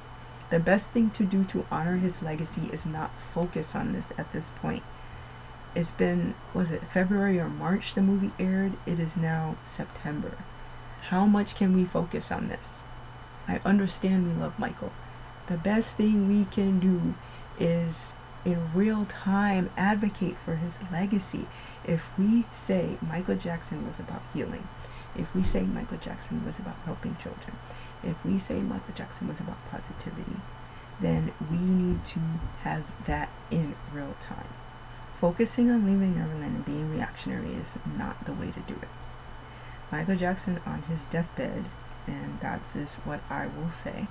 The 0.53 0.59
best 0.59 0.91
thing 0.91 1.09
to 1.09 1.23
do 1.23 1.45
to 1.45 1.65
honor 1.71 1.97
his 1.97 2.21
legacy 2.21 2.69
is 2.71 2.85
not 2.85 3.09
focus 3.33 3.73
on 3.73 3.91
this 3.91 4.13
at 4.19 4.31
this 4.33 4.51
point. 4.51 4.83
It's 5.73 5.89
been, 5.89 6.35
was 6.53 6.69
it 6.69 6.83
February 6.93 7.39
or 7.39 7.49
March 7.49 7.95
the 7.95 8.03
movie 8.03 8.33
aired? 8.37 8.73
It 8.85 8.99
is 8.99 9.17
now 9.17 9.55
September. 9.65 10.37
How 11.09 11.25
much 11.25 11.55
can 11.55 11.75
we 11.75 11.85
focus 11.85 12.31
on 12.31 12.49
this? 12.49 12.77
I 13.47 13.61
understand 13.65 14.27
we 14.27 14.39
love 14.39 14.59
Michael. 14.59 14.91
The 15.47 15.57
best 15.57 15.97
thing 15.97 16.27
we 16.27 16.45
can 16.45 16.79
do 16.79 17.15
is 17.59 18.13
in 18.45 18.75
real 18.75 19.05
time 19.05 19.71
advocate 19.75 20.37
for 20.37 20.57
his 20.57 20.77
legacy. 20.91 21.47
If 21.83 22.15
we 22.15 22.45
say 22.53 22.99
Michael 23.01 23.37
Jackson 23.37 23.87
was 23.87 23.97
about 23.97 24.21
healing, 24.35 24.67
if 25.15 25.33
we 25.33 25.41
say 25.41 25.63
Michael 25.63 25.97
Jackson 25.97 26.45
was 26.45 26.59
about 26.59 26.77
helping 26.85 27.15
children, 27.15 27.57
if 28.03 28.23
we 28.25 28.37
say 28.37 28.59
Michael 28.59 28.93
Jackson 28.95 29.27
was 29.27 29.39
about 29.39 29.57
positivity, 29.69 30.37
then 30.99 31.31
we 31.49 31.57
need 31.57 32.05
to 32.05 32.19
have 32.61 32.83
that 33.05 33.29
in 33.51 33.75
real 33.91 34.15
time. 34.21 34.47
Focusing 35.19 35.71
on 35.71 35.85
leaving 35.85 36.17
Neverland 36.17 36.55
and 36.55 36.65
being 36.65 36.91
reactionary 36.91 37.53
is 37.53 37.77
not 37.97 38.25
the 38.25 38.33
way 38.33 38.51
to 38.51 38.59
do 38.61 38.75
it. 38.81 38.89
Michael 39.91 40.15
Jackson 40.15 40.59
on 40.65 40.83
his 40.83 41.05
deathbed, 41.05 41.65
and 42.07 42.39
that's 42.41 42.75
is 42.75 42.95
what 43.05 43.21
I 43.29 43.47
will 43.47 43.71
say. 43.71 44.07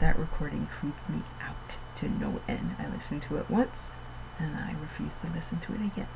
That 0.00 0.18
recording 0.18 0.66
creeped 0.66 1.08
me 1.08 1.22
out 1.42 1.76
to 1.96 2.08
no 2.08 2.40
end. 2.48 2.76
I 2.78 2.88
listened 2.88 3.22
to 3.22 3.36
it 3.36 3.50
once, 3.50 3.94
and 4.38 4.56
I 4.56 4.74
refused 4.80 5.20
to 5.20 5.28
listen 5.28 5.60
to 5.60 5.74
it 5.74 5.82
again. 5.82 6.08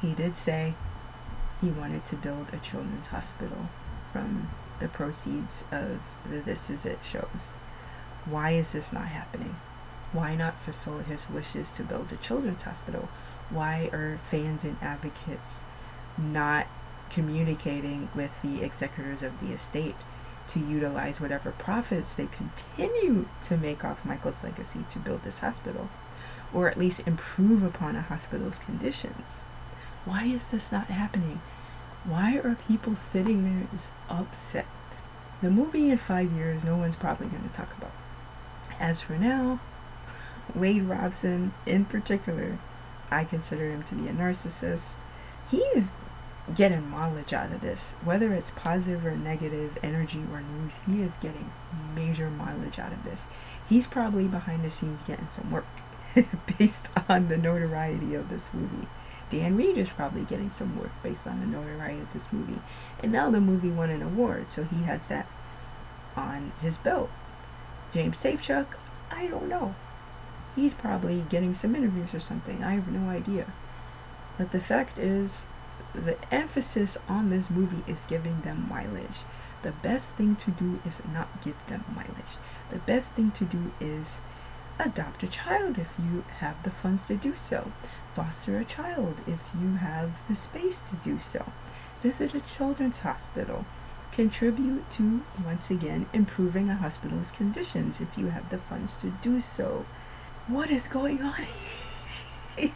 He 0.00 0.14
did 0.14 0.36
say 0.36 0.74
he 1.60 1.68
wanted 1.68 2.04
to 2.06 2.16
build 2.16 2.46
a 2.52 2.58
children's 2.58 3.08
hospital 3.08 3.68
from 4.12 4.50
the 4.82 4.88
proceeds 4.88 5.62
of 5.70 6.00
the 6.28 6.40
This 6.40 6.68
Is 6.68 6.84
It 6.84 6.98
shows. 7.08 7.52
Why 8.24 8.50
is 8.50 8.72
this 8.72 8.92
not 8.92 9.06
happening? 9.06 9.56
Why 10.12 10.34
not 10.34 10.60
fulfill 10.60 10.98
his 10.98 11.30
wishes 11.30 11.70
to 11.72 11.84
build 11.84 12.12
a 12.12 12.16
children's 12.16 12.62
hospital? 12.62 13.08
Why 13.48 13.88
are 13.92 14.18
fans 14.28 14.64
and 14.64 14.76
advocates 14.82 15.60
not 16.18 16.66
communicating 17.10 18.08
with 18.14 18.30
the 18.42 18.62
executors 18.62 19.22
of 19.22 19.40
the 19.40 19.52
estate 19.52 19.94
to 20.48 20.58
utilize 20.58 21.20
whatever 21.20 21.52
profits 21.52 22.16
they 22.16 22.26
continue 22.26 23.28
to 23.44 23.56
make 23.56 23.84
off 23.84 24.04
Michael's 24.04 24.42
legacy 24.42 24.80
to 24.88 24.98
build 24.98 25.22
this 25.22 25.38
hospital, 25.38 25.90
or 26.52 26.68
at 26.68 26.78
least 26.78 27.06
improve 27.06 27.62
upon 27.62 27.94
a 27.94 28.02
hospital's 28.02 28.58
conditions. 28.58 29.42
Why 30.04 30.24
is 30.24 30.44
this 30.48 30.72
not 30.72 30.86
happening? 30.86 31.40
Why 32.04 32.38
are 32.38 32.56
people 32.66 32.96
sitting 32.96 33.44
there 33.44 33.80
upset? 34.08 34.66
The 35.40 35.50
movie 35.50 35.90
in 35.90 35.98
five 35.98 36.32
years, 36.32 36.64
no 36.64 36.76
one's 36.76 36.96
probably 36.96 37.28
going 37.28 37.48
to 37.48 37.54
talk 37.54 37.76
about. 37.76 37.92
As 38.80 39.00
for 39.00 39.14
now, 39.14 39.60
Wade 40.54 40.82
Robson 40.82 41.54
in 41.66 41.84
particular, 41.84 42.58
I 43.10 43.24
consider 43.24 43.70
him 43.70 43.82
to 43.84 43.94
be 43.94 44.08
a 44.08 44.12
narcissist. 44.12 44.94
He's 45.50 45.90
getting 46.54 46.88
mileage 46.88 47.32
out 47.32 47.52
of 47.52 47.60
this. 47.60 47.92
Whether 48.02 48.32
it's 48.32 48.50
positive 48.50 49.06
or 49.06 49.16
negative 49.16 49.78
energy 49.82 50.22
or 50.32 50.40
news, 50.40 50.74
he 50.86 51.02
is 51.02 51.12
getting 51.20 51.52
major 51.94 52.30
mileage 52.30 52.78
out 52.78 52.92
of 52.92 53.04
this. 53.04 53.24
He's 53.68 53.86
probably 53.86 54.26
behind 54.26 54.64
the 54.64 54.70
scenes 54.70 55.00
getting 55.06 55.28
some 55.28 55.50
work 55.50 55.66
based 56.58 56.86
on 57.08 57.28
the 57.28 57.36
notoriety 57.36 58.14
of 58.14 58.28
this 58.28 58.48
movie. 58.52 58.88
Dan 59.32 59.56
Reed 59.56 59.78
is 59.78 59.88
probably 59.88 60.24
getting 60.24 60.50
some 60.50 60.78
work 60.78 60.90
based 61.02 61.26
on 61.26 61.40
the 61.40 61.46
notoriety 61.46 62.02
of 62.02 62.12
this 62.12 62.30
movie. 62.30 62.60
And 63.02 63.10
now 63.10 63.30
the 63.30 63.40
movie 63.40 63.70
won 63.70 63.88
an 63.88 64.02
award, 64.02 64.50
so 64.50 64.64
he 64.64 64.82
has 64.82 65.06
that 65.06 65.26
on 66.14 66.52
his 66.60 66.76
belt. 66.76 67.10
James 67.94 68.22
Safechuck, 68.22 68.66
I 69.10 69.28
don't 69.28 69.48
know. 69.48 69.74
He's 70.54 70.74
probably 70.74 71.24
getting 71.30 71.54
some 71.54 71.74
interviews 71.74 72.12
or 72.12 72.20
something. 72.20 72.62
I 72.62 72.74
have 72.74 72.88
no 72.88 73.08
idea. 73.08 73.50
But 74.36 74.52
the 74.52 74.60
fact 74.60 74.98
is, 74.98 75.44
the 75.94 76.18
emphasis 76.30 76.98
on 77.08 77.30
this 77.30 77.48
movie 77.48 77.90
is 77.90 78.04
giving 78.06 78.42
them 78.42 78.66
mileage. 78.68 79.24
The 79.62 79.72
best 79.72 80.04
thing 80.08 80.36
to 80.36 80.50
do 80.50 80.80
is 80.84 81.00
not 81.10 81.42
give 81.42 81.56
them 81.68 81.86
mileage. 81.94 82.36
The 82.70 82.80
best 82.80 83.12
thing 83.12 83.30
to 83.30 83.44
do 83.44 83.72
is 83.80 84.18
adopt 84.78 85.22
a 85.22 85.26
child 85.26 85.78
if 85.78 85.88
you 85.98 86.24
have 86.40 86.62
the 86.64 86.70
funds 86.70 87.06
to 87.06 87.16
do 87.16 87.34
so. 87.36 87.72
Foster 88.14 88.58
a 88.58 88.64
child 88.64 89.20
if 89.26 89.40
you 89.58 89.76
have 89.76 90.12
the 90.28 90.34
space 90.34 90.82
to 90.82 90.96
do 90.96 91.18
so. 91.18 91.52
Visit 92.02 92.34
a 92.34 92.40
children's 92.40 93.00
hospital. 93.00 93.64
Contribute 94.10 94.90
to, 94.90 95.22
once 95.44 95.70
again, 95.70 96.06
improving 96.12 96.68
a 96.68 96.76
hospital's 96.76 97.30
conditions 97.30 98.00
if 98.00 98.18
you 98.18 98.26
have 98.26 98.50
the 98.50 98.58
funds 98.58 98.94
to 98.96 99.10
do 99.22 99.40
so. 99.40 99.86
What 100.46 100.70
is 100.70 100.86
going 100.86 101.22
on 101.22 101.34
here? 102.56 102.72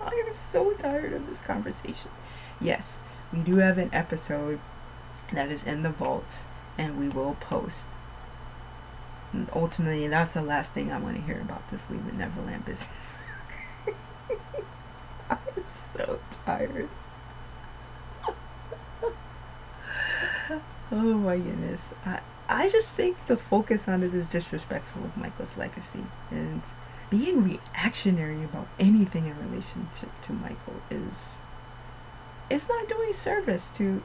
I 0.00 0.24
am 0.26 0.34
so 0.34 0.72
tired 0.72 1.12
of 1.12 1.26
this 1.28 1.40
conversation. 1.40 2.10
Yes, 2.60 3.00
we 3.32 3.40
do 3.40 3.56
have 3.56 3.76
an 3.76 3.90
episode 3.92 4.60
that 5.32 5.50
is 5.50 5.64
in 5.64 5.82
the 5.82 5.90
vaults 5.90 6.44
and 6.78 6.98
we 6.98 7.08
will 7.08 7.36
post. 7.40 7.82
And 9.32 9.48
ultimately, 9.54 10.08
that's 10.08 10.32
the 10.32 10.42
last 10.42 10.72
thing 10.72 10.92
I 10.92 10.98
want 10.98 11.16
to 11.16 11.22
hear 11.22 11.40
about 11.40 11.68
this 11.70 11.80
Leaving 11.90 12.18
Neverland 12.18 12.64
business. 12.64 12.88
So 15.94 16.18
tired. 16.46 16.88
oh 20.90 21.14
my 21.18 21.36
goodness. 21.36 21.80
I, 22.04 22.20
I 22.48 22.70
just 22.70 22.94
think 22.94 23.16
the 23.26 23.36
focus 23.36 23.88
on 23.88 24.02
it 24.02 24.14
is 24.14 24.28
disrespectful 24.28 25.04
of 25.04 25.16
Michael's 25.16 25.56
legacy. 25.56 26.04
And 26.30 26.62
being 27.10 27.44
reactionary 27.44 28.44
about 28.44 28.68
anything 28.78 29.26
in 29.26 29.36
relationship 29.50 30.10
to 30.22 30.32
Michael 30.32 30.80
is 30.90 31.36
it's 32.48 32.68
not 32.68 32.88
doing 32.88 33.12
service 33.12 33.70
to 33.76 34.02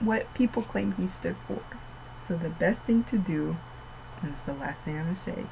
what 0.00 0.32
people 0.34 0.62
claim 0.62 0.92
he 0.92 1.06
stood 1.06 1.36
for. 1.46 1.62
So 2.26 2.36
the 2.36 2.48
best 2.48 2.82
thing 2.82 3.04
to 3.04 3.18
do, 3.18 3.56
and 4.22 4.32
it's 4.32 4.42
the 4.42 4.54
last 4.54 4.80
thing 4.80 4.96
I'm 4.96 5.04
gonna 5.04 5.16
say, 5.16 5.46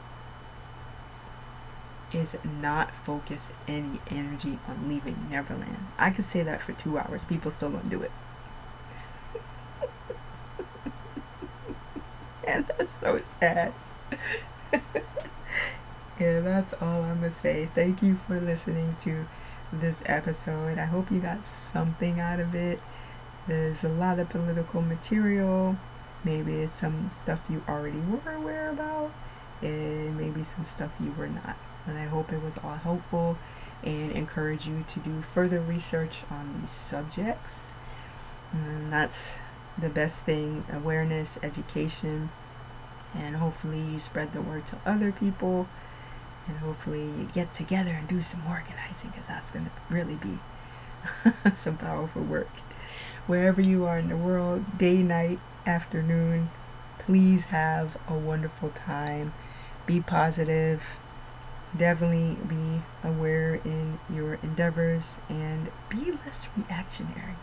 is 2.13 2.37
not 2.45 2.91
focus 3.05 3.49
any 3.67 4.01
energy 4.11 4.59
on 4.67 4.89
leaving 4.89 5.29
Neverland. 5.31 5.89
I 5.99 6.11
could 6.11 6.25
say 6.25 6.43
that 6.43 6.63
for 6.63 6.73
two 6.73 6.99
hours. 6.99 7.25
People 7.25 7.51
still 7.51 7.71
don't 7.71 7.91
do 7.91 8.03
it. 8.03 8.11
and 12.47 12.67
that's 12.67 12.93
so 13.01 13.21
sad. 13.39 13.73
yeah, 16.19 16.41
that's 16.41 16.73
all 16.81 17.03
I'm 17.03 17.21
gonna 17.21 17.31
say. 17.31 17.69
Thank 17.75 18.03
you 18.03 18.19
for 18.27 18.41
listening 18.41 18.97
to 19.01 19.27
this 19.73 20.03
episode. 20.07 20.79
I 20.79 20.87
hope 20.87 21.11
you 21.11 21.21
got 21.21 21.45
something 21.45 22.21
out 22.21 22.41
of 22.41 22.55
it. 22.55 22.81
There's 23.47 23.85
a 23.85 23.89
lot 23.89 24.19
of 24.19 24.29
political 24.29 24.81
material. 24.83 25.77
Maybe 26.25 26.55
it's 26.55 26.73
some 26.73 27.11
stuff 27.13 27.41
you 27.49 27.63
already 27.69 27.99
were 27.99 28.33
aware 28.33 28.71
about, 28.71 29.13
and 29.63 30.19
maybe 30.19 30.43
some 30.43 30.65
stuff 30.65 30.93
you 31.01 31.13
were 31.13 31.29
not. 31.29 31.57
And 31.89 31.99
I 31.99 32.05
hope 32.05 32.33
it 32.33 32.43
was 32.43 32.59
all 32.59 32.77
helpful 32.77 33.39
and 33.83 34.13
encourage 34.13 34.67
you 34.67 34.85
to 34.89 35.01
do 35.01 35.23
further 35.33 35.61
research 35.61 36.19
on 36.31 36.61
these 36.61 36.71
subjects. 36.71 37.73
And 38.53 38.93
that's 38.93 39.33
the 39.77 39.89
best 39.89 40.19
thing 40.21 40.65
awareness, 40.73 41.39
education, 41.43 42.31
and 43.15 43.37
hopefully 43.37 43.81
you 43.81 44.01
spread 44.01 44.33
the 44.33 44.43
word 44.43 44.67
to 44.67 44.77
other 44.85 45.13
people 45.13 45.69
and 46.47 46.59
hopefully 46.59 47.03
you 47.03 47.29
get 47.35 47.55
together 47.55 47.91
and 47.91 48.09
do 48.09 48.23
some 48.23 48.43
organizing 48.49 49.11
because 49.11 49.27
that's 49.27 49.51
going 49.51 49.67
to 49.67 49.71
really 49.95 50.17
be 50.17 50.39
some 51.55 51.77
powerful 51.77 52.23
work. 52.23 52.51
Wherever 53.27 53.61
you 53.61 53.85
are 53.85 53.99
in 53.99 54.09
the 54.09 54.17
world, 54.17 54.79
day, 54.79 54.97
night, 54.97 55.39
afternoon, 55.67 56.51
please 56.99 57.47
have 57.47 57.99
a 58.09 58.15
wonderful 58.15 58.71
time. 58.71 59.35
Be 59.87 60.01
positive. 60.01 60.83
Definitely 61.77 62.37
be 62.47 62.83
aware 63.05 63.57
in 63.57 63.99
your 64.13 64.35
endeavors 64.43 65.17
and 65.29 65.71
be 65.89 66.13
less 66.25 66.49
reactionary. 66.57 67.35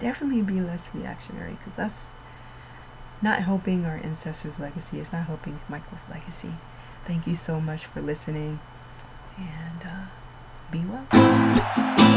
Definitely 0.00 0.42
be 0.42 0.60
less 0.60 0.90
reactionary 0.94 1.52
because 1.52 1.76
that's 1.76 2.06
not 3.22 3.42
helping 3.42 3.84
our 3.84 3.96
ancestors' 3.96 4.58
legacy. 4.58 4.98
It's 4.98 5.12
not 5.12 5.26
helping 5.26 5.60
Michael's 5.68 6.00
legacy. 6.10 6.52
Thank 7.06 7.26
you 7.26 7.36
so 7.36 7.60
much 7.60 7.86
for 7.86 8.00
listening 8.00 8.60
and 9.36 9.82
uh, 9.84 10.06
be 10.70 10.80
well. 10.80 12.16